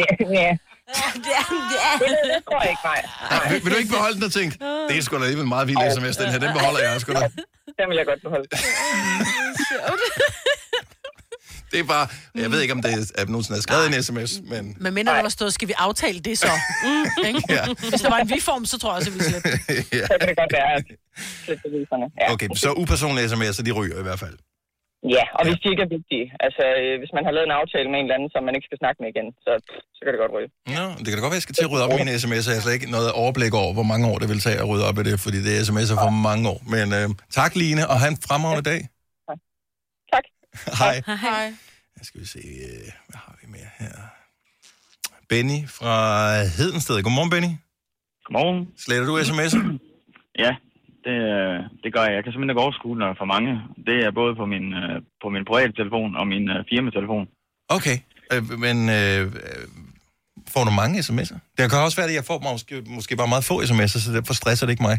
Ja, 0.03 0.13
ja. 0.41 0.57
Det 2.03 2.41
tror 2.47 2.61
jeg 2.63 2.71
ikke, 2.71 2.85
nej. 2.85 3.01
Nej, 3.31 3.53
vil, 3.53 3.65
vil 3.65 3.73
du 3.73 3.79
ikke 3.79 3.91
beholde 3.91 4.15
den 4.15 4.25
og 4.25 4.33
tænke, 4.33 4.59
det 4.89 4.97
er 4.99 5.03
sgu 5.03 5.17
da 5.17 5.23
alligevel 5.23 5.43
en 5.43 5.49
meget 5.49 5.69
vild 5.69 5.79
sms, 5.97 6.17
den 6.17 6.29
her, 6.33 6.39
den 6.39 6.53
beholder 6.53 6.81
jeg 6.81 7.01
sgu 7.01 7.13
da. 7.13 7.29
Den 7.79 7.89
vil 7.89 7.97
jeg 7.97 8.07
godt 8.07 8.23
beholde. 8.23 8.49
Det 11.73 11.79
er 11.81 11.89
bare, 11.97 12.07
jeg 12.43 12.51
ved 12.53 12.61
ikke, 12.65 12.75
om 12.77 12.83
det 12.83 12.91
er, 12.97 13.01
at 13.23 13.29
nogensinde 13.29 13.59
er 13.59 13.63
skrevet 13.69 13.87
en 13.91 14.03
sms, 14.03 14.33
men... 14.53 14.63
Men 14.85 14.91
mindre 14.95 15.13
der 15.17 15.23
var 15.23 15.35
stået, 15.39 15.53
skal 15.59 15.69
vi 15.69 15.75
aftale 15.87 16.19
det 16.29 16.39
så? 16.39 16.53
Mm, 16.85 17.27
ikke? 17.29 17.43
Ja. 17.49 17.65
Hvis 17.93 18.01
der 18.05 18.11
var 18.15 18.21
en 18.25 18.31
vi-form, 18.31 18.65
så 18.65 18.77
tror 18.79 18.89
jeg 18.91 18.97
også, 18.99 19.11
at 19.11 19.15
vi 19.17 19.21
slet. 19.31 19.45
ja. 20.01 20.07
Så 20.11 20.15
kan 20.21 20.29
det 20.31 20.37
godt 20.43 20.53
være, 20.59 20.71
at. 20.79 20.85
Ja. 22.21 22.33
Okay, 22.33 22.49
så 22.63 22.69
upersonlige 22.83 23.27
sms'er, 23.27 23.63
de 23.69 23.73
ryger 23.79 23.99
i 24.03 24.07
hvert 24.09 24.19
fald. 24.25 24.37
Ja, 25.17 25.25
og 25.39 25.43
hvis 25.47 25.59
de 25.63 25.67
ikke 25.73 25.85
er 25.89 25.93
vigtige. 25.99 26.27
Altså, 26.47 26.65
øh, 26.81 26.95
hvis 27.01 27.13
man 27.17 27.23
har 27.27 27.33
lavet 27.37 27.47
en 27.51 27.57
aftale 27.63 27.89
med 27.93 27.99
en 27.99 28.07
eller 28.07 28.17
anden, 28.19 28.31
som 28.35 28.41
man 28.49 28.55
ikke 28.57 28.69
skal 28.71 28.79
snakke 28.83 28.99
med 29.03 29.09
igen, 29.13 29.29
så, 29.45 29.53
så 29.97 30.01
kan 30.03 30.11
det 30.15 30.21
godt 30.25 30.35
ryge. 30.37 30.51
Nå, 30.77 30.85
det 31.03 31.09
kan 31.09 31.17
da 31.19 31.23
godt 31.25 31.35
være, 31.35 31.41
at 31.41 31.43
jeg 31.43 31.49
skal 31.49 31.57
til 31.59 31.67
at 31.69 31.73
rydde 31.73 31.85
op 31.87 31.93
i 31.95 31.99
mine 32.03 32.15
sms'er. 32.23 32.51
Jeg 32.53 32.59
har 32.59 32.65
slet 32.67 32.77
ikke 32.79 32.91
noget 32.97 33.11
overblik 33.23 33.55
over, 33.63 33.73
hvor 33.79 33.89
mange 33.93 34.05
år 34.11 34.17
det 34.23 34.29
vil 34.33 34.41
tage 34.47 34.59
at 34.63 34.67
rydde 34.71 34.85
op 34.91 34.97
i 35.03 35.05
det, 35.09 35.17
fordi 35.25 35.39
det 35.47 35.53
er 35.59 35.63
sms'er 35.69 35.97
for 36.05 36.13
mange 36.29 36.45
år. 36.53 36.59
Men 36.75 36.87
øh, 36.99 37.07
tak, 37.39 37.53
Line, 37.61 37.83
og 37.91 37.97
have 38.03 38.13
en 38.15 38.21
fremragende 38.29 38.65
dag. 38.73 38.81
Hej. 40.83 41.03
Hej. 41.07 41.45
Jeg 41.99 42.05
skal 42.09 42.21
vi 42.21 42.27
se, 42.27 42.39
øh, 42.39 42.89
hvad 43.09 43.19
har 43.27 43.35
vi 43.41 43.47
mere 43.57 43.71
her? 43.79 43.95
Benny 45.29 45.69
fra 45.79 45.95
Hedensted. 46.57 47.03
Godmorgen, 47.03 47.31
Benny. 47.31 47.53
Godmorgen. 48.25 48.69
Sletter 48.85 49.07
du 49.07 49.19
sms'er? 49.19 49.63
Ja, 50.45 50.53
det, 51.05 51.17
øh, 51.33 51.59
det 51.83 51.91
gør 51.95 52.05
jeg. 52.09 52.15
Jeg 52.17 52.23
kan 52.25 52.33
simpelthen 52.33 52.51
ikke 52.55 52.65
overskue, 52.67 52.97
når 52.99 53.07
der 53.07 53.13
er 53.13 53.21
for 53.23 53.31
mange. 53.35 53.53
Det 53.89 53.97
er 54.07 54.11
både 54.21 54.33
på 54.41 54.45
min, 54.53 54.67
øh, 54.83 54.97
på 55.23 55.29
min 55.35 55.45
private 55.51 55.73
telefon 55.81 56.11
og 56.21 56.25
min 56.33 56.45
firmatelefon. 56.71 57.25
Okay, 57.77 57.97
men 58.65 58.77
øh, 58.99 59.23
får 60.55 60.65
du 60.69 60.71
mange 60.83 60.95
sms'er? 61.07 61.39
Det 61.57 61.71
kan 61.71 61.79
også 61.87 61.97
være, 62.01 62.09
at 62.09 62.15
jeg 62.15 62.25
får 62.31 62.39
måske, 62.53 62.75
måske 62.97 63.17
bare 63.17 63.33
meget 63.35 63.45
få 63.45 63.57
sms'er, 63.63 64.01
så 64.05 64.13
derfor 64.19 64.35
stresser 64.35 64.67
det 64.67 64.73
ikke 64.73 64.83
mig. 64.91 64.99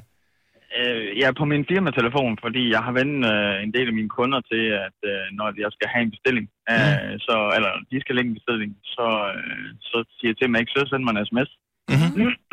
Ja, 1.21 1.27
på 1.39 1.45
min 1.51 1.63
firmatelefon, 1.71 2.33
fordi 2.43 2.63
jeg 2.75 2.81
har 2.87 2.93
vendt 2.99 3.17
øh, 3.33 3.55
en 3.65 3.71
del 3.75 3.87
af 3.91 3.95
mine 3.99 4.11
kunder 4.17 4.39
til, 4.51 4.63
at 4.87 4.97
øh, 5.11 5.23
når 5.37 5.47
jeg 5.63 5.71
skal 5.75 5.87
have 5.93 6.03
en 6.07 6.13
bestilling, 6.15 6.45
øh, 6.73 7.11
så, 7.27 7.35
eller 7.57 7.71
de 7.91 7.97
skal 8.03 8.15
lægge 8.15 8.29
en 8.31 8.39
bestilling, 8.39 8.71
så, 8.95 9.07
øh, 9.35 9.65
så 9.89 9.97
siger 10.15 10.29
jeg 10.31 10.37
til 10.37 10.51
jeg 10.53 10.61
ikke 10.63 10.75
så 10.77 10.83
sende 10.89 11.05
mig 11.05 11.13
en 11.13 11.25
sms. 11.29 11.49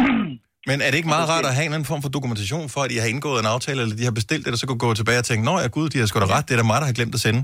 Men 0.70 0.78
er 0.84 0.88
det 0.90 0.98
ikke 1.00 1.14
meget 1.16 1.30
rart 1.32 1.46
at 1.50 1.56
have 1.58 1.66
en 1.68 1.76
anden 1.76 1.90
form 1.92 2.02
for 2.04 2.12
dokumentation 2.16 2.66
for, 2.74 2.80
at 2.86 2.92
I 2.94 2.98
har 3.02 3.08
indgået 3.14 3.38
en 3.40 3.52
aftale, 3.54 3.78
eller 3.82 3.96
de 4.00 4.08
har 4.08 4.16
bestilt 4.20 4.42
det, 4.44 4.52
og 4.54 4.60
så 4.60 4.66
kunne 4.66 4.84
gå 4.86 4.90
tilbage 5.00 5.20
og 5.22 5.26
tænke, 5.28 5.42
nå 5.48 5.54
ja 5.64 5.68
gud, 5.76 5.86
de 5.92 5.98
har 6.00 6.06
sgu 6.08 6.16
da 6.18 6.28
ret, 6.36 6.46
det 6.46 6.54
er 6.54 6.60
da 6.60 6.66
mig, 6.72 6.78
der 6.80 6.88
har 6.90 6.98
glemt 6.98 7.18
at 7.18 7.24
sende. 7.26 7.42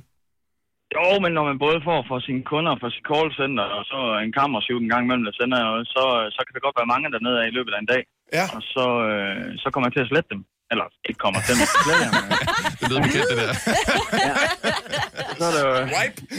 Jo, 0.96 1.06
men 1.24 1.32
når 1.36 1.44
man 1.50 1.58
både 1.66 1.78
får 1.88 2.00
for 2.10 2.18
sine 2.26 2.42
kunder, 2.52 2.72
for 2.82 2.88
sit 2.94 3.06
callcenter, 3.10 3.66
og 3.76 3.82
så 3.90 3.98
en 4.24 4.32
kammershoot 4.38 4.82
en 4.82 4.92
gang 4.92 5.02
imellem, 5.04 5.26
der 5.28 5.34
sender, 5.40 5.60
så, 5.94 6.04
så 6.36 6.40
kan 6.44 6.54
det 6.54 6.64
godt 6.66 6.78
være 6.80 6.92
mange 6.92 7.06
dernede 7.14 7.38
af 7.42 7.46
i 7.48 7.56
løbet 7.56 7.72
af 7.74 7.80
en 7.80 7.92
dag. 7.94 8.02
Ja. 8.38 8.46
Og 8.56 8.62
så, 8.74 8.86
øh, 9.10 9.46
så 9.62 9.66
kommer 9.70 9.86
jeg 9.86 9.94
til 9.94 10.04
at 10.04 10.10
slette 10.12 10.30
dem. 10.34 10.42
Eller 10.72 10.86
ikke 11.08 11.20
kommer 11.24 11.40
til 11.46 11.54
dem. 11.58 11.66
det 12.78 12.84
lyder 12.90 13.02
bekendt, 13.06 13.28
det 13.30 13.38
der. 13.42 13.54
så 15.38 15.44
er 15.48 15.52
det 15.56 15.62
jo... 15.66 15.70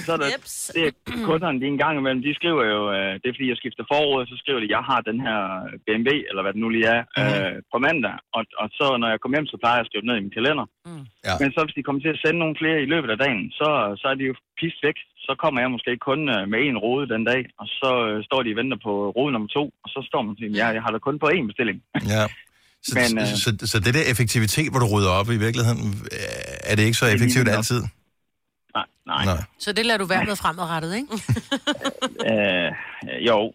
Så 0.06 0.12
er 0.16 0.20
det, 0.22 0.30
det 0.76 0.84
er 0.88 0.94
kunderne, 1.30 1.58
de 1.62 1.66
en 1.74 1.82
gang 1.84 1.96
imellem, 1.98 2.22
de 2.28 2.40
skriver 2.40 2.64
jo, 2.74 2.82
øh, 2.96 3.12
det 3.22 3.28
er 3.28 3.36
fordi, 3.38 3.50
jeg 3.54 3.60
skifter 3.62 3.84
forråd, 3.94 4.24
så 4.32 4.36
skriver 4.42 4.60
de, 4.62 4.74
jeg 4.78 4.84
har 4.90 5.00
den 5.10 5.20
her 5.28 5.40
BMW, 5.86 6.10
eller 6.30 6.42
hvad 6.44 6.54
det 6.54 6.62
nu 6.64 6.70
lige 6.70 6.90
er, 6.98 7.02
øh, 7.20 7.56
på 7.72 7.78
mandag. 7.86 8.16
Og, 8.38 8.44
og 8.62 8.68
så, 8.78 8.86
når 9.02 9.08
jeg 9.12 9.20
kommer 9.20 9.36
hjem, 9.38 9.52
så 9.52 9.58
plejer 9.62 9.78
jeg 9.78 9.86
at 9.86 9.90
skrive 9.90 10.08
ned 10.08 10.16
i 10.18 10.26
min 10.26 10.38
kalender. 10.38 10.66
Mm. 10.88 11.04
Ja. 11.28 11.34
Men 11.42 11.50
så 11.54 11.60
hvis 11.66 11.78
de 11.78 11.86
kommer 11.86 12.02
til 12.02 12.16
at 12.16 12.22
sende 12.24 12.40
nogle 12.44 12.60
flere 12.62 12.78
i 12.82 12.92
løbet 12.94 13.10
af 13.14 13.18
dagen, 13.26 13.44
så, 13.60 13.70
så 14.02 14.06
er 14.12 14.16
de 14.20 14.26
jo 14.30 14.34
pist 14.60 14.80
væk. 14.88 14.98
Så 15.28 15.32
kommer 15.42 15.60
jeg 15.62 15.72
måske 15.76 15.92
kun 16.10 16.22
øh, 16.36 16.44
med 16.54 16.62
en 16.62 16.82
rode 16.86 17.06
den 17.14 17.24
dag, 17.32 17.42
og 17.62 17.68
så 17.80 17.92
øh, 18.08 18.18
står 18.28 18.40
de 18.44 18.54
og 18.54 18.60
venter 18.62 18.78
på 18.88 18.92
rode 19.18 19.32
nummer 19.34 19.50
to, 19.58 19.64
og 19.84 19.90
så 19.94 20.00
står 20.10 20.22
man 20.22 20.34
og 20.36 20.38
siger, 20.40 20.52
ja, 20.62 20.68
jeg 20.76 20.82
har 20.86 20.92
da 20.92 21.00
kun 21.08 21.20
på 21.20 21.28
én 21.36 21.46
bestilling. 21.50 21.80
Ja. 22.16 22.24
Så, 22.84 22.92
Men, 22.96 23.20
øh, 23.20 23.28
så, 23.28 23.38
så, 23.38 23.58
så 23.68 23.80
det 23.80 23.94
der 23.94 24.02
effektivitet, 24.02 24.72
hvor 24.72 24.80
du 24.80 24.86
rydder 24.88 25.10
op 25.10 25.30
i 25.30 25.38
virkeligheden, 25.38 26.02
øh, 26.12 26.18
er 26.64 26.76
det 26.76 26.84
ikke 26.84 26.98
så 26.98 27.06
effektivt 27.06 27.50
altid? 27.50 27.82
Nej, 28.76 28.86
nej. 29.08 29.26
Nej. 29.26 29.44
Så 29.60 29.72
det 29.72 29.86
lader 29.86 29.98
du 29.98 30.06
være 30.06 30.26
med 30.26 30.36
fremadrettet, 30.36 30.96
ikke? 30.96 31.08
Øh, 32.32 32.72
jo. 33.28 33.38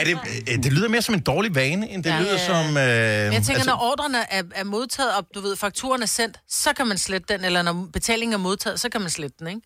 er 0.00 0.04
det, 0.04 0.18
øh, 0.50 0.56
det 0.64 0.72
lyder 0.72 0.88
mere 0.88 1.02
som 1.02 1.14
en 1.14 1.20
dårlig 1.20 1.54
vane, 1.54 1.88
end 1.90 2.04
det 2.04 2.10
Ja. 2.10 2.16
ja. 2.16 2.22
lyder 2.22 2.38
som... 2.38 2.64
Øh, 2.66 2.72
Men 2.74 2.76
jeg 2.76 3.32
tænker, 3.32 3.52
altså, 3.54 3.70
når 3.70 3.90
ordrene 3.92 4.18
er, 4.30 4.42
er 4.54 4.64
modtaget, 4.64 5.10
og 5.18 5.26
du 5.34 5.40
ved, 5.40 5.56
fakturen 5.56 6.02
er 6.02 6.06
sendt, 6.06 6.38
så 6.48 6.70
kan 6.76 6.86
man 6.86 6.98
slette 6.98 7.34
den, 7.34 7.44
eller 7.44 7.62
når 7.62 7.88
betalingen 7.92 8.34
er 8.34 8.38
modtaget, 8.38 8.80
så 8.80 8.88
kan 8.88 9.00
man 9.00 9.10
slette 9.10 9.36
den, 9.38 9.46
ikke? 9.48 9.60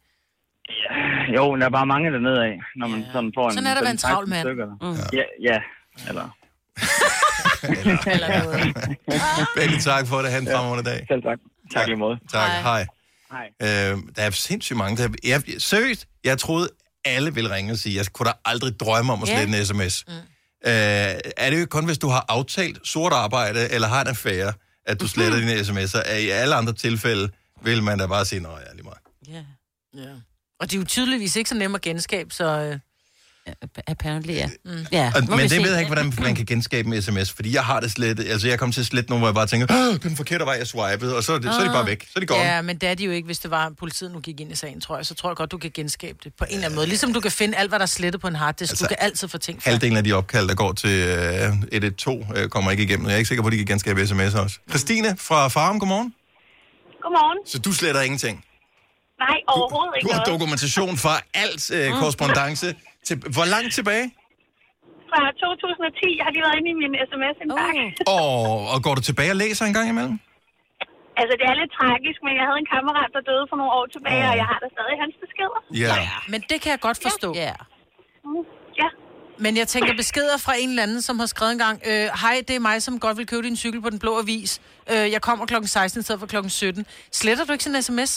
Jo, 1.36 1.56
der 1.56 1.66
er 1.66 1.70
bare 1.70 1.86
mange 1.86 2.12
dernede 2.12 2.44
af, 2.44 2.60
når 2.76 2.86
man 2.88 3.04
sådan 3.12 3.32
får 3.36 3.48
en... 3.48 3.54
Sådan 3.54 3.66
er 3.66 3.70
være 3.74 3.80
en 3.90 3.98
15 3.98 4.10
travl 4.10 4.28
mand. 4.28 4.46
stykker. 4.48 4.66
Mm. 4.66 4.96
Ja, 5.18 5.22
ja, 5.52 5.58
eller... 6.08 6.36
Benny, 9.56 9.78
tak 9.80 10.06
for 10.06 10.18
det. 10.22 10.30
Han 10.30 10.42
en 10.42 10.46
fremragende 10.48 10.90
dag. 10.90 11.06
Selv 11.08 11.22
tak. 11.22 11.38
Tak 11.74 11.86
lige 11.86 11.96
måde. 11.98 12.18
Tak, 12.32 12.50
hej. 12.50 12.86
Hej. 13.30 13.48
Øh, 13.92 13.98
der 14.16 14.22
er 14.22 14.30
sindssygt 14.30 14.76
mange. 14.76 15.02
Der, 15.02 15.08
jeg, 15.24 15.42
seriøst, 15.58 16.06
jeg 16.24 16.38
troede, 16.38 16.68
alle 17.04 17.34
ville 17.34 17.54
ringe 17.54 17.72
og 17.72 17.78
sige, 17.78 17.96
jeg 17.96 18.06
kunne 18.12 18.26
da 18.26 18.32
aldrig 18.44 18.80
drømme 18.80 19.12
om 19.12 19.22
at 19.22 19.28
Ja. 19.28 19.36
slette 19.44 19.58
en 19.58 19.66
sms. 19.66 20.04
Mm. 20.08 20.12
Øh, 20.66 20.72
er 21.36 21.50
det 21.50 21.60
jo 21.60 21.66
kun, 21.70 21.84
hvis 21.84 21.98
du 21.98 22.08
har 22.08 22.24
aftalt 22.28 22.78
sort 22.88 23.12
arbejde, 23.12 23.68
eller 23.70 23.88
har 23.88 24.00
en 24.00 24.06
affære, 24.08 24.52
at 24.86 25.00
du 25.00 25.08
sletter 25.08 25.38
dine 25.38 25.54
sms'er? 25.54 26.02
Er 26.06 26.16
I 26.16 26.28
alle 26.28 26.54
andre 26.54 26.72
tilfælde, 26.72 27.28
vil 27.62 27.82
man 27.82 27.98
da 27.98 28.06
bare 28.06 28.24
sige, 28.24 28.40
nej, 28.40 28.52
ja, 28.68 28.72
lige 28.74 28.82
meget. 28.84 28.98
Ja. 29.28 29.44
ja. 30.02 30.10
Og 30.60 30.70
de 30.70 30.76
er 30.76 30.80
jo 30.80 30.84
tydeligvis 30.86 31.36
ikke 31.36 31.48
så 31.50 31.54
nemme 31.54 31.74
at 31.74 31.80
genskabe, 31.82 32.34
så... 32.34 32.78
Øh... 33.62 33.68
Apparently, 33.86 34.32
ja. 34.32 34.48
Mm. 34.64 34.70
ja 34.92 35.12
Og, 35.16 35.22
men 35.28 35.38
det 35.38 35.50
se. 35.50 35.62
ved 35.62 35.70
jeg 35.70 35.78
ikke, 35.80 35.88
hvordan 35.94 36.12
man 36.20 36.34
kan 36.34 36.46
genskabe 36.46 36.96
en 36.96 37.02
sms, 37.02 37.32
fordi 37.32 37.54
jeg 37.54 37.64
har 37.64 37.80
det 37.80 37.90
slet, 37.90 38.20
altså 38.20 38.48
jeg 38.48 38.58
kom 38.58 38.72
til 38.72 38.80
at 38.80 38.86
slette 38.86 39.10
nogle, 39.10 39.20
hvor 39.20 39.28
jeg 39.28 39.34
bare 39.34 39.46
tænker, 39.46 39.66
"Åh, 39.70 39.96
den 40.02 40.16
forkerte 40.16 40.44
vej, 40.44 40.54
jeg 40.58 40.66
swipede, 40.66 41.16
og 41.16 41.22
så 41.24 41.32
er, 41.32 41.38
det, 41.38 41.54
så 41.54 41.60
er 41.60 41.64
de 41.64 41.72
bare 41.72 41.86
væk, 41.86 42.02
så 42.04 42.12
er 42.16 42.20
de 42.20 42.26
gone. 42.26 42.40
Ja, 42.40 42.62
men 42.62 42.76
det 42.78 42.88
er 42.88 42.94
de 42.94 43.04
jo 43.04 43.10
ikke, 43.10 43.26
hvis 43.26 43.38
det 43.38 43.50
var, 43.50 43.72
politiet 43.78 44.10
nu 44.12 44.20
gik 44.20 44.40
ind 44.40 44.52
i 44.52 44.54
sagen, 44.54 44.80
tror 44.80 44.96
jeg. 44.96 45.06
Så 45.06 45.14
tror 45.14 45.30
jeg 45.30 45.36
godt, 45.36 45.50
du 45.50 45.58
kan 45.58 45.70
genskabe 45.74 46.18
det 46.24 46.32
på 46.38 46.44
en 46.44 46.54
eller 46.54 46.64
anden 46.64 46.76
måde. 46.76 46.86
Ligesom 46.86 47.12
du 47.12 47.20
kan 47.20 47.30
finde 47.30 47.56
alt, 47.58 47.70
hvad 47.70 47.78
der 47.78 47.82
er 47.82 47.86
slettet 47.86 48.20
på 48.20 48.28
en 48.28 48.36
harddisk. 48.36 48.72
Altså, 48.72 48.84
du 48.84 48.88
kan 48.88 48.96
altid 49.00 49.28
få 49.28 49.38
ting 49.38 49.62
fra. 49.62 49.70
Halvdelen 49.70 49.96
af 49.96 50.04
de 50.04 50.12
opkald, 50.12 50.48
der 50.48 50.54
går 50.54 50.72
til 50.72 50.90
øh, 50.90 51.52
112, 51.72 52.24
øh, 52.36 52.48
kommer 52.48 52.70
ikke 52.70 52.82
igennem. 52.82 53.06
Jeg 53.06 53.12
er 53.12 53.16
ikke 53.16 53.28
sikker 53.28 53.42
på, 53.42 53.46
at 53.48 53.52
de 53.52 53.56
kan 53.56 53.66
genskabe 53.66 54.02
sms'er 54.02 54.38
også. 54.38 54.58
Christine 54.70 55.16
fra 55.18 55.48
Farum, 55.48 55.78
godmorgen. 55.80 56.14
Godmorgen. 57.02 57.38
Så 57.46 57.58
du 57.58 57.72
sletter 57.72 58.00
ingenting. 58.00 58.44
Nej, 59.18 59.36
overhovedet 59.48 59.92
Du 59.94 59.98
ikke 59.98 60.12
har 60.14 60.18
noget. 60.26 60.32
dokumentation 60.32 60.96
for 60.96 61.14
alt 61.34 61.70
øh, 61.70 61.90
korrespondence. 61.92 62.74
Til, 63.06 63.16
hvor 63.36 63.46
langt 63.54 63.72
tilbage? 63.78 64.06
Fra 65.10 65.20
2010 65.44 66.16
jeg 66.18 66.24
har 66.26 66.32
lige 66.34 66.44
været 66.46 66.56
inde 66.60 66.70
i 66.74 66.76
min 66.82 66.92
sms-indbakke. 67.10 67.84
Og, 68.16 68.34
og 68.72 68.78
går 68.84 68.94
du 68.98 69.02
tilbage 69.10 69.30
og 69.34 69.38
læser 69.44 69.64
en 69.70 69.74
gang 69.78 69.88
imellem? 69.94 70.16
Altså, 71.20 71.34
det 71.40 71.46
er 71.50 71.54
lidt 71.62 71.72
tragisk, 71.80 72.18
men 72.26 72.32
jeg 72.38 72.44
havde 72.48 72.58
en 72.64 72.70
kammerat, 72.74 73.10
der 73.16 73.22
døde 73.30 73.44
for 73.50 73.56
nogle 73.60 73.72
år 73.78 73.86
tilbage, 73.96 74.24
og 74.32 74.36
jeg 74.42 74.46
har 74.52 74.58
da 74.64 74.68
stadig 74.76 74.96
hans 75.02 75.14
beskeder. 75.24 75.60
Ja. 75.84 75.94
Men 76.32 76.40
det 76.50 76.58
kan 76.62 76.70
jeg 76.74 76.80
godt 76.88 76.98
forstå. 77.06 77.28
Ja. 77.44 77.54
Mm, 78.24 78.44
ja. 78.82 78.88
Men 79.44 79.52
jeg 79.56 79.68
tænker 79.68 79.92
beskeder 80.02 80.36
fra 80.46 80.54
en 80.62 80.68
eller 80.68 80.82
anden, 80.82 81.02
som 81.02 81.18
har 81.18 81.26
skrevet 81.26 81.52
en 81.52 81.58
gang, 81.66 81.76
øh, 81.90 82.06
hej, 82.22 82.36
det 82.48 82.56
er 82.56 82.60
mig, 82.70 82.82
som 82.82 83.00
godt 83.00 83.16
vil 83.18 83.26
købe 83.26 83.42
din 83.42 83.56
cykel 83.56 83.80
på 83.82 83.90
Den 83.90 83.98
Blå 83.98 84.12
Avis. 84.18 84.60
Øh, 84.92 85.12
jeg 85.14 85.20
kommer 85.22 85.46
klokken 85.46 85.68
16 85.68 86.00
i 86.00 86.02
stedet 86.02 86.20
for 86.20 86.26
klokken 86.26 86.50
17. 86.50 86.86
Sletter 87.12 87.44
du 87.44 87.52
ikke 87.52 87.64
sådan 87.64 87.76
en 87.76 87.82
sms? 87.82 88.12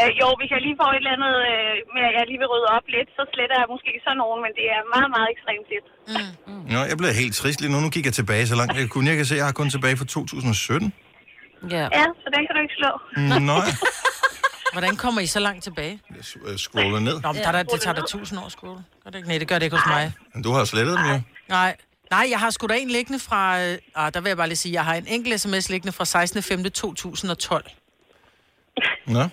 Øh, 0.00 0.10
jo, 0.20 0.28
hvis 0.38 0.50
jeg 0.54 0.60
lige 0.66 0.76
får 0.80 0.88
et 0.92 1.00
eller 1.02 1.14
andet 1.16 1.34
øh, 1.50 1.74
med, 1.94 2.02
at 2.08 2.14
jeg 2.18 2.24
lige 2.30 2.40
vil 2.42 2.48
rydde 2.52 2.68
op 2.76 2.86
lidt, 2.96 3.08
så 3.16 3.22
sletter 3.34 3.56
jeg 3.62 3.68
måske 3.74 3.92
sådan 4.04 4.18
nogen, 4.24 4.38
men 4.44 4.52
det 4.58 4.66
er 4.76 4.80
meget, 4.94 5.10
meget 5.16 5.28
ekstremt 5.34 5.66
lidt. 5.72 5.86
Mm. 6.48 6.62
Nå, 6.74 6.80
jeg 6.90 6.96
blev 7.00 7.10
helt 7.22 7.34
trist 7.40 7.58
lige 7.62 7.72
nu. 7.74 7.78
Nu 7.86 7.90
gik 7.96 8.06
jeg 8.10 8.16
tilbage 8.20 8.44
så 8.52 8.56
langt 8.60 8.72
jeg 8.82 8.90
kunne. 8.94 9.06
Jeg 9.12 9.16
kan 9.20 9.26
se, 9.30 9.34
at 9.34 9.40
jeg 9.42 9.48
har 9.50 9.56
kun 9.60 9.68
tilbage 9.76 9.96
fra 10.00 10.04
2017. 10.04 10.92
Ja. 11.76 11.84
Ja, 11.98 12.06
så 12.22 12.26
den 12.34 12.42
kan 12.46 12.52
du 12.56 12.60
ikke 12.66 12.76
slå. 12.80 12.92
Nå, 13.50 13.58
Hvordan 14.74 14.96
kommer 14.96 15.20
I 15.20 15.26
så 15.36 15.40
langt 15.48 15.62
tilbage? 15.68 15.94
jeg 16.50 16.58
scroller 16.66 17.00
ned. 17.08 17.16
Nå, 17.24 17.32
men 17.32 17.42
der, 17.42 17.48
er 17.48 17.52
der, 17.52 17.62
det 17.62 17.80
tager 17.80 17.94
da 17.94 18.02
tusind 18.14 18.38
år 18.40 18.46
at 18.46 18.52
scrolle. 18.52 18.80
Gør 19.04 19.10
det 19.10 19.18
ikke? 19.18 19.28
Nej, 19.28 19.38
det 19.38 19.48
gør 19.48 19.58
det 19.58 19.64
ikke 19.64 19.76
hos 19.76 19.86
mig. 19.86 20.12
Men 20.34 20.42
du 20.42 20.50
har 20.52 20.64
slettet 20.64 20.98
dem 20.98 21.06
jo. 21.06 21.20
Nej, 21.48 21.76
Nej, 22.10 22.26
jeg 22.30 22.40
har 22.40 22.50
sgu 22.50 22.66
da 22.66 22.74
en 22.74 22.88
liggende 22.88 23.18
fra... 23.18 23.62
Øh, 23.62 23.78
ah, 23.94 24.14
der 24.14 24.20
vil 24.20 24.30
jeg 24.30 24.36
bare 24.36 24.48
lige 24.48 24.56
sige, 24.56 24.72
jeg 24.72 24.84
har 24.84 24.94
en 24.94 25.06
enkelt 25.06 25.40
sms 25.40 25.70
liggende 25.70 25.92
fra 25.92 26.04
16.5.2012. 27.64 27.76
Nå. 29.06 29.28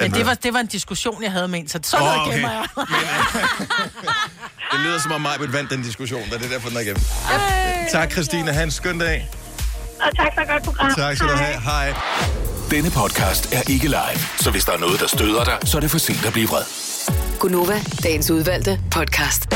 Men 0.00 0.10
det 0.10 0.26
var, 0.26 0.34
det 0.34 0.54
var 0.54 0.60
en 0.60 0.66
diskussion, 0.66 1.22
jeg 1.22 1.32
havde 1.32 1.48
med 1.48 1.58
en, 1.60 1.68
så 1.68 1.80
sådan 1.82 2.06
noget 2.06 2.20
okay. 2.20 2.32
gemmer 2.32 2.50
jeg. 2.50 2.66
Det 4.72 4.80
lyder 4.80 5.00
som 5.00 5.12
om 5.12 5.20
mig 5.20 5.36
vandt 5.52 5.70
den 5.70 5.82
diskussion, 5.82 6.22
da 6.30 6.36
det 6.38 6.44
er 6.44 6.48
derfor, 6.48 6.68
den 6.68 6.76
er 6.76 6.80
igennem. 6.80 7.02
Tak, 7.92 8.12
Christine. 8.12 8.52
Ha' 8.52 8.62
en 8.62 8.70
skøn 8.70 8.98
dag. 8.98 9.28
Og 10.00 10.16
tak 10.16 10.26
for 10.34 10.40
et 10.40 10.48
godt 10.48 10.62
program. 10.62 10.94
Tak 10.94 11.16
skal 11.16 11.28
du 11.28 11.34
have. 11.34 11.60
Hej. 11.60 11.94
Denne 12.70 12.90
podcast 12.90 13.54
er 13.54 13.62
ikke 13.70 13.86
live, 13.86 14.18
så 14.38 14.50
hvis 14.50 14.64
der 14.64 14.72
er 14.72 14.78
noget, 14.78 15.00
der 15.00 15.06
støder 15.06 15.44
dig, 15.44 15.58
så 15.64 15.76
er 15.76 15.80
det 15.80 15.90
for 15.90 15.98
sent 15.98 16.26
at 16.26 16.32
blive 16.32 16.48
vred. 16.48 16.62
Gunova, 17.38 17.80
dagens 18.02 18.30
udvalgte 18.30 18.80
podcast. 18.90 19.54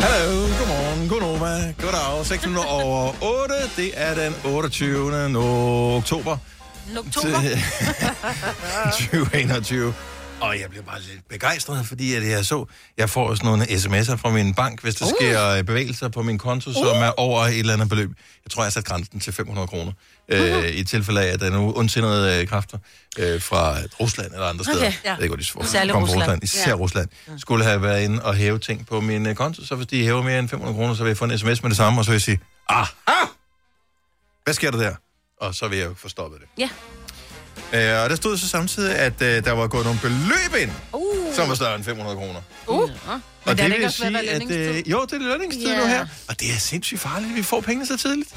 Hallo, 0.00 0.40
godmorgen, 0.58 1.08
godnova, 1.08 1.72
goddag. 1.82 2.26
6 2.26 2.46
minutter 2.46 2.70
over 2.70 3.12
8. 3.22 3.54
Det 3.76 3.90
er 3.94 4.14
den 4.14 4.34
28. 4.44 5.38
oktober. 5.96 6.36
Oktober? 6.96 7.40
2021. 8.92 9.94
Og 10.40 10.60
jeg 10.60 10.70
bliver 10.70 10.82
bare 10.84 11.00
lidt 11.00 11.28
begejstret, 11.28 11.86
fordi 11.86 12.14
at 12.14 12.28
jeg 12.28 12.44
så, 12.44 12.64
jeg 12.96 13.10
får 13.10 13.34
sådan 13.34 13.46
nogle 13.46 13.64
sms'er 13.64 14.16
fra 14.16 14.30
min 14.30 14.54
bank, 14.54 14.82
hvis 14.82 14.94
der 14.94 15.04
uh. 15.06 15.12
sker 15.20 15.48
øh, 15.48 15.64
bevægelser 15.64 16.08
på 16.08 16.22
min 16.22 16.38
konto, 16.38 16.72
som 16.72 16.96
er 16.96 17.12
over 17.16 17.42
et 17.42 17.58
eller 17.58 17.72
andet 17.72 17.88
beløb. 17.88 18.10
Jeg 18.44 18.50
tror, 18.50 18.62
jeg 18.62 18.66
har 18.66 18.70
sat 18.70 18.84
grænsen 18.84 19.20
til 19.20 19.32
500 19.32 19.66
kroner. 19.66 19.92
Uh-huh. 19.92 20.36
Øh, 20.36 20.68
I 20.68 20.84
tilfælde 20.84 21.20
af, 21.22 21.32
at 21.32 21.40
der 21.40 21.46
er 21.46 21.50
nogle 21.50 21.76
ondsindede 21.76 22.40
øh, 22.40 22.48
kræfter 22.48 22.78
øh, 23.18 23.42
fra 23.42 23.76
Rusland 24.00 24.32
eller 24.32 24.46
andre 24.46 24.64
steder. 24.64 24.78
Okay, 24.78 24.86
Jeg 24.86 24.94
ja. 25.04 25.14
ved 25.14 25.22
ikke, 25.22 25.34
hvor 25.34 25.36
de 25.36 25.60
Rusland. 25.64 25.92
Rusland. 25.92 26.44
Især 26.44 26.68
Ja. 26.70 26.74
Rusland. 26.74 27.08
Skulle 27.38 27.64
have 27.64 27.82
været 27.82 28.02
inde 28.04 28.22
og 28.22 28.34
hæve 28.34 28.58
ting 28.58 28.86
på 28.86 29.00
min 29.00 29.26
øh, 29.26 29.34
konto, 29.34 29.64
så 29.64 29.74
hvis 29.74 29.86
de 29.86 30.02
hæver 30.04 30.22
mere 30.22 30.38
end 30.38 30.48
500 30.48 30.76
kroner, 30.76 30.94
så 30.94 31.02
vil 31.02 31.10
jeg 31.10 31.16
få 31.16 31.24
en 31.24 31.38
sms 31.38 31.62
med 31.62 31.70
det 31.70 31.76
samme, 31.76 32.00
og 32.00 32.04
så 32.04 32.10
vil 32.10 32.14
jeg 32.14 32.22
sige, 32.22 32.40
ah, 32.68 32.86
hvad 34.44 34.54
sker 34.54 34.70
der 34.70 34.78
der? 34.78 34.94
Og 35.40 35.54
så 35.54 35.68
vil 35.68 35.78
jeg 35.78 35.88
få 35.96 36.08
stoppet 36.08 36.40
det. 36.40 36.48
Ja. 36.58 36.68
Øh, 37.96 38.02
og 38.04 38.10
der 38.10 38.16
stod 38.16 38.36
så 38.38 38.48
samtidig, 38.48 38.94
at 38.96 39.22
øh, 39.22 39.44
der 39.44 39.52
var 39.52 39.66
gået 39.66 39.84
nogle 39.84 40.00
beløb 40.02 40.54
ind, 40.62 40.70
uh. 40.92 41.34
som 41.34 41.48
var 41.48 41.54
større 41.54 41.74
end 41.76 41.84
500 41.84 42.16
kroner. 42.16 42.40
Uh. 42.66 42.76
Og 42.76 42.90
Men 43.46 43.56
det 43.56 43.64
er 43.64 43.68
det 43.68 43.76
vil 43.78 43.84
også 43.86 43.98
sige, 43.98 44.30
at... 44.30 44.50
Øh, 44.50 44.90
jo, 44.90 45.04
det 45.04 45.12
er 45.12 45.18
lønningstid 45.18 45.68
Ja. 45.68 45.80
nu 45.80 45.86
her. 45.86 46.06
Og 46.28 46.40
det 46.40 46.50
er 46.54 46.58
sindssygt 46.58 47.00
farligt, 47.00 47.30
at 47.30 47.36
vi 47.36 47.42
får 47.42 47.60
pengene 47.60 47.86
så 47.86 47.96
tidligt. 47.96 48.28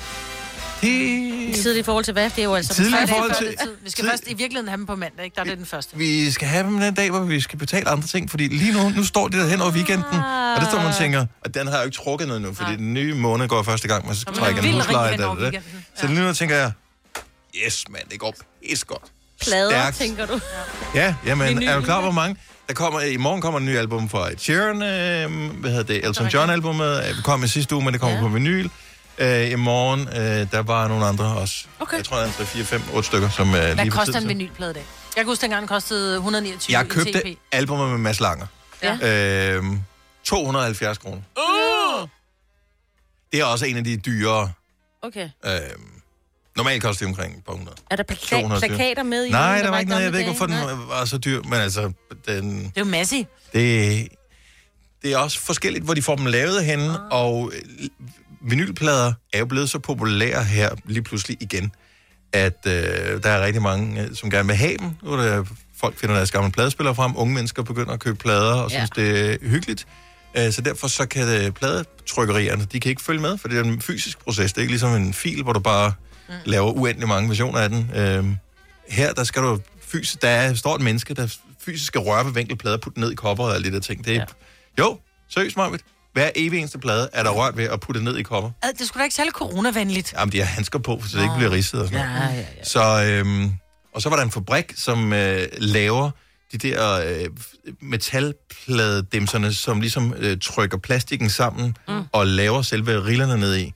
Det... 0.81 1.55
Tidligt 1.55 1.77
i 1.77 1.83
forhold 1.83 2.03
til 2.05 2.11
hvad? 2.13 2.29
Det 2.29 2.39
er 2.39 2.43
jo 2.43 2.55
altså... 2.55 2.73
Tidligt 2.73 2.95
i 2.99 3.03
er 3.03 3.07
forhold 3.07 3.35
til- 3.35 3.57
tid. 3.57 3.75
Vi 3.83 3.89
skal 3.89 4.05
først 4.05 4.23
i 4.27 4.33
virkeligheden 4.33 4.67
have 4.67 4.77
dem 4.77 4.85
på 4.85 4.95
mandag, 4.95 5.25
ikke? 5.25 5.35
Der 5.35 5.41
er 5.41 5.45
det 5.45 5.57
den 5.57 5.65
første. 5.65 5.97
Vi 5.97 6.31
skal 6.31 6.47
have 6.47 6.63
dem 6.67 6.79
den 6.79 6.93
dag, 6.93 7.09
hvor 7.09 7.19
vi 7.19 7.39
skal 7.41 7.59
betale 7.59 7.89
andre 7.89 8.07
ting, 8.07 8.29
fordi 8.29 8.47
lige 8.47 8.73
nu, 8.73 8.89
nu 8.89 9.03
står 9.03 9.27
det 9.27 9.39
der 9.39 9.47
hen 9.47 9.61
over 9.61 9.71
weekenden, 9.71 10.03
og 10.55 10.61
det 10.61 10.67
står 10.69 10.77
man 10.77 10.87
og 10.87 10.95
tænker, 10.95 11.25
og 11.45 11.53
den 11.53 11.67
har 11.67 11.73
jeg 11.73 11.81
jo 11.81 11.85
ikke 11.85 11.95
trukket 11.97 12.27
noget 12.27 12.41
nu, 12.41 12.53
fordi 12.53 12.75
den 12.75 12.93
nye 12.93 13.13
måned 13.13 13.47
går 13.47 13.63
første 13.63 13.87
gang, 13.87 14.05
man 14.07 14.15
skal 14.15 14.33
trække 14.33 14.61
en 14.67 14.73
husleje. 14.73 15.17
weekenden. 15.19 15.63
Så 15.97 16.07
lige 16.07 16.19
nu 16.19 16.33
tænker 16.33 16.55
jeg, 16.55 16.71
yes 17.55 17.89
mand, 17.89 18.03
det 18.09 18.19
går 18.19 18.35
pis 18.61 18.83
godt. 18.83 19.03
Plader, 19.41 19.69
Stærkt. 19.69 19.97
tænker 19.97 20.25
du? 20.25 20.39
Ja, 20.95 21.15
jamen, 21.25 21.63
er 21.63 21.75
du 21.75 21.81
klar, 21.81 22.01
hvor 22.01 22.11
mange? 22.11 22.35
Der 22.67 22.73
kommer, 22.73 22.99
I 23.01 23.17
morgen 23.17 23.41
kommer 23.41 23.59
en 23.59 23.65
ny 23.65 23.77
album 23.77 24.09
fra 24.09 24.29
Ed 24.31 24.37
Sheeran, 24.37 24.75
øh, 24.75 25.59
hvad 25.59 25.69
hedder 25.71 25.83
det, 25.83 26.05
Elton 26.05 26.27
John-albumet, 26.27 27.09
øh, 27.09 27.23
kom 27.23 27.43
i 27.43 27.47
sidste 27.47 27.75
uge, 27.75 27.83
men 27.85 27.93
det 27.93 28.01
kommer 28.01 28.17
ja. 28.17 28.21
på 28.23 28.27
vinyl. 28.29 28.69
Øh, 29.17 29.51
I 29.51 29.55
morgen, 29.55 30.07
øh, 30.07 30.51
der 30.51 30.61
var 30.61 30.87
nogle 30.87 31.05
andre 31.05 31.25
også. 31.25 31.65
Okay. 31.79 31.97
Jeg 31.97 32.05
tror, 32.05 32.17
der 32.17 32.23
er 32.23 32.31
3, 32.31 32.45
4, 32.45 32.63
5, 32.63 32.81
8 32.93 33.07
stykker, 33.07 33.29
som 33.29 33.55
øh, 33.55 33.61
lige 33.63 33.75
Hvad 33.75 33.89
koster 33.89 34.19
en 34.19 34.27
vinylplade 34.27 34.71
i 34.71 34.73
dag? 34.73 34.85
Jeg 35.15 35.23
kan 35.23 35.25
huske, 35.25 35.41
dengang 35.41 35.61
den 35.61 35.67
kostede 35.67 36.15
129 36.15 36.77
Jeg 36.77 36.85
i 36.85 36.89
købte 36.89 37.19
TP. 37.19 37.37
albumet 37.51 37.89
med 37.89 37.97
Mads 37.97 38.19
Langer. 38.19 38.47
Ja. 38.83 39.55
Øh, 39.57 39.63
270 40.23 40.97
kroner. 40.97 41.21
Uh! 41.37 42.07
Det 43.31 43.39
er 43.39 43.45
også 43.45 43.65
en 43.65 43.77
af 43.77 43.83
de 43.83 43.97
dyre. 43.97 44.51
Okay. 45.01 45.29
Øh, 45.45 45.51
normalt 46.57 46.83
koster 46.83 47.05
det 47.05 47.11
omkring 47.17 47.37
et 47.37 47.43
par 47.45 47.53
hundrede. 47.53 47.75
Er 47.91 47.95
der 47.95 48.03
plaka- 48.11 48.29
220. 48.41 48.69
plakater 48.69 49.03
med 49.03 49.25
i 49.25 49.29
Nej, 49.29 49.61
der 49.61 49.69
var 49.69 49.79
ikke 49.79 49.89
noget. 49.89 50.03
Jeg 50.03 50.11
ved 50.11 50.19
ikke, 50.19 50.31
hvorfor 50.31 50.45
den 50.45 50.55
var 50.89 51.05
så 51.05 51.17
dyr, 51.17 51.41
men 51.43 51.53
altså, 51.53 51.81
den, 52.27 52.59
Det 52.59 52.65
er 52.65 52.71
jo 52.81 52.85
Massi. 52.85 53.25
det, 53.53 54.07
det 55.03 55.13
er 55.13 55.17
også 55.17 55.39
forskelligt, 55.39 55.83
hvor 55.85 55.93
de 55.93 56.01
får 56.01 56.15
dem 56.15 56.25
lavet 56.25 56.65
henne, 56.65 56.89
Ah. 56.89 56.99
og 57.11 57.51
øh, 57.55 57.87
vinylplader 58.49 59.13
er 59.33 59.39
jo 59.39 59.45
blevet 59.45 59.69
så 59.69 59.79
populære 59.79 60.43
her 60.43 60.69
lige 60.85 61.01
pludselig 61.03 61.37
igen, 61.39 61.71
at 62.33 62.57
øh, 62.67 62.73
der 63.23 63.29
er 63.29 63.45
rigtig 63.45 63.61
mange, 63.61 64.01
øh, 64.01 64.15
som 64.15 64.29
gerne 64.31 64.47
vil 64.47 64.55
have 64.57 64.77
dem. 64.77 64.89
Nu 65.03 65.11
er 65.11 65.17
der, 65.17 65.43
folk 65.79 65.99
finder 65.99 66.15
deres 66.15 66.31
gamle 66.31 66.51
pladespillere 66.51 66.95
frem, 66.95 67.17
unge 67.17 67.33
mennesker 67.33 67.63
begynder 67.63 67.91
at 67.93 67.99
købe 67.99 68.17
plader 68.17 68.53
og 68.53 68.71
Ja. 68.71 68.77
synes, 68.77 68.89
det 68.89 69.31
er 69.33 69.37
hyggeligt. 69.49 69.87
Øh, 70.37 70.51
så 70.53 70.61
derfor 70.61 70.87
så 70.87 71.05
kan 71.05 71.27
det, 71.27 71.53
pladetrykkerierne, 71.53 72.65
de 72.71 72.79
kan 72.79 72.89
ikke 72.89 73.01
følge 73.01 73.21
med, 73.21 73.37
for 73.37 73.47
det 73.47 73.57
er 73.59 73.63
en 73.63 73.81
fysisk 73.81 74.19
proces. 74.23 74.53
Det 74.53 74.57
er 74.57 74.61
ikke 74.61 74.71
ligesom 74.71 74.95
en 74.95 75.13
fil, 75.13 75.43
hvor 75.43 75.53
du 75.53 75.59
bare 75.59 75.93
mm. 76.31 76.51
laver 76.51 76.71
uendelig 76.71 77.07
mange 77.07 77.29
versioner 77.29 77.59
af 77.59 77.69
den. 77.69 77.91
Øh, 77.95 78.25
her, 78.89 79.13
der 79.13 79.23
skal 79.23 79.41
du 79.41 79.59
fysisk, 79.81 80.21
der 80.21 80.29
er, 80.29 80.53
står 80.53 80.75
et 80.75 80.81
menneske, 80.81 81.13
der 81.13 81.35
fysisk 81.65 81.85
skal 81.87 82.01
røre 82.01 82.25
ved 82.25 82.33
vinkelplader, 82.33 82.77
putte 82.77 82.95
den 82.95 83.01
ned 83.03 83.11
i 83.11 83.15
kopper 83.15 83.43
og 83.43 83.55
alle 83.55 83.69
de 83.69 83.75
der 83.75 83.79
ting. 83.81 84.05
Det 84.05 84.15
er, 84.15 84.19
ja. 84.19 84.25
Jo, 84.79 84.99
seriøst, 85.29 85.57
Marvitt. 85.57 85.83
Hver 86.13 86.29
evig 86.35 86.59
eneste 86.59 86.79
plade 86.79 87.09
er 87.13 87.23
der 87.23 87.29
rørt 87.29 87.57
ved 87.57 87.63
at 87.63 87.79
putte 87.79 88.03
ned 88.03 88.17
i 88.17 88.23
kopper. 88.23 88.51
Ad, 88.61 88.73
Det 88.79 88.87
skulle 88.87 89.01
da 89.01 89.03
ikke 89.03 89.15
særlig 89.15 89.33
coronavenligt. 89.33 90.13
Jamen, 90.17 90.31
de 90.31 90.39
har 90.39 90.45
handsker 90.45 90.79
på, 90.79 91.01
så 91.07 91.17
det 91.17 91.23
ikke 91.23 91.35
bliver 91.37 91.51
ridset 91.51 91.81
og 91.81 91.87
sådan. 91.87 91.99
Ja, 91.99 92.23
ja, 92.23 92.35
ja. 92.35 92.63
Så, 92.63 93.03
øhm, 93.03 93.51
og 93.93 94.01
så 94.01 94.09
var 94.09 94.15
der 94.15 94.23
en 94.23 94.31
fabrik, 94.31 94.73
som 94.75 95.13
øh, 95.13 95.47
laver 95.57 96.11
de 96.51 96.57
der 96.57 97.01
øh, 97.05 97.29
metalpladedimserne, 97.81 99.53
som 99.53 99.81
ligesom 99.81 100.13
øh, 100.17 100.37
trykker 100.41 100.77
plastikken 100.77 101.29
sammen 101.29 101.77
mm. 101.87 102.03
og 102.11 102.27
laver 102.27 102.61
selve 102.61 103.05
rillerne 103.05 103.37
ned 103.37 103.57
i. 103.57 103.73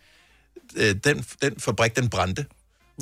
Øh, 0.76 0.96
den, 1.04 1.26
den 1.42 1.54
fabrik, 1.60 1.96
den 1.96 2.10
brændte. 2.10 2.46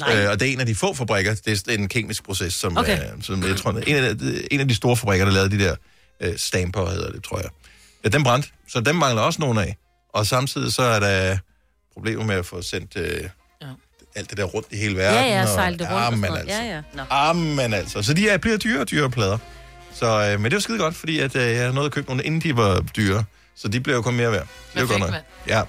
Øh, 0.01 0.29
og 0.29 0.39
det 0.39 0.47
er 0.47 0.53
en 0.53 0.59
af 0.59 0.65
de 0.65 0.75
få 0.75 0.93
fabrikker, 0.93 1.35
det 1.45 1.67
er 1.69 1.73
en 1.73 1.89
kemisk 1.89 2.23
proces, 2.23 2.53
som, 2.53 2.77
okay. 2.77 2.99
Øh, 2.99 3.21
som 3.21 3.43
jeg 3.43 3.57
tror, 3.57 3.71
en 3.71 3.95
af, 3.95 4.17
de, 4.17 4.53
en 4.53 4.59
af 4.59 4.67
de 4.67 4.75
store 4.75 4.97
fabrikker, 4.97 5.25
der 5.25 5.33
lavede 5.33 5.57
de 5.57 5.63
der 5.63 5.75
øh, 6.21 6.37
stamper, 6.37 6.89
hedder 6.89 7.11
det, 7.11 7.23
tror 7.23 7.39
jeg. 7.39 7.49
Ja, 8.03 8.09
den 8.09 8.23
brændte, 8.23 8.49
så 8.67 8.79
dem 8.79 8.95
mangler 8.95 9.21
også 9.21 9.41
nogen 9.41 9.57
af. 9.57 9.77
Og 10.13 10.27
samtidig 10.27 10.73
så 10.73 10.81
er 10.81 10.99
der 10.99 11.37
problemer 11.93 12.23
med 12.23 12.35
at 12.35 12.45
få 12.45 12.61
sendt 12.61 12.97
øh, 12.97 13.23
ja. 13.61 13.67
alt 14.15 14.29
det 14.29 14.37
der 14.37 14.43
rundt 14.43 14.67
i 14.71 14.77
hele 14.77 14.95
verden. 14.95 15.25
Ja, 15.25 15.39
ja, 15.39 15.45
sejle 15.45 15.77
det 15.77 15.87
rundt 15.91 16.05
og 16.05 16.17
noget. 16.17 16.39
altså. 16.39 16.55
Ja, 16.55 16.75
ja. 16.75 16.81
Nå. 16.93 17.03
Amen 17.09 17.73
altså. 17.73 18.01
Så 18.01 18.13
de 18.13 18.29
er, 18.29 18.37
bliver 18.37 18.57
dyre 18.57 18.81
og 18.81 18.91
dyre 18.91 19.09
plader. 19.09 19.37
Så, 19.93 20.31
øh, 20.31 20.39
men 20.39 20.51
det 20.51 20.53
var 20.53 20.59
skide 20.59 20.77
godt, 20.77 20.95
fordi 20.95 21.19
at, 21.19 21.35
øh, 21.35 21.51
jeg 21.51 21.73
nåede 21.73 21.85
at 21.85 21.91
købe 21.91 22.07
nogle, 22.07 22.23
inden 22.23 22.41
de 22.41 22.57
var 22.57 22.79
dyre. 22.79 23.23
Så 23.55 23.67
de 23.67 23.79
bliver 23.79 23.95
jo 23.95 24.01
kun 24.01 24.15
mere 24.15 24.31
værd. 24.31 24.47
Det 24.73 24.77
er 24.77 24.81
jo 24.81 24.87
godt 24.87 24.99
nok. 24.99 25.13
Ja. 25.47 25.61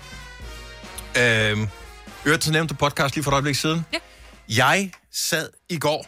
Øhm, 1.50 1.68
Øvrigt 2.26 2.42
til 2.42 2.52
nævnte 2.52 2.74
podcast 2.74 3.14
lige 3.14 3.24
for 3.24 3.30
et 3.30 3.34
øjeblik 3.34 3.54
siden. 3.54 3.84
Ja. 3.92 3.98
Jeg 4.48 4.90
sad 5.12 5.48
i 5.68 5.78
går 5.78 6.06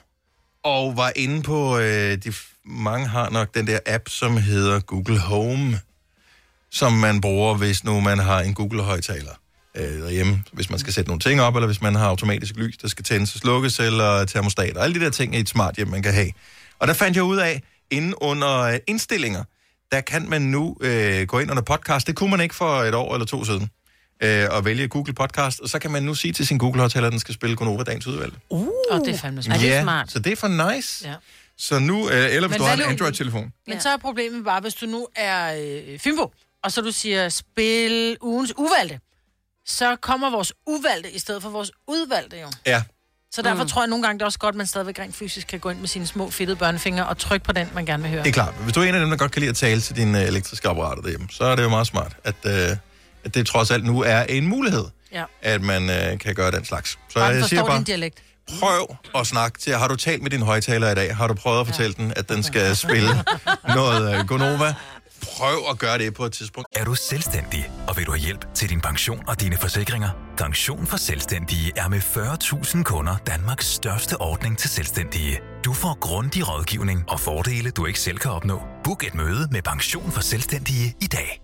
og 0.62 0.96
var 0.96 1.12
inde 1.16 1.42
på, 1.42 1.79
øh, 1.79 2.16
de 2.24 2.33
mange 2.64 3.07
har 3.07 3.31
nok 3.31 3.55
den 3.55 3.66
der 3.66 3.79
app, 3.87 4.09
som 4.09 4.37
hedder 4.37 4.81
Google 4.81 5.18
Home, 5.18 5.81
som 6.70 6.92
man 6.92 7.20
bruger, 7.20 7.55
hvis 7.55 7.85
nu 7.85 8.00
man 8.00 8.18
har 8.18 8.40
en 8.40 8.55
Google-højtaler 8.55 9.31
øh, 9.76 10.02
derhjemme, 10.02 10.44
hvis 10.52 10.70
man 10.70 10.79
skal 10.79 10.92
sætte 10.92 11.09
nogle 11.09 11.20
ting 11.20 11.40
op, 11.40 11.57
eller 11.57 11.66
hvis 11.66 11.83
man 11.83 11.94
har 11.94 12.07
automatisk 12.07 12.57
lys, 12.57 12.76
der 12.76 12.88
skal 12.88 13.05
tændes 13.05 13.35
og 13.35 13.40
slukkes, 13.40 13.81
eller 13.81 14.24
termostater, 14.24 14.81
alle 14.81 15.00
de 15.00 15.05
der 15.05 15.11
ting 15.11 15.37
i 15.37 15.40
et 15.40 15.48
smart 15.48 15.76
hjem, 15.76 15.88
man 15.88 16.02
kan 16.02 16.12
have. 16.12 16.31
Og 16.79 16.88
der 16.88 16.94
fandt 16.94 17.16
jeg 17.16 17.24
ud 17.24 17.37
af, 17.37 17.62
inden 17.90 18.14
under 18.14 18.61
øh, 18.61 18.79
indstillinger, 18.87 19.44
der 19.92 20.00
kan 20.00 20.29
man 20.29 20.42
nu 20.42 20.76
øh, 20.81 21.26
gå 21.26 21.38
ind 21.38 21.50
under 21.50 21.62
podcast. 21.62 22.07
Det 22.07 22.16
kunne 22.16 22.31
man 22.31 22.40
ikke 22.40 22.55
for 22.55 22.83
et 22.83 22.94
år 22.94 23.14
eller 23.14 23.26
to 23.26 23.44
siden. 23.44 23.70
Øh, 24.20 24.46
og 24.50 24.64
vælge 24.64 24.88
Google 24.88 25.12
Podcast, 25.14 25.61
og 25.61 25.68
så 25.68 25.79
kan 25.79 25.90
man 25.90 26.02
nu 26.02 26.14
sige 26.14 26.33
til 26.33 26.46
sin 26.46 26.59
Google-højtaler, 26.59 27.07
at 27.07 27.12
den 27.12 27.20
skal 27.20 27.35
spille 27.35 27.57
Gonova 27.57 27.83
dagens 27.83 28.07
udvalg. 28.07 28.33
Uh. 28.50 28.68
Og 28.90 29.00
det 29.05 29.14
er 29.14 29.18
fandme 29.18 29.42
smart. 29.42 29.62
ja, 29.62 30.02
så 30.09 30.18
det 30.18 30.33
er 30.33 30.37
for 30.37 30.72
nice. 30.74 31.09
Ja. 31.09 31.14
Så 31.59 31.79
nu, 31.79 32.11
øh, 32.11 32.14
eller 32.35 32.48
hvis 32.48 32.59
Men 32.59 32.59
du 32.59 32.64
har 32.64 32.74
en 32.74 32.83
Android-telefon. 32.83 33.52
Men 33.66 33.81
så 33.81 33.88
er 33.88 33.96
problemet 33.96 34.44
bare, 34.44 34.61
hvis 34.61 34.74
du 34.74 34.87
nu 34.87 35.07
er 35.16 35.55
øh, 35.92 35.98
Fynbo, 35.98 36.33
og 36.64 36.72
så 36.72 36.81
du 36.81 36.92
siger, 36.92 37.29
spil 37.29 38.16
ugens 38.20 38.52
uvalgte, 38.57 39.00
så 39.66 39.96
kommer 39.96 40.31
vores 40.31 40.52
uvalgte 40.66 41.11
i 41.11 41.18
stedet 41.18 41.42
for 41.42 41.50
vores 41.50 41.70
udvalgte 41.88 42.37
jo. 42.40 42.48
Ja, 42.66 42.83
Så 43.33 43.42
derfor 43.42 43.55
Mm. 43.57 43.61
mm. 43.62 43.68
tror 43.68 43.83
jeg 43.83 43.88
nogle 43.88 44.05
gange, 44.07 44.18
det 44.18 44.22
er 44.22 44.26
også 44.26 44.38
godt, 44.38 44.52
at 44.52 44.57
man 44.57 44.66
stadigvæk 44.66 44.98
rent 44.98 45.14
fysisk 45.16 45.46
kan 45.46 45.59
gå 45.61 45.70
ind 45.70 45.79
med 45.79 45.88
sine 45.88 46.07
små 46.07 46.31
fedtede 46.31 46.57
børnefingre 46.57 47.07
og 47.07 47.18
trykke 47.18 47.44
på 47.46 47.52
den, 47.52 47.68
man 47.74 47.87
gerne 47.87 48.02
vil 48.02 48.12
høre. 48.12 48.22
det 48.22 48.29
er 48.29 48.33
klart. 48.33 48.55
Hvis 48.55 48.72
du 48.74 48.81
er 48.81 48.85
en 48.85 48.94
af 48.94 49.00
dem, 49.00 49.11
der 49.11 49.16
godt 49.16 49.33
kan 49.33 49.40
lide 49.40 49.50
at 49.50 49.57
tale 49.57 49.81
til 49.81 49.96
dine 49.96 50.22
øh, 50.22 50.29
elektriske 50.29 50.68
apparater 50.68 51.02
derhjemme, 51.02 51.29
så 51.31 51.44
er 51.44 51.57
det 51.57 51.62
jo 51.62 51.68
meget 51.68 51.87
smart, 51.87 52.16
at, 52.24 52.35
øh, 52.44 52.76
at 53.26 53.34
det 53.34 53.46
trods 53.46 53.70
alt 53.70 53.84
nu 53.84 54.02
er 54.02 54.22
en 54.22 54.46
mulighed, 54.46 54.84
Ja. 55.12 55.24
at 55.42 55.62
man 55.62 55.90
øh, 55.90 56.18
kan 56.18 56.34
gøre 56.34 56.50
den 56.50 56.64
slags. 56.64 56.98
Så 57.08 57.20
jeg 57.24 57.44
siger 57.44 57.64
bare, 57.66 57.76
din 57.76 57.84
dialekt. 57.84 58.22
prøv 58.60 58.96
at 59.14 59.26
snakke 59.26 59.58
til. 59.58 59.74
Har 59.76 59.88
du 59.88 59.96
talt 59.96 60.22
med 60.22 60.30
din 60.30 60.42
højtaler 60.42 60.90
i 60.90 60.94
dag? 60.94 61.16
Har 61.16 61.26
du 61.28 61.34
prøvet 61.34 61.60
at 61.60 61.66
fortælle 61.66 61.94
den, 61.94 62.12
at 62.16 62.28
den 62.28 62.42
skal 62.42 62.76
spille 62.76 63.08
noget 63.68 64.18
øh, 64.18 64.26
Gonova? 64.26 64.74
Prøv 65.36 65.58
at 65.70 65.78
gøre 65.78 65.98
det 65.98 66.14
på 66.14 66.24
et 66.24 66.33
tidspunkt. 66.33 66.68
Er 66.77 66.85
du 66.85 66.94
selvstændig, 66.94 67.70
og 67.88 67.96
vil 67.96 68.06
du 68.06 68.10
have 68.10 68.20
hjælp 68.20 68.54
til 68.54 68.68
din 68.68 68.81
pension 68.81 69.22
og 69.29 69.40
dine 69.40 69.56
forsikringer? 69.56 70.08
Pension 70.38 70.87
for 70.87 70.96
Selvstændige 70.96 71.72
er 71.77 71.88
med 71.88 71.98
40.000 71.98 72.83
kunder 72.83 73.16
Danmarks 73.27 73.66
største 73.66 74.16
ordning 74.20 74.58
til 74.58 74.70
selvstændige. 74.70 75.38
Du 75.64 75.72
får 75.72 75.98
grundig 76.00 76.48
rådgivning 76.48 77.04
og 77.08 77.20
fordele, 77.20 77.70
du 77.70 77.87
ikke 77.87 78.00
selv 78.00 78.18
kan 78.18 78.31
opnå. 78.31 78.62
Book 78.85 79.04
et 79.06 79.14
møde 79.14 79.48
med 79.50 79.62
Pension 79.62 80.12
for 80.12 80.20
Selvstændige 80.20 80.94
i 81.02 81.06
dag. 81.06 81.40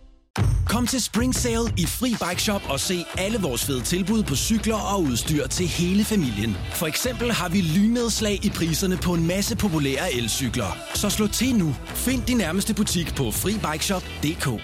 Kom 0.73 0.87
til 0.87 1.03
Spring 1.03 1.35
Sale 1.35 1.73
i 1.79 1.87
Fri 1.87 2.09
Bike 2.09 2.43
Shop 2.43 2.63
og 2.69 2.81
se 2.81 3.05
alle 3.19 3.39
vores 3.39 3.65
fede 3.65 3.83
tilbud 3.83 4.23
på 4.23 4.37
cykler 4.37 4.77
og 4.95 5.03
udstyr 5.03 5.47
til 5.47 5.67
hele 5.67 6.05
familien. 6.05 6.57
For 6.75 6.87
eksempel 6.87 7.33
har 7.33 7.49
vi 7.49 7.61
lynedslag 7.61 8.45
i 8.45 8.51
priserne 8.51 8.97
på 8.97 9.15
en 9.15 9.27
masse 9.27 9.57
populære 9.57 10.13
elcykler. 10.15 10.77
Så 10.95 11.11
slå 11.11 11.27
til 11.27 11.55
nu. 11.57 11.75
Find 11.87 12.23
din 12.23 12.37
nærmeste 12.37 12.75
butik 12.75 13.15
på 13.17 13.31
FriBikeShop.dk 13.31 14.63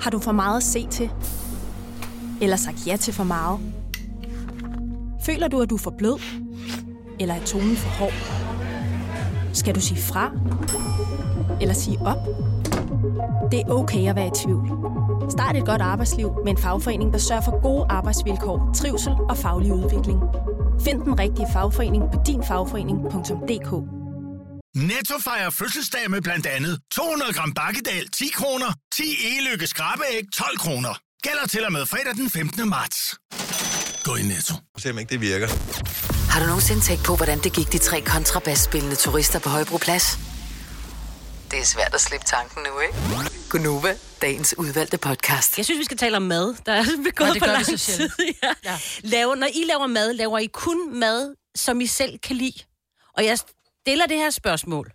Har 0.00 0.10
du 0.10 0.18
for 0.18 0.32
meget 0.32 0.56
at 0.56 0.62
se 0.62 0.86
til? 0.90 1.10
Eller 2.40 2.56
sagt 2.56 2.86
ja 2.86 2.96
til 2.96 3.14
for 3.14 3.24
meget? 3.24 3.60
Føler 5.26 5.48
du, 5.48 5.60
at 5.60 5.70
du 5.70 5.74
er 5.74 5.78
for 5.80 5.94
blød? 5.98 6.20
Eller 7.20 7.34
er 7.34 7.44
tonen 7.44 7.76
for 7.76 7.88
hård? 7.88 8.12
Skal 9.52 9.74
du 9.74 9.80
sige 9.80 10.00
fra? 10.00 10.30
Eller 11.60 11.74
sige 11.74 11.98
op? 12.00 12.51
Det 13.52 13.60
er 13.60 13.68
okay 13.68 14.08
at 14.10 14.16
være 14.16 14.26
i 14.26 14.36
tvivl. 14.44 14.66
Start 15.30 15.56
et 15.56 15.66
godt 15.66 15.82
arbejdsliv 15.82 16.28
med 16.44 16.50
en 16.56 16.58
fagforening, 16.58 17.12
der 17.12 17.18
sørger 17.18 17.42
for 17.42 17.62
gode 17.62 17.86
arbejdsvilkår, 17.90 18.72
trivsel 18.76 19.12
og 19.30 19.36
faglig 19.38 19.72
udvikling. 19.72 20.20
Find 20.84 21.02
den 21.02 21.18
rigtige 21.18 21.46
fagforening 21.52 22.04
på 22.12 22.18
dinfagforening.dk 22.26 23.70
Netto 24.76 25.14
fejrer 25.24 25.50
fødselsdag 25.50 26.10
med 26.10 26.22
blandt 26.22 26.46
andet 26.46 26.78
200 26.92 27.32
gram 27.32 27.52
bakkedal 27.52 28.08
10 28.08 28.28
kroner, 28.34 28.70
10 28.94 29.02
e-lykke 29.02 29.66
skrabeæg 29.66 30.22
12 30.34 30.58
kroner. 30.58 30.98
Gælder 31.22 31.46
til 31.46 31.64
og 31.66 31.72
med 31.72 31.86
fredag 31.86 32.14
den 32.14 32.30
15. 32.30 32.68
marts. 32.68 33.18
Gå 34.04 34.16
i 34.16 34.22
Netto. 34.22 34.54
Se 34.78 34.90
om 34.90 34.98
ikke 34.98 35.10
det 35.10 35.20
virker. 35.20 35.48
Har 36.30 36.40
du 36.40 36.46
nogensinde 36.46 36.80
tænkt 36.80 37.04
på, 37.04 37.16
hvordan 37.16 37.38
det 37.38 37.52
gik 37.52 37.72
de 37.72 37.78
tre 37.78 38.00
kontrabasspillende 38.00 38.96
turister 38.96 39.38
på 39.38 39.48
Højbroplads? 39.48 40.31
Det 41.52 41.60
er 41.60 41.64
svært 41.64 41.94
at 41.94 42.00
slippe 42.00 42.26
tanken 42.26 42.62
nu, 42.62 42.80
ikke? 42.80 42.94
Gunova, 43.50 43.96
dagens 44.22 44.54
udvalgte 44.58 44.98
podcast. 44.98 45.56
Jeg 45.58 45.64
synes, 45.64 45.78
vi 45.78 45.84
skal 45.84 45.96
tale 45.96 46.16
om 46.16 46.22
mad. 46.22 46.54
Der 46.66 46.72
er 46.72 46.84
begået 47.04 47.28
Nå, 47.28 47.34
det 47.34 47.42
for 47.42 47.46
gør 47.46 47.52
vi 47.52 47.56
lang 47.56 47.78
så 47.80 47.92
tid. 47.96 48.10
ja. 48.42 48.52
Ja. 48.64 48.78
Laver, 49.02 49.34
når 49.34 49.46
I 49.46 49.64
laver 49.64 49.86
mad, 49.86 50.12
laver 50.12 50.38
I 50.38 50.46
kun 50.46 50.98
mad, 50.98 51.34
som 51.54 51.80
I 51.80 51.86
selv 51.86 52.18
kan 52.18 52.36
lide? 52.36 52.58
Og 53.16 53.24
jeg 53.24 53.38
stiller 53.38 54.06
det 54.06 54.16
her 54.16 54.30
spørgsmål. 54.30 54.92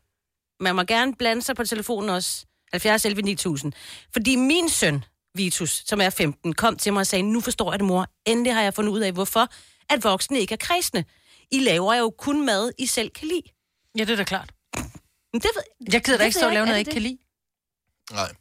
Man 0.60 0.76
må 0.76 0.84
gerne 0.84 1.16
blande 1.16 1.42
sig 1.42 1.56
på 1.56 1.64
telefonen 1.64 2.10
også. 2.10 2.46
70 2.72 3.06
11 3.06 3.22
9000. 3.22 3.74
Fordi 4.14 4.36
min 4.36 4.70
søn, 4.70 5.04
Vitus, 5.36 5.84
som 5.86 6.02
er 6.02 6.10
15, 6.10 6.54
kom 6.54 6.78
til 6.78 6.94
mig 6.94 7.00
og 7.00 7.08
sagde, 7.08 7.24
nu 7.24 7.42
forstår 7.42 7.72
jeg 7.72 7.80
det, 7.80 7.88
mor. 7.88 8.08
Endelig 8.26 8.54
har 8.54 8.62
jeg 8.62 8.74
fundet 8.74 8.92
ud 8.92 9.00
af, 9.00 9.12
hvorfor 9.12 9.48
at 9.90 10.04
voksne 10.04 10.40
ikke 10.40 10.54
er 10.54 10.58
kredsende. 10.58 11.04
I 11.52 11.60
laver 11.60 11.94
jo 11.96 12.14
kun 12.18 12.46
mad, 12.46 12.72
I 12.78 12.86
selv 12.86 13.10
kan 13.10 13.28
lide. 13.28 13.44
Ja, 13.98 14.04
det 14.04 14.10
er 14.10 14.16
da 14.16 14.24
klart. 14.24 14.50
Men 15.34 15.42
det 15.42 15.50
ved, 15.56 15.94
Jeg 15.94 16.04
gider 16.04 16.18
da 16.18 16.24
det 16.24 16.28
ikke 16.28 16.38
stå 16.38 16.48
og 16.48 16.54
lave 16.54 16.66
noget, 16.66 16.78
jeg 16.78 16.80
ikke 16.80 16.92
kan 16.92 17.02
lide. 17.02 17.18
Nej. 18.12 18.32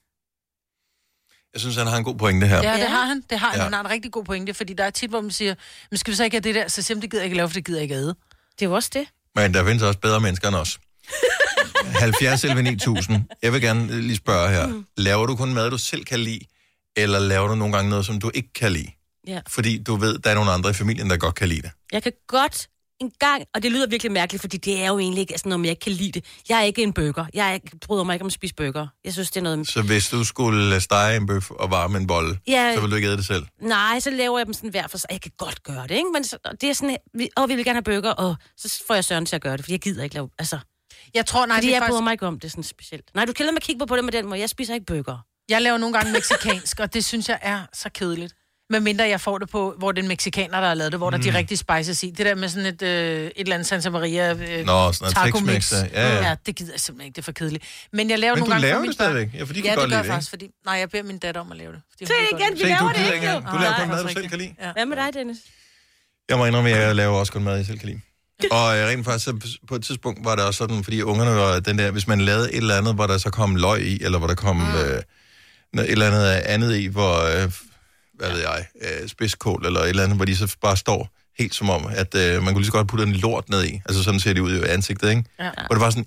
Jeg 1.52 1.60
synes, 1.60 1.76
han 1.76 1.86
har 1.86 1.96
en 1.96 2.04
god 2.04 2.14
pointe 2.18 2.46
her. 2.46 2.56
Ja, 2.56 2.76
det 2.80 2.88
har 2.88 3.04
han. 3.04 3.22
Det 3.30 3.38
har 3.38 3.48
han. 3.50 3.56
Ja. 3.58 3.62
Han 3.62 3.72
har 3.72 3.80
en 3.80 3.90
rigtig 3.90 4.12
god 4.12 4.24
pointe, 4.24 4.54
fordi 4.54 4.72
der 4.72 4.84
er 4.84 4.90
tit, 4.90 5.10
hvor 5.10 5.20
man 5.20 5.30
siger, 5.30 5.54
men 5.90 5.98
skal 5.98 6.10
vi 6.10 6.16
så 6.16 6.24
ikke 6.24 6.34
have 6.34 6.40
det 6.40 6.54
der? 6.54 6.68
Så 6.68 6.94
man, 6.94 7.02
det 7.02 7.10
gider 7.10 7.22
jeg 7.22 7.24
ikke 7.24 7.36
lave, 7.36 7.48
for 7.48 7.54
det 7.54 7.64
gider 7.64 7.78
jeg 7.78 7.82
ikke 7.82 7.94
æde. 7.94 8.14
Det 8.52 8.62
er 8.62 8.66
jo 8.66 8.74
også 8.74 8.90
det. 8.92 9.08
Men 9.34 9.54
der 9.54 9.64
findes 9.64 9.82
også 9.82 9.98
bedre 10.00 10.20
mennesker 10.20 10.48
end 10.48 10.56
os. 10.56 10.78
70 11.94 12.44
11 12.44 12.62
9000. 12.62 13.24
Jeg 13.42 13.52
vil 13.52 13.60
gerne 13.62 14.00
lige 14.00 14.16
spørge 14.16 14.50
her. 14.50 14.66
Mm. 14.66 14.86
Laver 14.96 15.26
du 15.26 15.36
kun 15.36 15.54
mad, 15.54 15.70
du 15.70 15.78
selv 15.78 16.04
kan 16.04 16.20
lide, 16.20 16.40
eller 16.96 17.18
laver 17.18 17.48
du 17.48 17.54
nogle 17.54 17.76
gange 17.76 17.90
noget, 17.90 18.06
som 18.06 18.20
du 18.20 18.30
ikke 18.34 18.52
kan 18.52 18.72
lide? 18.72 18.90
Ja. 19.26 19.40
Fordi 19.48 19.82
du 19.82 19.96
ved, 19.96 20.18
der 20.18 20.30
er 20.30 20.34
nogle 20.34 20.50
andre 20.50 20.70
i 20.70 20.72
familien, 20.72 21.10
der 21.10 21.16
godt 21.16 21.34
kan 21.34 21.48
lide 21.48 21.62
det. 21.62 21.70
Jeg 21.92 22.02
kan 22.02 22.12
godt 22.26 22.68
en 23.00 23.10
gang, 23.18 23.44
og 23.54 23.62
det 23.62 23.72
lyder 23.72 23.86
virkelig 23.86 24.12
mærkeligt, 24.12 24.40
fordi 24.40 24.56
det 24.56 24.80
er 24.82 24.86
jo 24.88 24.98
egentlig 24.98 25.20
ikke 25.20 25.38
sådan 25.38 25.50
noget, 25.50 25.64
jeg 25.64 25.70
ikke 25.70 25.80
kan 25.80 25.92
lide 25.92 26.12
det. 26.12 26.24
Jeg 26.48 26.58
er 26.58 26.62
ikke 26.62 26.82
en 26.82 26.92
burger. 26.92 27.26
Jeg 27.34 27.54
ikke, 27.54 27.76
bryder 27.86 28.04
mig 28.04 28.14
ikke 28.14 28.22
om 28.22 28.26
at 28.26 28.32
spise 28.32 28.54
burger. 28.54 28.86
Jeg 29.04 29.12
synes, 29.12 29.30
det 29.30 29.36
er 29.40 29.42
noget... 29.44 29.68
Så 29.68 29.82
hvis 29.82 30.08
du 30.08 30.24
skulle 30.24 30.80
stege 30.80 31.16
en 31.16 31.26
bøf 31.26 31.50
og 31.50 31.70
varme 31.70 31.98
en 31.98 32.06
bolle, 32.06 32.38
Ja. 32.46 32.72
så 32.74 32.80
vil 32.80 32.90
du 32.90 32.96
ikke 32.96 33.08
æde 33.08 33.16
det 33.16 33.26
selv? 33.26 33.46
Nej, 33.62 34.00
så 34.00 34.10
laver 34.10 34.38
jeg 34.38 34.46
dem 34.46 34.54
sådan 34.54 34.70
hver 34.70 34.86
for 34.86 34.98
sig. 34.98 35.08
Jeg 35.10 35.20
kan 35.20 35.32
godt 35.38 35.62
gøre 35.62 35.82
det, 35.82 35.90
ikke? 35.90 36.10
Men 36.12 36.24
så, 36.24 36.38
det 36.60 36.68
er 36.70 36.72
sådan, 36.72 36.96
vi, 37.14 37.28
åh, 37.36 37.48
vi 37.48 37.54
vil 37.54 37.64
gerne 37.64 37.76
have 37.76 38.00
burger, 38.00 38.10
og 38.10 38.36
så 38.56 38.82
får 38.86 38.94
jeg 38.94 39.04
Søren 39.04 39.26
til 39.26 39.36
at 39.36 39.42
gøre 39.42 39.56
det, 39.56 39.64
fordi 39.64 39.72
jeg 39.72 39.80
gider 39.80 40.02
ikke 40.04 40.14
lave... 40.14 40.28
Altså, 40.38 40.58
Jeg 41.14 41.26
tror, 41.26 41.46
nej, 41.46 41.56
fordi 41.56 41.66
det 41.66 41.72
er 41.72 41.76
jeg 41.76 41.82
bryder 41.82 41.92
faktisk... 41.98 42.04
mig 42.04 42.12
ikke 42.12 42.26
om 42.26 42.40
det 42.40 42.50
sådan 42.50 42.64
specielt. 42.64 43.04
Nej, 43.14 43.24
du 43.24 43.32
kan 43.32 43.44
lade 43.46 43.52
mig 43.54 43.62
kigge 43.62 43.86
på 43.86 43.96
det 43.96 44.04
med 44.04 44.12
den 44.12 44.26
måde. 44.26 44.40
Jeg 44.40 44.48
spiser 44.50 44.74
ikke 44.74 44.86
burger. 44.86 45.18
Jeg 45.48 45.62
laver 45.62 45.78
nogle 45.78 45.92
gange 45.98 46.12
meksikansk, 46.12 46.80
og 46.80 46.94
det 46.94 47.04
synes 47.04 47.28
jeg 47.28 47.38
er 47.42 47.60
så 47.72 47.88
kedeligt. 47.94 48.34
Med 48.70 48.80
mindre 48.80 49.08
jeg 49.08 49.20
får 49.20 49.38
det 49.38 49.50
på, 49.50 49.74
hvor 49.78 49.92
det 49.92 49.98
er 49.98 50.02
en 50.02 50.08
mexikaner, 50.08 50.60
der 50.60 50.66
har 50.68 50.74
lavet 50.74 50.92
det, 50.92 50.98
hvor 51.00 51.10
mm. 51.10 51.22
der 51.22 51.28
er 51.28 51.32
de 51.32 51.38
rigtige 51.38 51.58
spices 51.58 52.02
i. 52.02 52.10
Det 52.10 52.26
der 52.26 52.34
med 52.34 52.48
sådan 52.48 52.66
et, 52.66 52.82
øh, 52.82 53.24
et 53.26 53.32
eller 53.36 53.54
andet 53.54 53.68
Santa 53.68 53.90
Maria 53.90 54.32
øh, 54.32 54.66
Nå, 54.66 54.92
sådan 54.92 55.14
taco 55.14 55.40
mix. 55.40 55.72
ja, 55.72 55.86
ja. 55.94 56.28
ja, 56.28 56.36
det 56.46 56.56
gider 56.56 56.72
jeg 56.72 56.80
simpelthen 56.80 57.06
ikke. 57.06 57.16
Det 57.16 57.22
er 57.22 57.24
for 57.24 57.32
kedeligt. 57.32 57.64
Men 57.92 58.10
jeg 58.10 58.18
laver 58.18 58.34
Men 58.34 58.40
nogle 58.40 58.54
du 58.54 58.60
gange 58.60 58.66
laver 58.68 58.78
for 58.78 58.86
det 58.86 58.98
børn. 58.98 59.06
stadigvæk? 59.06 59.34
Ja, 59.34 59.42
for 59.42 59.52
de 59.54 59.62
kan 59.62 59.70
ja, 59.70 59.74
godt 59.74 59.82
det 59.82 59.90
gør 59.90 59.96
jeg 59.96 60.04
det, 60.04 60.12
faktisk, 60.12 60.30
fordi... 60.30 60.46
Nej, 60.66 60.74
jeg 60.74 60.90
beder 60.90 61.02
min 61.04 61.18
datter 61.18 61.40
om 61.40 61.52
at 61.52 61.58
lave 61.58 61.72
det. 61.72 61.80
fordi 61.90 62.06
Se 62.06 62.12
igen, 62.32 62.52
vi 62.52 62.58
Se, 62.58 62.64
laver 62.66 62.92
det 62.92 63.14
ikke, 63.14 63.30
jo. 63.32 63.38
Du 63.52 63.56
laver 63.60 63.74
kun 63.78 63.88
mad, 63.88 64.02
du 64.02 64.08
selv 64.08 64.28
kan 64.28 64.38
lide. 64.38 64.54
Hvad 64.72 64.86
med 64.86 64.96
dig, 64.96 65.14
Dennis? 65.14 65.36
Jeg 66.28 66.38
må 66.38 66.46
indrømme, 66.46 66.70
at 66.70 66.82
jeg 66.82 66.94
laver 66.96 67.16
også 67.18 67.32
kun 67.32 67.42
mad, 67.44 67.56
jeg 67.56 67.66
selv 67.66 67.78
kan 67.78 67.88
lide. 67.88 68.00
Og 68.50 68.78
øh, 68.78 68.86
rent 68.88 69.04
faktisk, 69.04 69.24
så 69.24 69.56
på 69.68 69.74
et 69.74 69.84
tidspunkt 69.84 70.24
var 70.24 70.36
det 70.36 70.44
også 70.44 70.58
sådan, 70.58 70.84
fordi 70.84 71.02
ungerne 71.02 71.30
var 71.30 71.60
den 71.60 71.78
der, 71.78 71.90
hvis 71.90 72.06
man 72.06 72.20
lavede 72.20 72.52
et 72.52 72.56
eller 72.56 72.76
andet, 72.76 72.94
hvor 72.94 73.06
der 73.06 73.18
så 73.18 73.30
kom 73.30 73.56
løg 73.56 73.82
i, 73.82 74.02
eller 74.04 74.18
hvor 74.18 74.26
der 74.26 74.34
kom 74.34 74.56
mm. 74.56 74.74
øh, 74.74 75.82
et 75.84 75.90
eller 75.90 76.06
andet 76.06 76.24
andet 76.26 76.76
i, 76.76 76.86
hvor, 76.86 77.42
øh, 77.42 77.52
hvad 78.16 78.30
ved 78.30 78.40
jeg, 78.40 78.66
øh, 78.82 79.08
spidskål, 79.08 79.66
eller 79.66 79.80
et 79.80 79.88
eller 79.88 80.02
andet, 80.02 80.18
hvor 80.18 80.24
de 80.24 80.36
så 80.36 80.56
bare 80.60 80.76
står 80.76 81.08
helt 81.38 81.54
som 81.54 81.70
om, 81.70 81.86
at 81.86 82.14
øh, 82.14 82.42
man 82.42 82.52
kunne 82.54 82.60
lige 82.62 82.66
så 82.66 82.72
godt 82.72 82.88
putte 82.88 83.04
en 83.04 83.12
lort 83.12 83.48
ned 83.48 83.64
i. 83.64 83.80
Altså 83.86 84.02
sådan 84.02 84.20
ser 84.20 84.32
det 84.32 84.40
ud 84.40 84.56
i 84.56 84.62
ansigtet, 84.68 85.10
ikke? 85.10 85.24
Ja. 85.38 85.50
Hvor 85.66 85.74
det 85.74 85.80
var 85.80 85.90
sådan, 85.90 86.06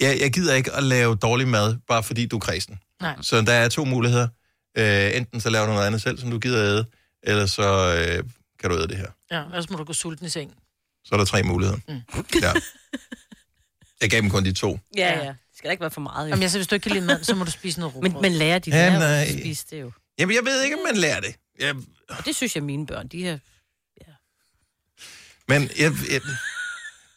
ja, 0.00 0.16
jeg 0.20 0.32
gider 0.32 0.54
ikke 0.54 0.72
at 0.72 0.82
lave 0.82 1.16
dårlig 1.16 1.48
mad, 1.48 1.76
bare 1.88 2.02
fordi 2.02 2.26
du 2.26 2.36
er 2.36 2.40
kredsen. 2.40 2.78
Nej. 3.02 3.16
Så 3.22 3.40
der 3.40 3.52
er 3.52 3.68
to 3.68 3.84
muligheder. 3.84 4.28
Øh, 4.78 5.16
enten 5.16 5.40
så 5.40 5.50
laver 5.50 5.66
du 5.66 5.72
noget 5.72 5.86
andet 5.86 6.02
selv, 6.02 6.18
som 6.18 6.30
du 6.30 6.38
gider 6.38 6.58
æde, 6.64 6.84
eller 7.22 7.46
så 7.46 7.96
øh, 7.98 8.24
kan 8.60 8.70
du 8.70 8.76
æde 8.76 8.88
det 8.88 8.96
her. 8.96 9.06
Ja, 9.30 9.44
ellers 9.44 9.70
må 9.70 9.76
du 9.76 9.84
gå 9.84 9.92
sulten 9.92 10.26
i 10.26 10.28
seng. 10.28 10.52
Så 11.04 11.14
er 11.14 11.16
der 11.18 11.24
tre 11.24 11.42
muligheder. 11.42 11.78
Mm. 11.88 12.00
Ja. 12.42 12.52
Jeg 14.00 14.10
gav 14.10 14.20
dem 14.20 14.30
kun 14.30 14.44
de 14.44 14.52
to. 14.52 14.78
Ja, 14.96 15.18
ja. 15.24 15.28
Det 15.28 15.36
skal 15.56 15.68
da 15.68 15.70
ikke 15.70 15.80
være 15.80 15.90
for 15.90 16.00
meget, 16.00 16.24
jo. 16.24 16.28
Jamen, 16.28 16.42
jeg 16.42 16.50
siger, 16.50 16.58
hvis 16.58 16.66
du 16.66 16.74
ikke 16.74 16.82
kan 16.82 16.92
lide 16.92 17.06
mad, 17.06 17.24
så 17.24 17.34
må 17.34 17.44
du 17.44 17.50
spise 17.50 17.80
noget 17.80 17.94
Men 17.96 18.04
rugbrød. 18.04 18.22
man 18.22 18.32
lærer 18.32 18.58
de 18.58 18.70
Ja, 18.70 18.76
lærer 18.76 18.92
jo 18.94 18.98
nej. 18.98 19.22
at 19.22 19.28
spise 19.40 19.64
det 19.70 19.80
jo. 19.80 19.92
Jamen, 20.18 20.36
jeg 20.36 20.44
ved 20.44 20.62
ikke, 20.64 20.76
om 20.76 20.82
man 20.92 20.96
lærer 20.96 21.20
det. 21.20 21.34
Jeg, 21.60 21.74
Og 22.08 22.24
det 22.26 22.36
synes 22.36 22.54
jeg, 22.56 22.62
mine 22.64 22.86
børn, 22.86 23.08
de 23.08 23.22
her... 23.22 23.38
men 25.48 25.62
jeg, 25.62 25.90
jeg, 26.12 26.20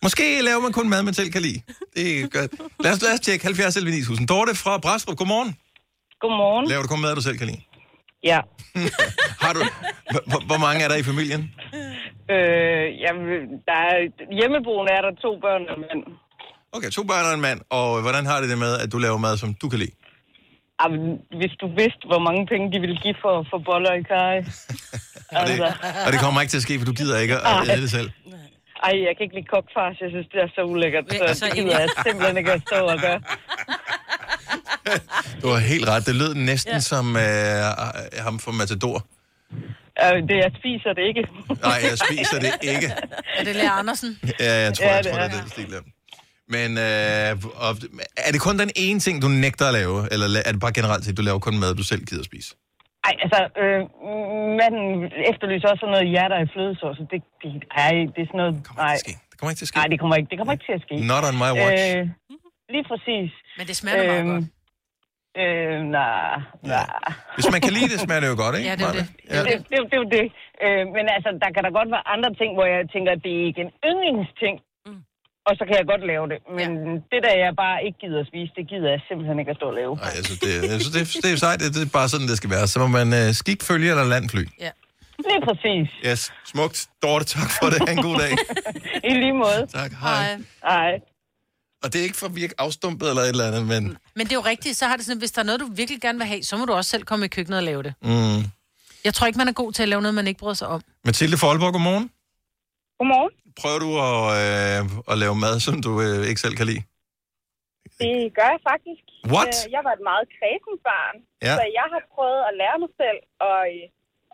måske 0.03 0.41
laver 0.41 0.59
man 0.61 0.71
kun 0.71 0.89
mad, 0.89 1.03
man 1.03 1.13
selv 1.13 1.31
kan 1.31 1.41
lide. 1.41 1.61
Det 1.95 2.19
er 2.21 2.27
godt. 2.27 2.51
Lad 2.83 2.91
os, 2.91 3.01
lad 3.01 3.13
os 3.13 3.19
tjekke 3.19 3.45
70 3.45 3.75
11 3.77 3.91
9000. 3.91 4.27
Dorte 4.27 4.55
fra 4.55 4.77
Brastrup, 4.77 5.17
godmorgen. 5.17 5.57
Godmorgen. 6.21 6.67
Laver 6.69 6.81
du 6.81 6.87
kun 6.87 7.01
mad, 7.01 7.15
du 7.15 7.21
selv 7.21 7.37
kan 7.37 7.47
lide? 7.47 7.61
Ja. 8.23 8.39
Har 9.45 9.53
du, 9.53 9.59
hvor- 10.11 10.23
hvor, 10.29 10.41
hvor 10.45 10.57
mange 10.57 10.83
er 10.83 10.87
der 10.87 10.95
i 10.95 11.03
familien? 11.03 11.41
Øh, 12.33 12.85
jamen, 13.03 13.31
der 13.69 13.77
er, 13.89 13.97
hjemmeboende 14.39 14.91
er 14.97 15.01
der 15.01 15.11
to 15.25 15.31
børn 15.45 15.61
og 15.69 15.75
en 15.77 15.81
mand. 15.89 16.01
Okay, 16.71 16.89
to 16.89 17.03
børn 17.03 17.25
og 17.25 17.33
en 17.33 17.41
mand. 17.41 17.59
Og 17.69 18.01
hvordan 18.01 18.25
har 18.25 18.39
det 18.41 18.49
det 18.49 18.57
med, 18.57 18.73
at 18.79 18.91
du 18.91 18.97
laver 18.97 19.17
mad, 19.17 19.37
som 19.37 19.53
du 19.53 19.69
kan 19.69 19.79
lide? 19.79 19.91
Jamen, 20.81 21.03
hvis 21.39 21.53
du 21.61 21.67
vidste, 21.81 22.03
hvor 22.11 22.19
mange 22.27 22.41
penge 22.51 22.65
de 22.73 22.79
ville 22.79 22.97
give 23.03 23.15
for, 23.21 23.35
for 23.49 23.57
boller 23.67 23.93
i 24.01 24.03
kaj. 24.13 24.35
Og 25.39 25.47
det, 25.47 25.55
og 26.05 26.09
det 26.13 26.19
kommer 26.19 26.41
ikke 26.41 26.51
til 26.51 26.57
at 26.61 26.67
ske, 26.67 26.79
for 26.79 26.85
du 26.85 26.93
gider 26.93 27.17
ikke 27.19 27.35
at 27.35 27.69
æde 27.69 27.81
det 27.81 27.91
selv. 27.91 28.09
Ej, 28.83 28.93
jeg 29.07 29.11
kan 29.17 29.23
ikke 29.25 29.35
lide 29.35 29.45
kokfars. 29.53 29.95
Jeg 30.01 30.09
synes, 30.15 30.27
det 30.33 30.39
er 30.45 30.47
så 30.55 30.61
ulækkert. 30.71 31.03
Ja, 31.13 31.33
Så 31.33 31.39
så 31.39 31.45
det 31.45 31.53
gider 31.55 31.79
jeg 31.79 31.89
simpelthen 32.07 32.37
ikke 32.37 32.51
at 32.51 32.61
stå 32.67 32.75
og 32.75 32.99
gøre. 32.99 33.21
Du 35.41 35.47
har 35.47 35.59
helt 35.59 35.87
ret. 35.87 36.05
Det 36.05 36.15
lød 36.15 36.33
næsten 36.35 36.73
ja. 36.73 36.79
som 36.79 37.15
øh, 37.15 37.21
ham 38.25 38.39
fra 38.39 38.51
Matador. 38.51 39.05
Øh, 40.03 40.17
det, 40.29 40.37
jeg 40.45 40.51
spiser 40.59 40.93
det 40.97 41.03
ikke. 41.11 41.23
Nej, 41.61 41.79
jeg 41.89 41.97
spiser 42.05 42.39
det 42.39 42.53
ikke. 42.61 42.87
Er 43.37 43.43
det 43.43 43.55
Lea 43.55 43.79
Andersen? 43.79 44.19
Ja, 44.39 44.53
jeg 44.53 44.73
tror, 44.73 44.85
Ja, 44.85 44.89
ja, 44.89 44.95
jeg 44.95 45.03
det 45.03 45.11
tror, 45.11 45.19
er 45.21 45.27
det 45.27 45.37
er 45.37 45.41
den 45.41 45.49
stil. 45.49 45.73
Men 46.55 46.69
øh, 46.87 47.31
og, 47.65 47.71
er 48.27 48.31
det 48.33 48.41
kun 48.47 48.55
den 48.63 48.71
ene 48.75 48.99
ting, 48.99 49.21
du 49.21 49.27
nægter 49.27 49.65
at 49.71 49.73
lave? 49.79 49.95
Eller 50.13 50.25
er 50.47 50.51
det 50.51 50.61
bare 50.65 50.73
generelt 50.79 51.03
set, 51.05 51.17
du 51.17 51.21
laver 51.29 51.39
kun 51.39 51.59
mad, 51.59 51.75
du 51.75 51.83
selv 51.83 52.01
gider 52.05 52.21
at 52.21 52.29
spise? 52.31 52.49
Ej, 53.07 53.13
altså, 53.25 53.39
øh, 53.61 53.81
manden 54.59 54.87
efterlyser 55.31 55.67
også 55.71 55.81
sådan 55.83 55.93
noget 55.95 56.07
hjerter 56.13 56.37
i 56.45 56.47
flødesauce. 56.53 57.01
Det, 57.11 57.19
det, 57.41 57.49
ej, 57.83 57.93
det 58.13 58.19
er 58.23 58.27
sådan 58.31 58.41
noget... 58.43 58.53
Nej, 58.85 58.97
Det 59.29 59.35
kommer 59.39 59.51
ikke 59.51 59.59
til 59.61 59.67
at 59.67 59.71
ske. 59.71 59.77
nej 59.81 59.87
det, 59.93 59.99
kommer 60.01 60.15
ikke, 60.19 60.29
det 60.31 60.37
kommer 60.39 60.53
ikke 60.55 60.67
til 60.69 60.75
at 60.79 60.83
ske. 60.85 60.95
Not 61.11 61.23
on 61.29 61.35
my 61.43 61.51
watch. 61.61 61.83
Øh, 61.97 62.01
lige 62.75 62.85
præcis. 62.91 63.29
Men 63.57 63.65
det 63.69 63.75
smager 63.81 64.03
meget 64.11 64.25
godt. 64.31 64.45
Øh, 65.41 65.77
nej, 65.97 66.33
nej. 66.73 66.87
Hvis 67.37 67.47
man 67.53 67.61
kan 67.65 67.71
lide 67.77 67.87
det, 67.93 67.99
smager 68.05 68.21
det 68.23 68.29
jo 68.33 68.37
godt, 68.43 68.53
ikke? 68.57 68.67
Ja, 68.69 68.75
det 68.79 68.85
er 68.91 68.95
det. 68.99 69.05
Ja. 69.35 69.41
Det, 69.47 69.55
det, 69.69 69.77
det, 69.89 69.95
er 69.97 70.01
jo 70.03 70.09
det. 70.17 70.25
Øh, 70.63 70.83
men 70.95 71.05
altså, 71.15 71.29
der 71.43 71.49
kan 71.55 71.61
da 71.65 71.69
godt 71.79 71.89
være 71.95 72.05
andre 72.15 72.31
ting, 72.39 72.49
hvor 72.57 72.67
jeg 72.73 72.81
tænker, 72.93 73.11
at 73.15 73.21
det 73.25 73.31
er 73.39 73.43
ikke 73.49 73.61
en 73.67 73.71
yndlingsting. 73.89 74.55
Og 75.47 75.53
så 75.57 75.63
kan 75.67 75.75
jeg 75.79 75.85
godt 75.93 76.03
lave 76.11 76.25
det. 76.31 76.39
Men 76.59 76.69
ja. 76.87 76.91
det 77.11 77.19
der, 77.25 77.33
jeg 77.45 77.51
bare 77.65 77.77
ikke 77.85 77.97
gider 78.03 78.19
at 78.23 78.27
spise, 78.31 78.51
det 78.57 78.65
gider 78.71 78.89
jeg 78.95 79.01
simpelthen 79.09 79.35
ikke 79.41 79.51
at 79.53 79.57
stå 79.61 79.67
og 79.73 79.77
lave. 79.81 79.93
Ej, 80.05 80.11
jeg 80.17 80.23
synes, 80.27 80.39
det, 80.45 80.51
jeg 80.71 80.77
synes, 80.81 80.93
det, 80.97 81.23
det 81.23 81.29
er 81.33 81.37
sejt. 81.45 81.59
Det, 81.63 81.69
det 81.77 81.83
er 81.89 81.93
bare 81.99 82.09
sådan, 82.13 82.27
det 82.31 82.37
skal 82.41 82.49
være. 82.55 82.65
Så 82.73 82.77
må 82.83 82.87
man 82.99 83.07
uh, 83.19 83.27
skik 83.41 83.59
følge 83.69 83.89
eller 83.93 84.07
landfly. 84.15 84.43
Ja. 84.65 84.71
Lige 85.29 85.41
præcis. 85.47 85.87
Yes, 86.09 86.21
smukt. 86.51 86.77
Dorte, 87.03 87.25
tak 87.25 87.49
for 87.57 87.67
det. 87.73 87.79
Ha' 87.87 87.93
en 87.97 88.03
god 88.09 88.17
dag. 88.23 88.31
I 89.09 89.13
lige 89.23 89.33
måde. 89.43 89.61
Tak, 89.79 89.91
hej. 90.05 90.37
Hej. 90.71 90.91
Og 91.83 91.93
det 91.93 91.99
er 91.99 92.03
ikke 92.03 92.17
for 92.17 92.25
at 92.31 92.35
virke 92.35 92.53
afstumpet 92.57 93.09
eller 93.09 93.21
et 93.21 93.29
eller 93.29 93.47
andet, 93.47 93.65
men... 93.67 93.83
Men 94.15 94.23
det 94.27 94.31
er 94.31 94.35
jo 94.35 94.45
rigtigt, 94.53 94.77
så 94.77 94.85
har 94.85 94.95
det 94.95 95.05
sådan, 95.05 95.19
hvis 95.19 95.31
der 95.31 95.41
er 95.41 95.45
noget, 95.45 95.59
du 95.59 95.69
virkelig 95.75 96.01
gerne 96.01 96.17
vil 96.17 96.27
have, 96.27 96.43
så 96.43 96.57
må 96.57 96.65
du 96.65 96.73
også 96.73 96.89
selv 96.89 97.03
komme 97.03 97.25
i 97.25 97.27
køkkenet 97.27 97.57
og 97.57 97.63
lave 97.63 97.83
det. 97.83 97.93
Mm. 98.01 98.43
Jeg 99.03 99.13
tror 99.13 99.27
ikke, 99.27 99.37
man 99.37 99.47
er 99.47 99.51
god 99.51 99.71
til 99.71 99.83
at 99.83 99.89
lave 99.89 100.01
noget, 100.01 100.15
man 100.15 100.27
ikke 100.27 100.39
bryder 100.39 100.53
sig 100.53 100.67
om. 100.67 100.81
Mathilde 101.05 101.37
Folborg, 101.37 101.71
godmorgen. 101.73 102.09
Godmorgen. 103.03 103.33
Prøver 103.61 103.79
du 103.85 103.89
at, 104.09 104.19
øh, 104.43 104.81
at 105.11 105.15
lave 105.23 105.35
mad, 105.45 105.55
som 105.67 105.75
du 105.85 105.91
øh, 106.05 106.19
ikke 106.29 106.41
selv 106.45 106.55
kan 106.59 106.67
lide? 106.71 106.83
Det 108.01 108.15
gør 108.37 108.49
jeg 108.55 108.61
faktisk. 108.71 109.03
What? 109.35 109.53
Øh, 109.59 109.71
Jeg 109.75 109.81
var 109.87 109.93
et 109.99 110.03
meget 110.11 110.25
kredsen 110.37 110.75
barn, 110.89 111.15
Ja. 111.47 111.53
så 111.57 111.63
jeg 111.79 111.87
har 111.93 112.01
prøvet 112.15 112.41
at 112.49 112.53
lære 112.61 112.77
mig 112.83 112.91
selv 113.01 113.19
at, 113.49 113.59
øh, 113.73 113.83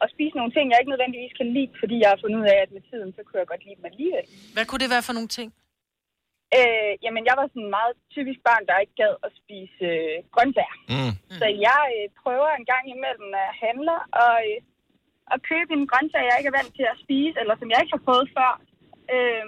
at 0.04 0.08
spise 0.14 0.34
nogle 0.40 0.52
ting, 0.56 0.66
jeg 0.72 0.78
ikke 0.82 0.94
nødvendigvis 0.94 1.34
kan 1.40 1.48
lide, 1.56 1.72
fordi 1.82 1.96
jeg 2.04 2.10
har 2.14 2.20
fundet 2.24 2.38
ud 2.42 2.48
af, 2.56 2.60
at 2.66 2.72
med 2.78 2.84
tiden, 2.90 3.10
så 3.16 3.22
kunne 3.26 3.40
jeg 3.42 3.50
godt 3.54 3.64
lide 3.68 3.78
dem 3.80 3.90
alligevel. 3.92 4.26
Hvad 4.56 4.66
kunne 4.68 4.82
det 4.84 4.94
være 4.96 5.08
for 5.08 5.16
nogle 5.18 5.32
ting? 5.38 5.50
Øh, 6.60 6.92
jamen, 7.04 7.24
jeg 7.30 7.36
var 7.40 7.46
sådan 7.52 7.66
en 7.68 7.74
meget 7.80 7.94
typisk 8.16 8.40
barn, 8.50 8.64
der 8.70 8.84
ikke 8.84 8.98
gad 9.04 9.14
at 9.26 9.32
spise 9.42 9.86
øh, 9.94 10.16
grøntsager. 10.36 10.78
Mm. 10.96 11.14
Så 11.40 11.46
jeg 11.68 11.82
øh, 11.98 12.06
prøver 12.24 12.50
en 12.60 12.66
gang 12.72 12.84
imellem, 12.96 13.26
når 13.34 13.42
jeg 13.50 13.56
handler, 13.66 14.00
og, 14.24 14.36
øh, 14.50 14.58
at 15.34 15.40
købe 15.52 15.72
en 15.78 15.86
grøntsag, 15.92 16.24
jeg 16.30 16.36
ikke 16.40 16.52
er 16.54 16.58
vant 16.60 16.74
til 16.80 16.86
at 16.94 16.98
spise, 17.04 17.36
eller 17.42 17.56
som 17.60 17.68
jeg 17.72 17.80
ikke 17.82 17.94
har 17.98 18.04
prøvet 18.08 18.28
før. 18.38 18.52
Øh, 19.16 19.46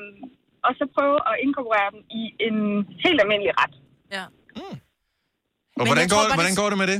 og 0.66 0.72
så 0.80 0.84
prøve 0.96 1.18
at 1.30 1.36
inkorporere 1.46 1.90
dem 1.94 2.02
i 2.20 2.22
en 2.48 2.58
helt 3.04 3.20
almindelig 3.24 3.54
ret. 3.62 3.76
Ja. 4.16 4.26
Og 5.80 5.84
hvordan 5.90 6.08
går, 6.14 6.22
det, 6.28 6.34
hvordan 6.40 6.56
går 6.62 6.68
det 6.74 6.78
med 6.84 6.88
det? 6.94 7.00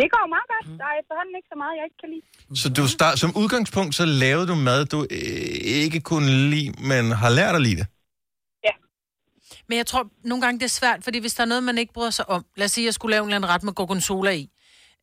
Det 0.00 0.06
går 0.14 0.24
meget 0.34 0.48
godt. 0.54 0.66
Der 0.80 0.86
er 0.92 0.96
efterhånden 1.02 1.34
ikke 1.38 1.50
så 1.52 1.58
meget, 1.62 1.74
jeg 1.78 1.84
ikke 1.88 2.00
kan 2.02 2.10
lide. 2.14 2.24
Så 2.62 2.66
du 2.78 2.82
start, 2.96 3.16
som 3.22 3.30
udgangspunkt, 3.42 3.92
så 4.00 4.04
lavede 4.24 4.46
du 4.52 4.56
mad, 4.68 4.80
du 4.94 4.98
øh, 5.18 5.82
ikke 5.84 6.00
kunne 6.10 6.30
lide, 6.52 6.68
men 6.90 7.02
har 7.22 7.30
lært 7.38 7.54
at 7.60 7.62
lide 7.68 7.78
det? 7.80 7.86
Men 9.68 9.78
jeg 9.78 9.86
tror, 9.86 10.08
nogle 10.24 10.42
gange 10.42 10.58
det 10.58 10.64
er 10.64 10.76
svært, 10.80 11.04
fordi 11.04 11.18
hvis 11.18 11.34
der 11.34 11.42
er 11.42 11.46
noget, 11.46 11.62
man 11.62 11.78
ikke 11.78 11.92
bryder 11.92 12.10
sig 12.10 12.28
om, 12.28 12.44
lad 12.56 12.64
os 12.64 12.70
sige, 12.70 12.84
at 12.84 12.86
jeg 12.86 12.94
skulle 12.94 13.10
lave 13.10 13.22
en 13.22 13.28
eller 13.28 13.36
anden 13.36 13.50
ret 13.50 13.62
med 13.62 13.72
gorgonzola 13.72 14.30
i, 14.30 14.50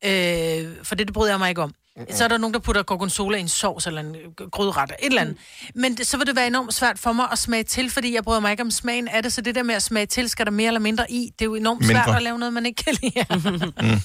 øh, 0.04 0.84
for 0.84 0.94
det, 0.94 1.06
det 1.06 1.14
bryder 1.14 1.32
jeg 1.32 1.38
mig 1.38 1.48
ikke 1.48 1.62
om. 1.62 1.74
Mm-hmm. 1.96 2.12
Så 2.16 2.24
er 2.24 2.28
der 2.28 2.38
nogen, 2.38 2.54
der 2.54 2.60
putter 2.60 2.82
gorgonzola 2.82 3.36
i 3.36 3.40
en 3.40 3.48
sovs 3.48 3.86
eller 3.86 4.00
en 4.00 4.16
øh, 4.16 4.48
gryderet, 4.56 4.90
et 4.90 5.06
eller 5.06 5.20
andet. 5.20 5.36
Men 5.74 5.90
det, 5.96 6.06
så 6.06 6.16
vil 6.18 6.26
det 6.26 6.36
være 6.36 6.46
enormt 6.46 6.74
svært 6.74 6.98
for 6.98 7.12
mig 7.12 7.26
at 7.32 7.38
smage 7.38 7.64
til, 7.64 7.90
fordi 7.90 8.14
jeg 8.14 8.22
bryder 8.24 8.40
mig 8.40 8.50
ikke 8.50 8.62
om 8.62 8.70
smagen 8.70 9.08
af 9.08 9.22
det, 9.22 9.32
så 9.32 9.40
det 9.40 9.54
der 9.54 9.62
med 9.62 9.74
at 9.74 9.82
smage 9.82 10.06
til, 10.06 10.28
skal 10.28 10.46
der 10.46 10.52
mere 10.60 10.66
eller 10.66 10.80
mindre 10.80 11.04
i, 11.10 11.20
det 11.38 11.42
er 11.44 11.50
jo 11.52 11.54
enormt 11.54 11.80
Mindre. 11.80 12.04
svært 12.04 12.16
at 12.16 12.22
lave 12.22 12.38
noget, 12.38 12.52
man 12.58 12.66
ikke 12.66 12.84
kan 12.84 12.94
lide. 13.02 13.14
Mm. 13.20 13.98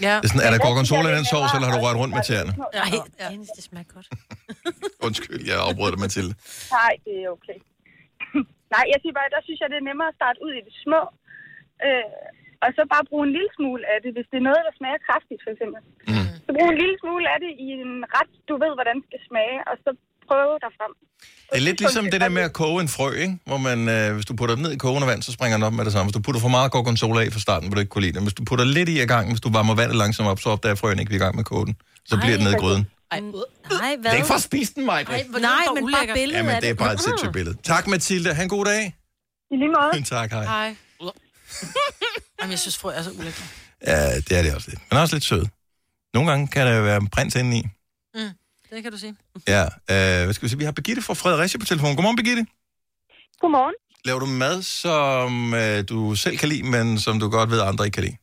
ja. 0.06 0.14
Det 0.16 0.24
er, 0.24 0.28
sådan, 0.32 0.44
er 0.46 0.50
der 0.54 0.58
gorgonzola 0.66 1.06
i 1.12 1.16
den 1.20 1.26
sovs, 1.32 1.50
eller 1.54 1.66
har 1.68 1.74
du 1.78 1.82
rørt 1.86 1.96
rundt 2.02 2.14
med 2.18 2.24
tæerne? 2.28 2.52
Nej, 2.58 2.90
ja. 3.22 3.28
det 3.56 3.64
smager 3.68 3.88
godt. 3.94 4.08
Undskyld, 5.06 5.40
jeg 5.50 5.56
afbrød 5.66 5.90
dig, 5.92 6.00
Mathilde. 6.04 6.32
Nej, 6.78 6.92
det 7.04 7.14
er 7.24 7.28
okay. 7.36 7.58
Nej, 8.74 8.84
jeg 8.92 8.98
siger 9.02 9.14
bare, 9.18 9.28
der 9.36 9.42
synes 9.46 9.58
jeg, 9.60 9.68
det 9.72 9.78
er 9.82 9.86
nemmere 9.90 10.08
at 10.12 10.16
starte 10.20 10.38
ud 10.46 10.52
i 10.58 10.62
det 10.66 10.74
små. 10.84 11.02
Øh, 11.86 12.06
og 12.64 12.68
så 12.76 12.82
bare 12.94 13.04
bruge 13.10 13.24
en 13.28 13.32
lille 13.36 13.50
smule 13.56 13.82
af 13.92 13.98
det, 14.04 14.10
hvis 14.16 14.28
det 14.30 14.38
er 14.42 14.46
noget, 14.48 14.62
der 14.68 14.74
smager 14.78 15.00
kraftigt, 15.08 15.40
for 15.44 15.50
eksempel. 15.54 15.80
Mm. 16.12 16.27
Så 16.48 16.52
brug 16.56 16.68
en 16.74 16.78
lille 16.82 16.96
smule 17.02 17.24
af 17.34 17.38
det 17.44 17.52
i 17.66 17.66
en 17.84 17.92
ret, 18.16 18.30
du 18.48 18.54
ved, 18.62 18.72
hvordan 18.78 18.94
det 19.00 19.04
skal 19.10 19.20
smage, 19.28 19.56
og 19.70 19.74
så 19.84 19.90
prøve 20.28 20.54
derfrem. 20.64 20.92
Det 21.50 21.56
er 21.60 21.64
lidt 21.68 21.78
ligesom 21.84 22.04
det 22.14 22.20
der 22.24 22.28
med 22.38 22.42
at 22.48 22.52
koge 22.62 22.78
en 22.86 22.90
frø, 22.96 23.10
ikke? 23.24 23.34
Hvor 23.50 23.60
man, 23.68 23.78
øh, 23.96 24.14
hvis 24.16 24.26
du 24.30 24.32
putter 24.40 24.54
den 24.54 24.62
ned 24.66 24.72
i 24.76 24.80
kogende 24.86 25.06
vand, 25.10 25.20
så 25.22 25.32
springer 25.36 25.56
den 25.58 25.64
op 25.68 25.74
med 25.78 25.84
det 25.84 25.92
samme. 25.92 26.06
Hvis 26.08 26.16
du 26.18 26.22
putter 26.26 26.40
for 26.46 26.52
meget 26.58 26.68
gorgonzola 26.72 27.20
i 27.20 27.30
fra 27.34 27.40
starten, 27.46 27.66
vil 27.68 27.74
du 27.76 27.82
ikke 27.84 27.94
kunne 27.94 28.06
lide 28.06 28.14
det. 28.16 28.22
Hvis 28.28 28.38
du 28.40 28.44
putter 28.50 28.64
lidt 28.64 28.88
i 28.88 28.94
ad 29.04 29.06
gangen, 29.14 29.30
hvis 29.34 29.40
du 29.46 29.50
varmer 29.58 29.74
vandet 29.80 29.96
langsomt 30.02 30.28
op, 30.32 30.40
så 30.40 30.48
opdager 30.54 30.74
frøen 30.74 30.98
ikke, 30.98 31.10
vi 31.10 31.16
er 31.16 31.20
i 31.20 31.24
gang 31.24 31.34
med 31.36 31.42
at 31.46 31.50
koge 31.54 31.66
den. 31.66 31.74
Så 32.10 32.14
bliver 32.22 32.36
den 32.36 32.44
ned 32.46 32.52
i 32.52 32.60
gryden. 32.64 32.82
Ej, 33.10 33.20
nej, 33.20 33.30
hvad? 33.30 33.96
Det 34.02 34.06
er 34.06 34.14
ikke 34.20 34.26
for 34.34 34.40
at 34.42 34.48
spise 34.50 34.74
den, 34.74 34.82
Mike. 34.82 35.10
Nej, 35.10 35.24
nej 35.40 35.64
men 35.74 35.92
bare 35.92 36.06
billedet 36.14 36.38
Ja, 36.38 36.42
men 36.42 36.54
af 36.54 36.60
det 36.60 36.70
er 36.70 36.74
bare 36.74 36.92
et 36.92 37.00
sindssygt 37.00 37.32
billede. 37.32 37.56
Tak, 37.62 37.86
Mathilde. 37.86 38.34
Ha' 38.34 38.42
en 38.42 38.48
god 38.48 38.64
dag. 38.64 38.82
I 39.50 39.56
lige 39.56 39.72
måde. 39.76 40.04
tak, 40.16 40.30
hej. 40.30 40.44
Hej. 40.44 40.76
Jamen, 42.40 42.50
jeg 42.50 42.58
synes, 42.58 42.78
frø 42.78 42.90
er 42.92 43.02
så 43.02 43.10
ulækkert. 43.10 43.44
Ja, 43.86 44.16
det 44.16 44.38
er 44.38 44.42
det 44.42 44.54
også 44.54 44.70
lidt. 44.70 44.80
Men 44.90 45.00
også 45.00 45.14
lidt 45.16 45.24
sød. 45.24 45.44
Nogle 46.14 46.30
gange 46.30 46.48
kan 46.48 46.66
der 46.66 46.74
jo 46.76 46.82
være 46.82 46.96
en 46.96 47.08
prins 47.08 47.34
indeni. 47.36 47.62
Mm, 48.14 48.20
det 48.70 48.82
kan 48.82 48.92
du 48.92 48.98
sige. 48.98 49.14
Ja, 49.54 49.62
øh, 49.64 50.24
hvad 50.24 50.32
skal 50.32 50.44
vi 50.44 50.48
sige? 50.48 50.58
Vi 50.58 50.64
har 50.64 50.72
Birgitte 50.72 51.02
fra 51.02 51.14
Fredericia 51.14 51.58
på 51.60 51.66
telefon. 51.66 51.94
Godmorgen, 51.96 52.16
Birgitte. 52.16 52.46
Godmorgen. 53.40 53.74
Laver 54.04 54.20
du 54.20 54.26
mad, 54.26 54.62
som 54.62 55.54
øh, 55.62 55.78
du 55.88 55.98
selv 56.24 56.36
kan 56.38 56.48
lide, 56.48 56.62
men 56.74 56.98
som 56.98 57.20
du 57.20 57.26
godt 57.30 57.50
ved, 57.50 57.60
andre 57.60 57.84
ikke 57.86 57.94
kan 57.98 58.04
lide? 58.08 58.16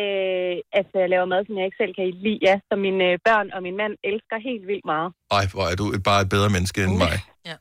Øh, 0.00 0.56
altså, 0.78 0.94
jeg 1.02 1.08
laver 1.14 1.26
mad, 1.34 1.40
som 1.46 1.54
jeg 1.58 1.64
ikke 1.68 1.80
selv 1.82 1.92
kan 1.98 2.06
lide, 2.24 2.38
ja, 2.48 2.54
som 2.68 2.78
mine 2.86 3.04
øh, 3.10 3.18
børn 3.28 3.46
og 3.56 3.60
min 3.66 3.76
mand 3.82 3.92
elsker 4.10 4.36
helt 4.48 4.64
vildt 4.70 4.86
meget. 4.92 5.08
Ej, 5.38 5.44
hvor 5.52 5.64
er 5.70 5.76
du 5.80 5.86
et, 5.96 6.02
bare 6.10 6.20
et 6.24 6.28
bedre 6.34 6.50
menneske 6.56 6.78
end 6.86 6.96
mig. 7.04 7.16
Ja. 7.50 7.56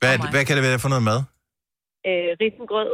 Hvad, 0.00 0.12
det- 0.18 0.30
hvad 0.34 0.44
kan 0.46 0.54
det 0.56 0.64
være 0.68 0.78
for 0.84 0.88
noget 0.94 1.04
mad? 1.10 1.20
Øh, 2.06 2.30
risengrød. 2.42 2.88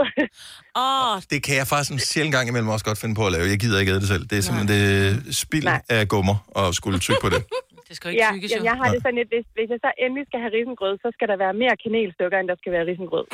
Åh, 0.82 1.22
Det 1.30 1.38
kan 1.46 1.54
jeg 1.60 1.66
faktisk 1.66 1.92
en 1.92 1.98
sjældent 1.98 2.34
gang 2.36 2.48
imellem 2.48 2.68
også 2.68 2.84
godt 2.84 2.98
finde 3.02 3.14
på 3.14 3.26
at 3.26 3.32
lave. 3.32 3.44
Jeg 3.54 3.58
gider 3.58 3.80
ikke 3.80 3.92
æde 3.92 4.00
det 4.00 4.08
selv. 4.14 4.24
Det 4.30 4.36
er 4.38 4.42
simpelthen 4.42 4.70
det 4.76 5.36
spild 5.36 5.64
Nej. 5.64 5.82
af 5.88 6.08
gummer 6.08 6.36
og 6.58 6.74
skulle 6.74 6.98
tykke 6.98 7.20
på 7.26 7.28
det. 7.34 7.42
Det 7.88 7.96
skal 7.96 8.08
ja, 8.22 8.30
jamen, 8.52 8.64
jeg 8.70 8.76
har 8.80 8.88
det 8.92 9.00
sådan 9.04 9.18
lidt, 9.20 9.30
hvis, 9.34 9.46
hvis 9.56 9.68
jeg 9.74 9.80
så 9.86 9.90
endelig 10.04 10.24
skal 10.30 10.38
have 10.44 10.52
risengrød, 10.58 10.94
så 11.04 11.08
skal 11.16 11.26
der 11.32 11.36
være 11.44 11.54
mere 11.62 11.74
kanelstykker, 11.84 12.36
end 12.40 12.48
der 12.52 12.56
skal 12.62 12.70
være 12.76 12.84
risengrød. 12.90 13.26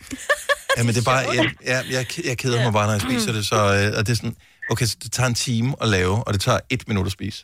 Jamen, 0.76 0.92
det 0.94 1.00
er 1.04 1.08
bare, 1.12 1.22
jeg, 1.38 1.46
jeg, 1.72 1.80
jeg, 1.96 2.04
jeg 2.30 2.36
keder 2.42 2.58
mig 2.64 2.72
bare, 2.78 2.86
når 2.88 2.94
jeg 2.98 3.04
spiser 3.08 3.32
det. 3.36 3.44
Så, 3.52 3.58
øh, 3.78 3.98
og 3.98 4.00
det 4.06 4.12
er 4.14 4.18
sådan, 4.22 4.36
okay, 4.72 4.86
så 4.90 4.96
det 5.02 5.10
tager 5.16 5.28
en 5.34 5.38
time 5.48 5.68
at 5.82 5.88
lave, 5.96 6.14
og 6.26 6.30
det 6.34 6.40
tager 6.46 6.60
et 6.74 6.82
minut 6.88 7.06
at 7.10 7.12
spise. 7.18 7.38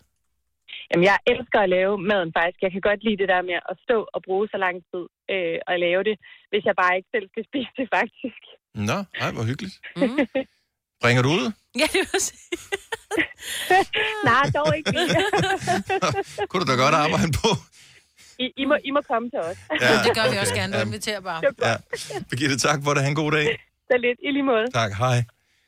Jamen, 0.90 1.04
jeg 1.10 1.18
elsker 1.32 1.58
at 1.62 1.72
lave 1.76 1.92
maden 2.10 2.30
faktisk. 2.38 2.60
Jeg 2.66 2.72
kan 2.74 2.82
godt 2.88 3.00
lide 3.06 3.18
det 3.22 3.28
der 3.34 3.42
med 3.50 3.58
at 3.70 3.76
stå 3.84 3.98
og 4.14 4.20
bruge 4.26 4.46
så 4.52 4.58
lang 4.66 4.76
tid 4.90 5.04
øh, 5.34 5.58
og 5.68 5.74
lave 5.86 6.02
det, 6.08 6.16
hvis 6.50 6.64
jeg 6.68 6.74
bare 6.82 6.96
ikke 6.98 7.10
selv 7.14 7.26
skal 7.32 7.44
spise 7.50 7.72
det 7.80 7.86
faktisk. 7.98 8.42
Nå, 8.90 8.98
ej, 9.22 9.30
hvor 9.36 9.44
hyggeligt. 9.50 9.76
Bringer 11.02 11.22
du 11.26 11.30
ud? 11.38 11.46
Ja, 11.80 11.86
det 11.94 12.02
var 12.12 12.20
Nej, 14.30 14.44
dog 14.58 14.70
ikke. 14.78 14.90
Kunne 16.48 16.60
du 16.64 16.68
da 16.72 16.76
godt 16.84 16.96
arbejde 17.04 17.30
på? 17.42 17.50
I, 18.44 18.46
I, 18.62 18.64
må, 18.70 18.76
I 18.88 18.90
må 18.96 19.00
komme 19.10 19.26
til 19.30 19.40
os. 19.48 19.58
Ja, 19.80 19.92
det 20.06 20.12
gør 20.18 20.26
vi 20.32 20.36
også 20.42 20.52
okay. 20.52 20.60
gerne. 20.60 20.72
Du 20.76 20.86
inviterer 20.88 21.20
bare. 21.20 21.40
Ja. 21.68 21.74
Birgitte, 22.30 22.56
tak 22.66 22.78
for 22.84 22.90
det. 22.94 23.02
Ha' 23.02 23.08
en 23.08 23.14
god 23.22 23.32
dag. 23.32 23.46
Så 23.88 23.94
lidt. 24.04 24.18
I 24.26 24.30
lige 24.36 24.46
måde. 24.52 24.66
Tak, 24.80 24.90
hej. 25.02 25.18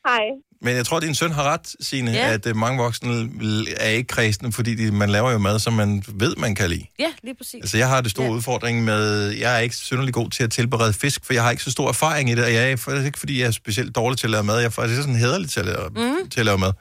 Hej. 0.07 0.25
Men 0.61 0.75
jeg 0.75 0.85
tror, 0.85 0.99
din 0.99 1.15
søn 1.15 1.31
har 1.31 1.43
ret, 1.43 1.75
Signe, 1.79 2.11
Ja. 2.11 2.33
at 2.33 2.45
uh, 2.45 2.55
mange 2.55 2.77
voksne 2.79 3.29
er 3.77 3.89
ikke 3.89 4.07
kredsende, 4.07 4.51
fordi 4.51 4.75
de, 4.75 4.91
man 4.91 5.09
laver 5.09 5.31
jo 5.31 5.37
mad, 5.37 5.59
som 5.59 5.73
man 5.73 6.03
ved, 6.07 6.35
man 6.35 6.55
kan 6.55 6.69
lide. 6.69 6.85
Ja, 6.99 7.07
lige 7.23 7.35
præcis. 7.35 7.55
Altså, 7.61 7.77
jeg 7.77 7.87
har 7.89 8.01
det 8.01 8.11
store 8.11 8.25
ja. 8.25 8.31
udfordring 8.31 8.83
med, 8.83 9.29
jeg 9.29 9.55
er 9.55 9.59
ikke 9.59 9.75
synderlig 9.75 10.13
god 10.13 10.29
til 10.29 10.43
at 10.43 10.51
tilberede 10.51 10.93
fisk, 10.93 11.25
for 11.25 11.33
jeg 11.33 11.43
har 11.43 11.51
ikke 11.51 11.63
så 11.63 11.71
stor 11.71 11.87
erfaring 11.89 12.29
i 12.29 12.35
det, 12.35 12.43
og 12.43 12.53
jeg 12.53 12.71
er 12.71 12.75
faktisk 12.75 13.05
ikke, 13.05 13.19
fordi 13.19 13.39
jeg 13.41 13.47
er 13.47 13.51
specielt 13.51 13.95
dårlig 13.95 14.19
til 14.19 14.27
at 14.27 14.31
lave 14.31 14.43
mad. 14.43 14.57
Jeg 14.57 14.65
er 14.65 14.69
faktisk 14.69 15.01
sådan 15.01 15.15
hederlig 15.15 15.49
til 15.49 15.59
at 15.59 15.65
lave, 15.65 15.89
mm. 15.89 16.29
til 16.29 16.39
at 16.39 16.45
lave 16.45 16.57
mad. 16.57 16.71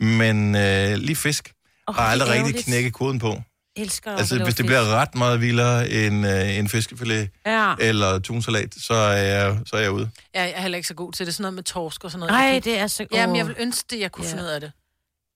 Men 0.00 0.54
øh, 0.56 0.94
lige 0.96 1.16
fisk 1.16 1.52
oh, 1.86 1.94
har 1.94 2.02
aldrig 2.02 2.30
rigtig 2.44 2.64
knækket 2.64 2.92
koden 2.92 3.18
på. 3.18 3.42
Elsker 3.76 4.12
at 4.12 4.18
Altså, 4.18 4.44
hvis 4.44 4.54
det 4.54 4.66
bliver 4.66 4.88
ret 4.94 5.14
meget 5.14 5.40
vildere 5.40 5.90
end 5.90 6.26
øh, 6.26 6.58
en 6.58 6.68
fiskefilet 6.68 7.28
Ja. 7.46 7.74
eller 7.80 8.18
tunsalat, 8.18 8.74
så 8.80 8.94
er 8.94 9.12
jeg, 9.16 9.58
så 9.66 9.76
er 9.76 9.80
jeg 9.80 9.90
ude. 9.90 10.10
Jeg 10.34 10.50
er 10.56 10.60
heller 10.60 10.76
ikke 10.76 10.88
så 10.88 10.94
god 10.94 11.12
til 11.12 11.26
det. 11.26 11.34
Sådan 11.34 11.42
noget 11.42 11.54
med 11.54 11.62
torsk 11.62 12.04
og 12.04 12.10
sådan 12.10 12.20
noget. 12.20 12.32
Ej, 12.40 12.44
Jeg 12.46 12.62
kan- 12.62 12.72
det 12.72 12.78
er 12.80 12.86
så- 12.86 13.06
Jamen, 13.12 13.30
Åh. 13.32 13.38
jeg 13.38 13.46
vil 13.46 13.56
ønske 13.58 13.86
det, 13.90 14.00
jeg 14.00 14.12
kunne 14.12 14.26
Ja. 14.26 14.30
finde 14.32 14.44
ud 14.44 14.48
af 14.48 14.60
det. 14.60 14.72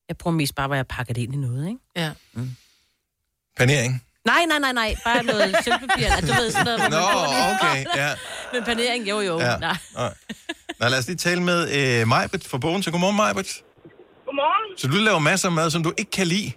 Jeg 0.08 0.16
bruger 0.16 0.36
mest 0.36 0.54
bare, 0.54 0.66
hvor 0.66 0.76
jeg 0.76 0.86
pakker 0.86 1.14
det 1.14 1.22
ind 1.22 1.34
i 1.34 1.36
noget, 1.36 1.66
ikke? 1.68 1.78
Ja. 1.96 2.10
Panering. 3.56 4.02
Nej, 4.24 4.44
nej, 4.48 4.58
nej, 4.58 4.72
nej. 4.72 4.96
Bare 5.04 5.22
noget 5.22 5.56
sølvpapir. 5.64 6.08
Du 6.20 6.26
ved 6.26 6.50
sådan 6.50 6.64
noget. 6.64 6.80
Nå, 6.90 6.96
det. 6.96 7.60
okay, 7.62 7.84
ja. 7.96 8.10
Men 8.52 8.64
panering, 8.64 9.10
jo, 9.10 9.20
jo. 9.20 9.40
Ja. 9.40 9.56
Nej. 9.56 9.76
Nej. 9.94 10.14
Nå, 10.80 10.88
lad 10.88 10.98
os 10.98 11.06
lige 11.06 11.16
tale 11.16 11.42
med 11.42 11.70
øh, 12.00 12.08
Majbet 12.08 12.44
fra 12.44 12.58
Bogen. 12.58 12.82
Så 12.82 12.90
godmorgen, 12.90 13.16
Majbet. 13.16 13.46
Godmorgen. 14.26 14.78
Så 14.78 14.86
du 14.86 14.92
laver 14.96 15.18
masser 15.18 15.48
af 15.48 15.52
mad, 15.52 15.70
som 15.70 15.82
du 15.82 15.92
ikke 15.98 16.10
kan 16.10 16.26
lide? 16.26 16.52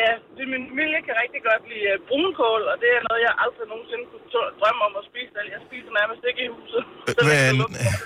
Ja, 0.00 0.10
det, 0.36 0.44
min 0.54 0.64
familie 0.70 1.00
kan 1.06 1.14
rigtig 1.24 1.40
godt 1.48 1.62
lide 1.72 1.86
uh, 1.92 1.96
brunkål, 2.08 2.62
og 2.72 2.76
det 2.82 2.88
er 2.96 3.00
noget, 3.08 3.20
jeg 3.26 3.32
aldrig 3.44 3.66
nogensinde 3.72 4.04
kunne 4.10 4.26
tå- 4.34 4.52
drømme 4.60 4.80
om 4.88 4.92
at 5.00 5.04
spise. 5.10 5.32
Altså, 5.40 5.50
Jeg 5.54 5.60
spiser 5.68 5.90
nærmest 6.00 6.22
ikke 6.30 6.40
i 6.46 6.48
huset. 6.56 6.82
Men, 7.30 7.54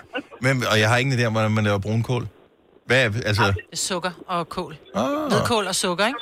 men, 0.45 0.55
og 0.71 0.77
jeg 0.83 0.89
har 0.91 0.97
ingen 1.03 1.15
idé 1.17 1.23
om, 1.29 1.33
hvordan 1.37 1.53
man 1.59 1.65
laver 1.69 1.81
brunkål. 1.87 2.25
Hvad 2.89 2.99
er, 3.05 3.09
altså... 3.31 3.45
Sukker 3.89 4.13
og 4.35 4.41
kål. 4.57 4.75
Ah. 5.01 5.27
Hvidkål 5.31 5.65
og 5.73 5.77
sukker, 5.85 6.05
ikke? 6.11 6.21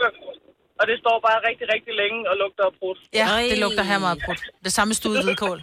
Og 0.80 0.84
det 0.90 0.96
står 1.02 1.16
bare 1.28 1.38
rigtig, 1.48 1.66
rigtig 1.74 1.92
længe 2.02 2.18
og 2.30 2.34
lugter 2.42 2.64
af 2.70 2.74
brudt. 2.80 2.98
Ja, 3.20 3.26
det 3.50 3.58
lugter 3.64 3.82
her 3.90 3.98
meget 4.06 4.18
brudt. 4.24 4.42
Det 4.66 4.72
samme 4.78 4.92
stude 5.00 5.18
hvidkål. 5.26 5.58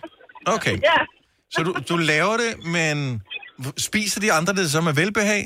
Okay. 0.56 0.76
Ja. 0.92 1.00
Så 1.54 1.60
du, 1.68 1.72
du 1.90 1.96
laver 2.14 2.36
det, 2.44 2.52
men 2.78 2.98
spiser 3.90 4.20
de 4.26 4.30
andre 4.38 4.52
det 4.60 4.68
som 4.76 4.84
er 4.92 4.96
velbehag? 5.02 5.42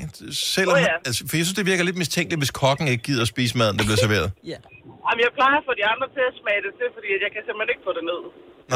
Selvom, 0.56 0.76
Åh, 0.76 0.82
ja. 0.82 0.94
altså, 1.08 1.20
for 1.28 1.34
jeg 1.38 1.44
synes, 1.46 1.58
det 1.60 1.66
virker 1.72 1.84
lidt 1.88 1.98
mistænkeligt, 2.04 2.40
hvis 2.42 2.52
kokken 2.62 2.86
ikke 2.92 3.02
gider 3.08 3.22
at 3.26 3.30
spise 3.34 3.52
maden, 3.60 3.74
der 3.78 3.84
bliver 3.88 4.00
serveret. 4.06 4.28
Ja. 4.52 4.58
Jamen, 5.06 5.20
jeg 5.26 5.32
plejer 5.38 5.56
at 5.62 5.66
få 5.70 5.74
de 5.80 5.84
andre 5.92 6.06
til 6.16 6.24
at 6.30 6.34
smage 6.42 6.60
det 6.66 6.72
til, 6.80 6.88
fordi 6.96 7.08
at 7.16 7.20
jeg 7.24 7.30
kan 7.34 7.40
simpelthen 7.46 7.70
ikke 7.74 7.84
få 7.88 7.92
det 7.98 8.04
ned. 8.10 8.20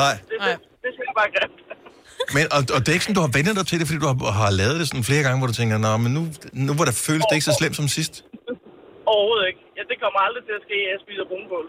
Nej. 0.01 0.14
Det, 0.30 0.37
det, 0.47 0.55
det 0.84 0.91
synes 0.95 1.07
jeg 1.11 1.16
bare 1.22 1.30
grimt. 1.37 1.59
Men, 2.37 2.45
og, 2.57 2.61
og 2.74 2.78
det 2.82 2.89
er 2.91 2.97
ikke 2.99 3.07
sådan, 3.07 3.18
du 3.20 3.24
har 3.26 3.32
vendt 3.37 3.49
dig 3.61 3.66
til 3.70 3.76
det, 3.80 3.87
fordi 3.89 3.99
du 4.05 4.09
har, 4.11 4.16
har 4.43 4.53
lavet 4.62 4.76
det 4.80 4.87
sådan 4.91 5.07
flere 5.11 5.22
gange, 5.26 5.39
hvor 5.41 5.49
du 5.53 5.57
tænker, 5.61 5.74
nå, 5.87 5.93
men 6.05 6.11
nu, 6.16 6.22
nu 6.66 6.70
hvor 6.76 6.87
der 6.91 6.97
føles 7.09 7.24
det 7.28 7.34
ikke 7.39 7.49
så 7.51 7.55
slemt 7.61 7.76
som 7.80 7.89
sidst. 7.99 8.14
Overhovedet 9.12 9.47
ikke. 9.51 9.62
Ja, 9.78 9.82
det 9.91 9.97
kommer 10.03 10.18
aldrig 10.26 10.43
til 10.49 10.55
at 10.59 10.62
ske, 10.66 10.76
at 10.87 10.91
jeg 10.95 10.99
spiser 11.07 11.24
brunkål. 11.30 11.66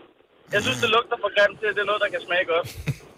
Jeg 0.56 0.62
synes, 0.66 0.78
det 0.84 0.90
lugter 0.96 1.18
for 1.24 1.30
grimt 1.36 1.58
til, 1.62 1.68
at 1.72 1.76
det 1.78 1.84
er 1.86 1.90
noget, 1.92 2.02
der 2.06 2.10
kan 2.16 2.22
smage 2.28 2.46
godt. 2.54 2.68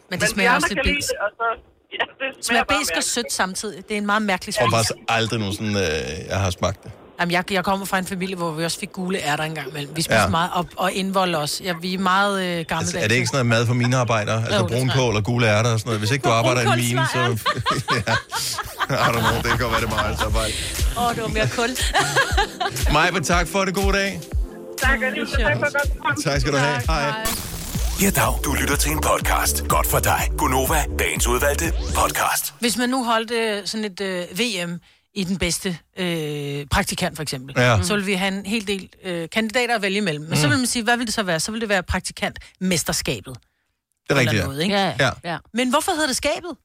Men 0.09 0.15
det 0.19 0.27
de 0.27 0.33
smager 0.33 0.51
andre 0.51 0.59
også 0.59 0.71
lidt 0.71 0.79
kan 0.79 0.85
lide 0.89 0.99
biks. 0.99 1.09
det, 1.11 1.17
og 1.25 1.29
så, 1.39 1.47
Ja, 1.99 2.25
det 2.37 2.45
Smager 2.45 2.63
besk 2.63 2.91
og 2.97 3.03
sødt 3.03 3.31
samtidig. 3.33 3.83
Det 3.87 3.93
er 3.93 3.97
en 3.97 4.05
meget 4.05 4.21
mærkelig 4.21 4.53
Jeg 4.59 4.61
tror 4.61 4.69
smag. 4.69 4.77
faktisk 4.79 4.93
aldrig 5.09 5.39
nogensinde, 5.39 5.79
øh, 5.79 6.27
jeg 6.29 6.39
har 6.39 6.49
smagt 6.49 6.83
det. 6.83 6.91
Jamen, 7.19 7.31
jeg, 7.31 7.51
jeg 7.51 7.63
kommer 7.63 7.85
fra 7.85 7.97
en 7.97 8.05
familie, 8.05 8.35
hvor 8.35 8.51
vi 8.51 8.65
også 8.65 8.79
fik 8.79 8.91
gule 8.91 9.17
ærter 9.23 9.43
engang 9.43 9.69
imellem. 9.69 9.95
Vi 9.95 10.01
spiser 10.01 10.21
Ja. 10.21 10.27
meget, 10.27 10.49
og, 10.53 10.65
og 10.77 10.91
indvold 10.91 11.35
også. 11.35 11.63
Ja, 11.63 11.73
vi 11.81 11.93
er 11.93 11.97
meget 11.99 12.41
øh, 12.43 12.47
gammeldags. 12.47 12.81
Altså, 12.93 12.99
er 12.99 13.07
det 13.07 13.15
ikke 13.15 13.27
sådan 13.27 13.45
noget 13.45 13.59
mad 13.59 13.67
for 13.67 13.73
mine 13.73 13.97
arbejdere? 13.97 14.37
Altså 14.37 14.55
Jo, 14.59 14.67
jeg. 14.69 14.77
brunkål 14.77 15.15
og 15.15 15.23
gule 15.23 15.47
ærter 15.47 15.73
og 15.73 15.79
sådan 15.79 15.87
noget. 15.89 15.99
Hvis 15.99 16.11
ikke 16.11 16.23
du 16.23 16.29
arbejder 16.29 16.61
i 16.61 16.65
en 16.65 16.75
mine, 16.75 17.07
så... 17.13 17.19
ja. 18.07 18.13
I 18.89 18.93
don't 18.93 19.19
know, 19.19 19.35
det 19.35 19.43
kan 19.43 19.57
godt 19.59 19.71
være, 19.71 19.81
det 19.81 19.85
er 19.87 19.95
meget 19.95 20.21
arbejde. 20.21 20.53
Åh, 20.97 21.05
oh, 21.07 21.15
det 21.15 21.21
var 21.23 21.29
mere 21.29 21.49
kul. 21.55 21.69
Maja, 22.93 23.19
tak 23.19 23.47
for 23.47 23.65
det. 23.65 23.75
God 23.75 23.93
dag. 23.93 24.19
Tak, 24.77 24.99
og 25.07 25.11
lige 25.13 25.27
så 25.27 25.35
tak 25.37 25.55
for 25.55 26.05
godt. 26.05 26.23
Tak 26.23 26.41
skal 26.41 26.53
du 26.53 26.57
have. 26.57 26.81
Hej. 26.87 27.25
Ja, 28.01 28.09
dag. 28.09 28.33
Du 28.43 28.53
lytter 28.53 28.75
til 28.75 28.91
en 28.91 29.01
podcast. 29.01 29.67
Godt 29.67 29.87
for 29.87 29.99
dig. 29.99 30.31
Gunova, 30.37 30.85
dagens 30.99 31.27
udvalgte 31.27 31.65
podcast. 31.95 32.53
Hvis 32.59 32.77
man 32.77 32.89
nu 32.89 33.03
holdt 33.03 33.31
øh, 33.31 33.67
sådan 33.67 33.85
et 33.85 34.01
øh, 34.01 34.39
VM 34.39 34.79
i 35.13 35.23
den 35.23 35.37
bedste 35.37 35.77
øh, 35.97 36.65
praktikant, 36.67 37.15
for 37.15 37.23
eksempel, 37.23 37.55
Ja. 37.57 37.83
så 37.83 37.95
vil 37.95 38.05
vi 38.05 38.13
have 38.13 38.37
en 38.39 38.45
hel 38.45 38.67
del 38.67 38.89
øh, 39.03 39.29
kandidater 39.29 39.75
at 39.75 39.81
vælge 39.81 39.97
imellem. 39.97 40.21
Men 40.23 40.29
mm. 40.29 40.35
så 40.35 40.47
Mm. 40.47 40.51
vil 40.51 40.57
man 40.57 40.67
sige, 40.67 40.83
hvad 40.83 40.97
vil 40.97 41.05
det 41.05 41.13
så 41.13 41.23
være? 41.23 41.39
Så 41.39 41.51
vil 41.51 41.61
det 41.61 41.69
være 41.69 41.83
praktikantmesterskabet. 41.83 43.37
Det 44.09 44.15
er 44.15 44.19
rigtigt, 44.19 44.29
Eller 44.29 44.41
ja. 44.41 44.45
noget, 44.47 44.61
ikke? 44.63 44.75
Ja, 44.75 44.95
Ja. 44.99 45.11
ja. 45.23 45.37
Men 45.53 45.69
hvorfor 45.69 45.91
hedder 45.91 46.07
det 46.07 46.15
skabet? 46.15 46.57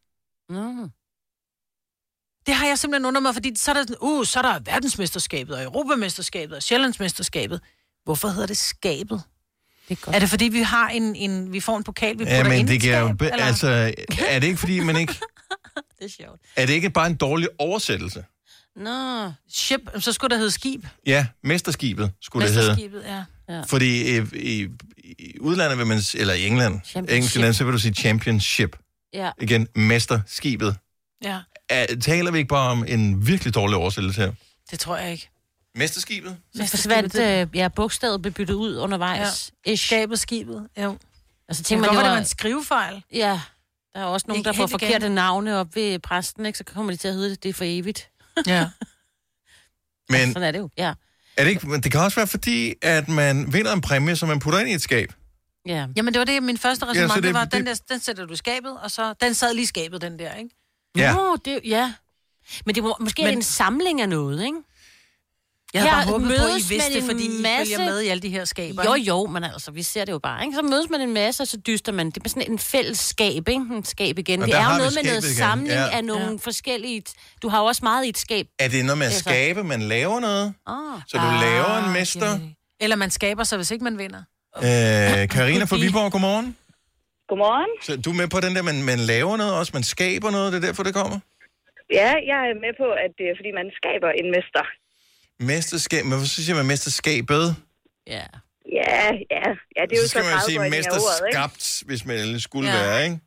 Nå. 0.48 0.88
Det 2.46 2.54
har 2.54 2.66
jeg 2.66 2.78
simpelthen 2.78 3.06
undret 3.06 3.22
mig, 3.22 3.34
fordi 3.34 3.52
så 3.56 3.70
er 3.70 3.74
der, 3.74 3.82
sådan, 3.82 3.96
uh, 4.00 4.24
så 4.24 4.38
er 4.38 4.42
der 4.42 4.58
verdensmesterskabet, 4.58 5.56
og 5.56 5.62
Europamesterskabet, 5.62 6.56
og 6.56 6.62
Sjællandsmesterskabet. 6.62 7.60
Hvorfor 8.04 8.28
hedder 8.28 8.46
det 8.46 8.56
skabet? 8.58 9.22
Det 9.88 9.98
er, 9.98 10.04
godt. 10.04 10.16
er 10.16 10.20
det 10.20 10.28
fordi, 10.30 10.44
vi 10.44 10.60
har 10.60 10.88
en, 10.88 11.16
en 11.16 11.52
vi 11.52 11.60
får 11.60 11.76
en 11.76 11.84
pokal, 11.84 12.10
vi 12.10 12.16
putter 12.18 12.36
Ja, 12.36 12.48
men 12.48 12.68
det 12.68 12.74
et 12.74 12.80
giver 12.80 12.98
jo... 12.98 13.12
be-? 13.12 13.32
Altså, 13.42 13.94
er 14.28 14.38
det 14.38 14.46
ikke 14.46 14.58
fordi, 14.58 14.80
man 14.80 14.96
ikke... 14.96 15.12
det 15.98 16.04
er 16.04 16.08
sjovt. 16.08 16.40
Er 16.56 16.66
det 16.66 16.72
ikke 16.72 16.90
bare 16.90 17.06
en 17.06 17.16
dårlig 17.16 17.48
oversættelse? 17.58 18.24
Nå, 18.76 19.32
ship, 19.48 19.80
så 19.98 20.12
skulle 20.12 20.30
det 20.30 20.38
hedde 20.38 20.50
skib. 20.50 20.84
Ja, 21.06 21.26
mesterskibet 21.44 22.12
skulle 22.22 22.46
det 22.46 22.54
hedde. 22.54 22.68
Mesterskibet, 22.68 23.02
ja. 23.06 23.24
ja. 23.54 23.60
Fordi 23.60 24.16
i, 24.18 24.22
i, 24.32 24.68
i 25.18 25.38
udlandet 25.40 25.78
vil 25.78 25.86
man... 25.86 26.00
Eller 26.14 26.34
i 26.34 26.46
England, 26.46 26.80
engelsk 26.96 27.36
land, 27.36 27.54
så 27.54 27.64
vil 27.64 27.72
du 27.72 27.78
sige 27.78 27.94
championship. 27.94 28.76
Ja. 29.12 29.30
Igen, 29.40 29.68
mesterskibet. 29.74 30.76
ja, 31.24 31.38
Er, 31.70 31.86
taler 32.00 32.30
vi 32.30 32.38
ikke 32.38 32.48
bare 32.48 32.70
om 32.70 32.84
en 32.88 33.26
virkelig 33.26 33.54
dårlig 33.54 33.76
oversættelse 33.76 34.20
her? 34.20 34.32
det 34.70 34.78
tror 34.80 34.96
jeg 34.96 35.12
ikke. 35.12 35.30
Mesterskibet? 35.74 36.36
Så 36.54 36.66
forsvandt 36.66 37.14
øh, 37.18 37.46
ja, 37.54 37.68
bogstavet 37.68 38.22
blev 38.22 38.32
byttet 38.34 38.54
ud 38.54 38.76
undervejs. 38.78 39.52
Ja. 39.66 39.74
Skabet, 39.76 40.18
skibet, 40.18 40.68
jo. 40.78 40.98
Altså, 41.48 41.62
Tænk 41.62 41.66
tænker 41.66 41.80
man, 41.80 41.88
man, 41.88 41.96
var 41.96 42.02
det 42.02 42.04
det 42.04 42.12
var 42.12 42.18
en 42.18 42.24
skrivefejl. 42.26 43.02
Ja, 43.12 43.40
der 43.94 44.00
er 44.00 44.04
også 44.04 44.24
nogen, 44.28 44.38
Ikke 44.40 44.48
der 44.48 44.52
får 44.56 44.66
forkerte 44.66 45.06
igen. 45.06 45.12
navne 45.14 45.56
op 45.56 45.76
ved 45.76 45.98
præsten, 45.98 46.46
ikke? 46.46 46.58
Så 46.58 46.64
kommer 46.64 46.92
de 46.92 46.96
til 46.96 47.08
at 47.08 47.14
hedde 47.14 47.30
det, 47.30 47.42
det 47.42 47.48
er 47.48 47.52
for 47.52 47.64
evigt. 47.66 48.08
Ja. 48.46 48.68
Men 50.08 50.32
Sådan 50.32 50.42
er 50.42 50.50
det 50.50 50.58
jo, 50.58 50.68
ja. 50.78 50.94
er 51.36 51.44
det, 51.44 51.50
ikke, 51.50 51.68
men 51.68 51.80
det 51.82 51.92
kan 51.92 52.00
også 52.00 52.16
være 52.16 52.26
fordi, 52.26 52.74
at 52.82 53.08
man 53.08 53.52
vinder 53.52 53.72
en 53.72 53.80
præmie, 53.80 54.16
som 54.16 54.28
man 54.28 54.38
putter 54.40 54.58
ind 54.60 54.68
i 54.68 54.72
et 54.72 54.82
skab. 54.82 55.12
Ja. 55.66 55.86
Jamen, 55.96 56.14
det 56.14 56.18
var 56.18 56.24
det, 56.24 56.42
min 56.42 56.58
første 56.58 56.86
resonemang, 56.86 57.10
ja, 57.10 57.14
det- 57.16 57.22
det, 57.24 57.34
var, 57.34 57.44
det- 57.44 57.52
den 57.52 57.66
der, 57.66 57.74
den 57.88 58.00
sætter 58.00 58.26
du 58.26 58.32
i 58.32 58.36
skabet, 58.36 58.78
og 58.80 58.90
så, 58.90 59.14
den 59.20 59.34
sad 59.34 59.54
lige 59.54 59.62
i 59.62 59.66
skabet, 59.66 60.00
den 60.00 60.18
der, 60.18 60.34
ikke? 60.34 60.50
Ja. 60.96 61.14
Nå, 61.14 61.36
det, 61.44 61.60
ja. 61.64 61.92
Men 62.66 62.74
det 62.74 62.82
var 62.84 62.96
måske 63.00 63.22
Men... 63.24 63.34
en 63.36 63.42
samling 63.42 64.00
af 64.00 64.08
noget, 64.08 64.44
ikke? 64.44 64.58
Jeg 65.74 65.82
havde 65.82 65.94
Her 65.94 66.02
bare 66.02 66.12
håbet 66.12 66.28
på, 66.28 66.32
at 66.34 66.38
I 66.48 66.50
mødes 66.52 66.70
vidste 66.70 66.98
en 66.98 67.04
fordi 67.04 67.24
I 67.38 67.42
masse- 67.42 67.76
følger 67.76 67.90
med 67.90 68.00
i 68.00 68.08
alle 68.08 68.20
de 68.20 68.28
her 68.28 68.44
skaber. 68.44 68.82
Jo, 68.84 68.94
jo, 68.94 69.26
men 69.26 69.44
altså, 69.44 69.70
vi 69.70 69.82
ser 69.82 70.04
det 70.04 70.12
jo 70.12 70.18
bare, 70.18 70.44
ikke? 70.44 70.56
Så 70.56 70.62
mødes 70.62 70.90
man 70.90 71.00
en 71.00 71.14
masse, 71.14 71.42
og 71.42 71.46
så 71.46 71.56
dyster 71.56 71.92
man. 71.92 72.10
Det 72.10 72.24
er 72.24 72.28
sådan 72.28 72.50
en 72.52 72.58
fællesskab, 72.58 73.48
ikke? 73.48 73.52
En 73.72 73.84
skab 73.84 74.18
igen. 74.18 74.42
Og 74.42 74.46
det 74.46 74.54
der 74.54 74.60
er 74.60 74.72
jo 74.72 74.78
noget 74.78 74.92
med 74.94 75.04
noget 75.10 75.24
igen, 75.24 75.34
samling 75.34 75.68
ja. 75.68 75.96
af 75.96 76.04
nogle 76.04 76.38
forskellige... 76.38 77.02
Du 77.42 77.48
har 77.48 77.58
jo 77.60 77.64
også 77.66 77.80
meget 77.82 78.04
i 78.04 78.08
et 78.08 78.18
skab. 78.18 78.46
Er 78.58 78.68
det 78.68 78.84
noget 78.84 78.98
med 78.98 79.06
at 79.06 79.12
Altså. 79.12 79.24
skabe, 79.30 79.64
man 79.64 79.82
laver 79.82 80.20
noget? 80.20 80.54
Oh. 80.66 81.00
Så 81.08 81.16
du 81.18 81.28
laver 81.46 81.86
en 81.86 81.92
mester? 81.92 82.38
Eller 82.80 82.96
man 82.96 83.10
skaber 83.10 83.44
sig, 83.44 83.56
hvis 83.58 83.70
ikke 83.70 83.84
man 83.84 83.98
vinder. 83.98 84.22
Øh, 84.56 85.28
Karina 85.36 85.64
fra 85.64 85.76
Viborg, 85.84 86.12
godmorgen. 86.12 86.56
Godmorgen. 87.28 87.72
Så 87.86 87.92
du 88.04 88.10
er 88.10 88.14
med 88.22 88.28
på 88.28 88.40
den 88.40 88.52
der, 88.56 88.62
man, 88.62 88.82
man 88.82 88.98
laver 88.98 89.36
noget 89.36 89.52
også, 89.60 89.70
man 89.74 89.82
skaber 89.94 90.30
noget, 90.30 90.52
det 90.52 90.58
er 90.62 90.66
derfor, 90.68 90.82
det 90.82 90.94
kommer? 90.94 91.18
Ja, 92.00 92.10
jeg 92.30 92.38
er 92.50 92.54
med 92.64 92.72
på, 92.82 92.88
at 93.04 93.10
det 93.18 93.24
er, 93.30 93.34
fordi 93.40 93.50
man 93.60 93.66
skaber 93.80 94.10
en 94.20 94.28
mester. 94.36 94.64
Mesterskab, 95.40 96.02
men 96.04 96.12
hvorfor 96.12 96.26
siger 96.46 96.56
man 96.60 96.66
mesterskabet? 96.72 97.44
Ja. 98.06 98.26
Ja, 98.80 99.04
ja, 99.36 99.44
ja, 99.76 99.82
det 99.88 99.94
er 99.96 100.00
jo 100.02 100.06
så 100.06 100.08
så, 100.08 100.14
skal 100.14 100.24
man 100.28 100.34
jo 100.38 100.42
sige 100.48 100.58
af 100.58 100.66
ordet, 100.66 100.74
mesterskabt, 100.76 101.64
hvis 101.88 102.02
man 102.08 102.16
ellers 102.24 102.42
skulle 102.48 102.68
Ja. 102.70 102.78
være, 102.82 102.98
ikke? 103.06 103.18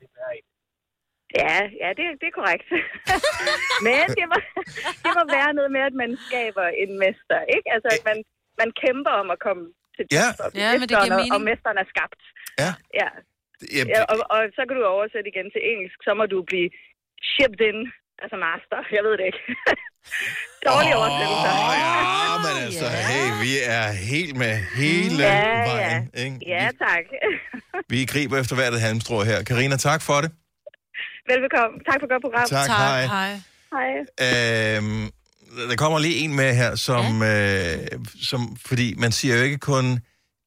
Ja, 1.42 1.56
ja, 1.84 1.90
det, 1.98 2.04
det 2.22 2.28
er 2.32 2.36
korrekt. 2.42 2.68
Men 3.86 4.04
det 4.20 4.26
må, 4.32 4.38
det 5.04 5.12
må 5.18 5.24
være 5.38 5.52
noget 5.58 5.72
med, 5.76 5.82
at 5.90 5.96
man 6.04 6.12
skaber 6.28 6.66
en 6.84 6.92
mester, 7.04 7.40
ikke? 7.56 7.68
Altså, 7.76 7.88
at 7.98 8.04
man, 8.10 8.18
man 8.62 8.70
kæmper 8.84 9.14
om 9.22 9.28
at 9.36 9.40
komme 9.48 9.64
til 9.96 10.04
Ja. 10.18 10.28
tops, 10.40 10.54
Ja, 10.62 10.68
men 10.72 10.80
det 10.82 10.90
giver 10.90 11.02
mesteren, 11.02 11.32
og- 11.32 11.36
Og 11.36 11.42
mesteren 11.50 11.78
er 11.84 11.88
skabt. 11.94 12.22
Ja. 12.64 12.72
Ja. 13.02 13.10
Ja, 13.76 13.84
ja 13.94 14.00
og, 14.12 14.18
og, 14.36 14.40
så 14.58 14.62
kan 14.68 14.74
du 14.78 14.84
oversætte 14.96 15.28
igen 15.34 15.48
til 15.56 15.62
engelsk, 15.72 15.98
så 16.08 16.12
må 16.20 16.24
du 16.34 16.38
blive 16.52 16.70
shipped 17.32 17.62
in, 17.70 17.80
altså 18.22 18.36
master. 18.46 18.80
Jeg 18.96 19.02
ved 19.08 19.14
det 19.20 19.26
ikke. 19.32 19.42
Dårlig 20.70 20.92
Åh, 20.96 21.00
oversættelse. 21.02 21.50
ja, 21.84 22.38
men 22.46 22.54
altså, 22.66 22.86
hey, 23.10 23.28
vi 23.46 23.54
er 23.78 23.88
helt 24.12 24.36
med 24.38 24.54
hele 24.82 25.24
Ja, 25.24 25.36
ja. 25.38 25.70
vejen, 25.72 26.10
ikke? 26.26 26.38
Ja, 26.48 26.70
tak. 26.86 27.04
Vi 27.92 28.06
griber 28.06 28.38
efter 28.42 28.56
hvert 28.56 28.74
et 28.74 28.82
halmstrå 28.82 29.24
her. 29.24 29.44
Karina, 29.44 29.78
tak 29.78 30.02
for 30.02 30.22
det. 30.22 30.32
Velbekomme. 31.30 31.76
Tak 31.92 31.98
for 32.02 32.08
godt 32.14 32.24
program. 32.24 32.48
Tak, 32.48 32.68
Tak, 32.68 32.78
hej. 32.78 33.06
hej. 33.06 33.32
Hej. 33.76 34.78
Øhm, 34.78 35.10
der 35.70 35.76
kommer 35.76 36.00
lige 36.00 36.16
en 36.16 36.36
med 36.36 36.56
her, 36.56 36.76
som, 36.76 37.22
ja. 37.22 37.76
øh, 37.76 37.88
som... 38.24 38.58
Fordi 38.66 38.94
man 38.98 39.12
siger 39.12 39.38
jo 39.38 39.44
ikke 39.44 39.58
kun 39.58 40.00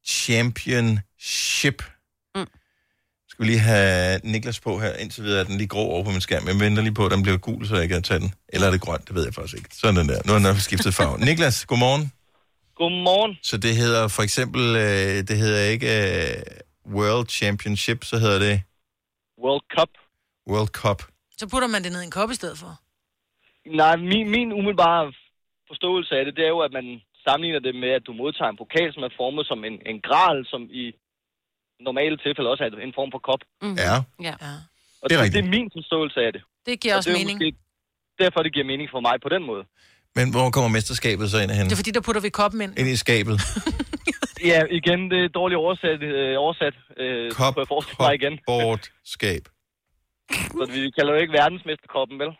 championship. 0.06 1.82
Skal 3.40 3.46
vi 3.48 3.52
lige 3.52 3.68
have 3.74 4.20
Niklas 4.32 4.60
på 4.60 4.78
her, 4.78 4.92
indtil 5.02 5.24
videre 5.24 5.40
er 5.40 5.44
den 5.44 5.56
lige 5.56 5.68
grå 5.74 5.84
over 5.94 6.04
på 6.04 6.10
min 6.10 6.20
skærm. 6.20 6.42
Jeg 6.46 6.56
venter 6.64 6.82
lige 6.82 6.94
på, 7.00 7.04
at 7.06 7.12
den 7.14 7.22
bliver 7.22 7.38
gul, 7.48 7.66
så 7.66 7.74
jeg 7.82 7.88
kan 7.88 8.02
tage 8.02 8.20
den. 8.20 8.30
Eller 8.52 8.66
er 8.66 8.72
det 8.76 8.80
grønt? 8.86 9.04
Det 9.08 9.14
ved 9.16 9.24
jeg 9.28 9.34
faktisk 9.34 9.56
ikke. 9.58 9.70
Sådan 9.80 9.96
den 10.00 10.08
der. 10.12 10.18
Nu 10.26 10.30
har 10.32 10.38
den 10.38 10.60
skiftet 10.68 10.94
farve. 10.98 11.16
Niklas, 11.28 11.56
godmorgen. 11.70 12.04
Godmorgen. 12.80 13.32
Så 13.50 13.56
det 13.64 13.72
hedder 13.82 14.08
for 14.16 14.22
eksempel, 14.28 14.62
øh, 14.84 15.16
det 15.28 15.36
hedder 15.44 15.62
ikke 15.74 15.88
øh, 16.00 16.96
World 16.96 17.28
Championship, 17.38 18.00
så 18.10 18.16
hedder 18.24 18.38
det 18.46 18.56
World 19.42 19.64
Cup. 19.74 19.92
World 20.52 20.72
Cup. 20.80 21.00
Så 21.40 21.44
putter 21.52 21.68
man 21.74 21.80
det 21.84 21.90
ned 21.92 22.02
i 22.02 22.08
en 22.10 22.16
kop 22.18 22.30
i 22.30 22.38
stedet 22.40 22.58
for. 22.62 22.72
Nej, 23.80 23.96
min, 24.10 24.26
min 24.36 24.48
umiddelbare 24.58 25.12
forståelse 25.70 26.12
af 26.18 26.24
det, 26.24 26.32
det 26.36 26.44
er 26.44 26.52
jo, 26.56 26.60
at 26.68 26.72
man 26.78 26.86
sammenligner 27.24 27.60
det 27.66 27.74
med, 27.82 27.90
at 27.98 28.04
du 28.06 28.12
modtager 28.22 28.50
en 28.50 28.60
pokal, 28.62 28.90
som 28.94 29.02
er 29.08 29.12
formet 29.20 29.44
som 29.50 29.60
en, 29.68 29.76
en 29.92 29.98
gral, 30.08 30.38
som 30.52 30.62
i 30.82 30.84
normale 31.88 32.16
tilfælde 32.24 32.48
også 32.52 32.62
er 32.64 32.70
en 32.88 32.94
form 32.98 33.10
for 33.14 33.20
kop. 33.28 33.42
Mm. 33.62 33.74
Ja. 33.86 33.96
ja. 34.28 34.34
Og 35.02 35.04
Det 35.10 35.14
er 35.16 35.16
det, 35.16 35.18
rigtigt. 35.24 35.34
det 35.44 35.48
er 35.48 35.50
min 35.58 35.68
forståelse 35.76 36.18
af 36.26 36.30
det. 36.34 36.42
Det 36.66 36.74
giver 36.82 36.94
Og 36.94 36.98
også 36.98 37.10
det 37.10 37.18
mening. 37.18 37.36
Måske 37.38 37.56
derfor, 38.22 38.38
det 38.46 38.52
giver 38.54 38.66
mening 38.72 38.88
for 38.94 39.00
mig 39.08 39.16
på 39.26 39.28
den 39.34 39.42
måde. 39.50 39.64
Men 40.18 40.26
hvor 40.34 40.50
kommer 40.54 40.68
mesterskabet 40.76 41.30
så 41.30 41.38
ind 41.44 41.50
hen? 41.50 41.64
Det 41.66 41.72
er 41.72 41.76
fordi, 41.82 41.90
der 41.98 42.00
putter 42.06 42.22
vi 42.26 42.30
koppen 42.40 42.60
ind. 42.64 42.72
Ind 42.80 42.88
i 42.88 42.96
skabet. 43.06 43.36
Ja, 44.52 44.60
igen, 44.80 45.00
det 45.10 45.18
er 45.24 45.28
dårligt 45.28 45.58
oversat. 45.58 46.02
Øh, 46.02 46.38
oversat 46.44 46.74
øh, 47.02 47.32
Kop, 47.32 47.56
jeg 47.58 47.66
forestille 47.68 47.96
mig 48.00 48.14
igen. 48.20 48.34
Bort, 48.46 48.82
skab. 49.04 49.44
Så 50.32 50.68
vi 50.76 50.90
kalder 50.96 51.12
jo 51.14 51.18
ikke 51.20 51.32
verdensmesterkoppen, 51.32 52.18
vel? 52.18 52.30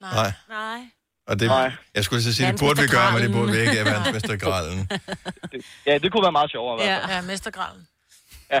Nej. 0.00 0.32
Nej. 0.48 0.80
Og 1.26 1.40
det, 1.40 1.46
Nej. 1.48 1.72
jeg 1.94 2.04
skulle 2.04 2.22
så 2.22 2.34
sige, 2.34 2.52
det 2.52 2.60
burde 2.60 2.80
vi 2.82 2.88
gøre, 2.88 3.12
men 3.14 3.22
det 3.22 3.32
burde 3.32 3.52
vi 3.52 3.58
ikke 3.64 3.78
af 3.80 3.84
verdensmestergralen. 3.92 4.78
Ja, 5.88 5.98
det 5.98 6.12
kunne 6.12 6.22
være 6.22 6.32
meget 6.40 6.50
sjovere. 6.50 6.74
i 6.74 6.76
hvert 6.78 6.88
Ja, 6.88 7.06
fald. 7.06 7.12
ja 7.14 7.20
mestergralen. 7.32 7.82
Ja. 8.52 8.60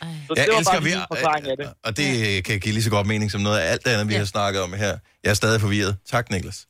Så 0.00 0.34
Jeg 0.36 0.44
det 0.46 0.52
var 0.52 0.58
elsker, 0.58 0.72
bare 0.74 0.82
vi, 0.82 0.90
min 0.90 0.98
forklaring 1.08 1.48
af 1.48 1.56
det. 1.56 1.68
og 1.84 1.96
det 1.96 2.44
kan 2.44 2.60
give 2.60 2.72
lige 2.72 2.82
så 2.84 2.90
godt 2.90 3.06
mening 3.06 3.30
som 3.30 3.40
noget 3.40 3.58
af 3.58 3.72
alt 3.72 3.84
det 3.84 3.90
andet, 3.90 4.08
vi 4.08 4.14
har 4.14 4.24
snakket 4.24 4.62
om 4.62 4.72
her. 4.72 4.98
Jeg 5.24 5.30
er 5.30 5.34
stadig 5.34 5.60
forvirret. 5.60 5.96
Tak, 6.10 6.30
Niklas. 6.30 6.66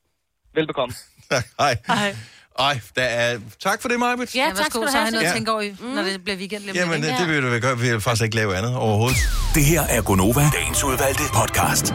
Velbekomme. 0.55 0.95
Tak, 1.31 1.47
hej. 1.61 1.77
Hej. 1.87 2.17
Ej, 2.59 2.81
der 2.97 3.03
er... 3.03 3.39
Tak 3.63 3.83
for 3.83 3.89
det, 3.89 3.99
Majbet. 3.99 4.35
Ja, 4.35 4.53
tak 4.57 4.67
skal 4.67 4.81
du 4.81 4.81
have. 4.81 4.91
Så 4.91 4.97
har 4.97 5.05
jeg 5.05 5.11
noget 5.13 5.25
Ja. 5.25 5.29
at 5.29 5.35
tænke 5.35 5.53
over, 5.53 5.61
i, 5.61 5.77
når 5.95 6.03
det 6.03 6.25
bliver 6.25 6.37
weekend. 6.37 6.63
lige 6.63 6.71
om 6.73 6.77
Jamen, 6.77 7.01
lidt, 7.01 7.13
det, 7.13 7.21
det 7.21 7.29
vil 7.35 7.43
du 7.43 7.49
vel 7.49 7.61
gøre. 7.61 7.79
Vi 7.79 7.91
vil 7.91 8.01
faktisk 8.01 8.25
ikke 8.25 8.37
lave 8.37 8.57
andet 8.57 8.77
overhovedet. 8.77 9.17
Det 9.55 9.65
her 9.65 9.83
er 9.83 10.03
Gonova, 10.03 10.51
dagens 10.55 10.85
udvalgte 10.85 11.23
podcast. 11.35 11.95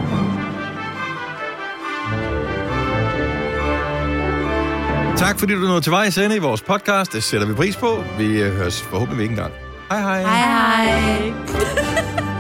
Tak 5.17 5.39
fordi 5.39 5.53
du 5.53 5.59
nåede 5.59 5.81
til 5.81 5.91
vejs 5.91 6.17
ende 6.17 6.35
i 6.35 6.39
vores 6.39 6.61
podcast. 6.61 7.13
Det 7.13 7.23
sætter 7.23 7.47
vi 7.47 7.53
pris 7.53 7.77
på. 7.77 8.03
Vi 8.17 8.25
øh, 8.25 8.55
høres 8.55 8.81
forhåbentlig 8.81 9.23
ikke 9.23 9.31
engang. 9.33 9.53
Hej 9.91 10.01
hej. 10.01 10.21
Hej, 10.23 10.85
hej. 10.85 11.31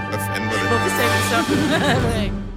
Hvad 0.09 0.19
fanden 0.19 0.49
var 0.49 0.57
det? 0.59 0.67
Hvorfor 0.69 0.89
sagde 0.89 1.11
vi 1.15 1.21
sådan? 1.31 2.48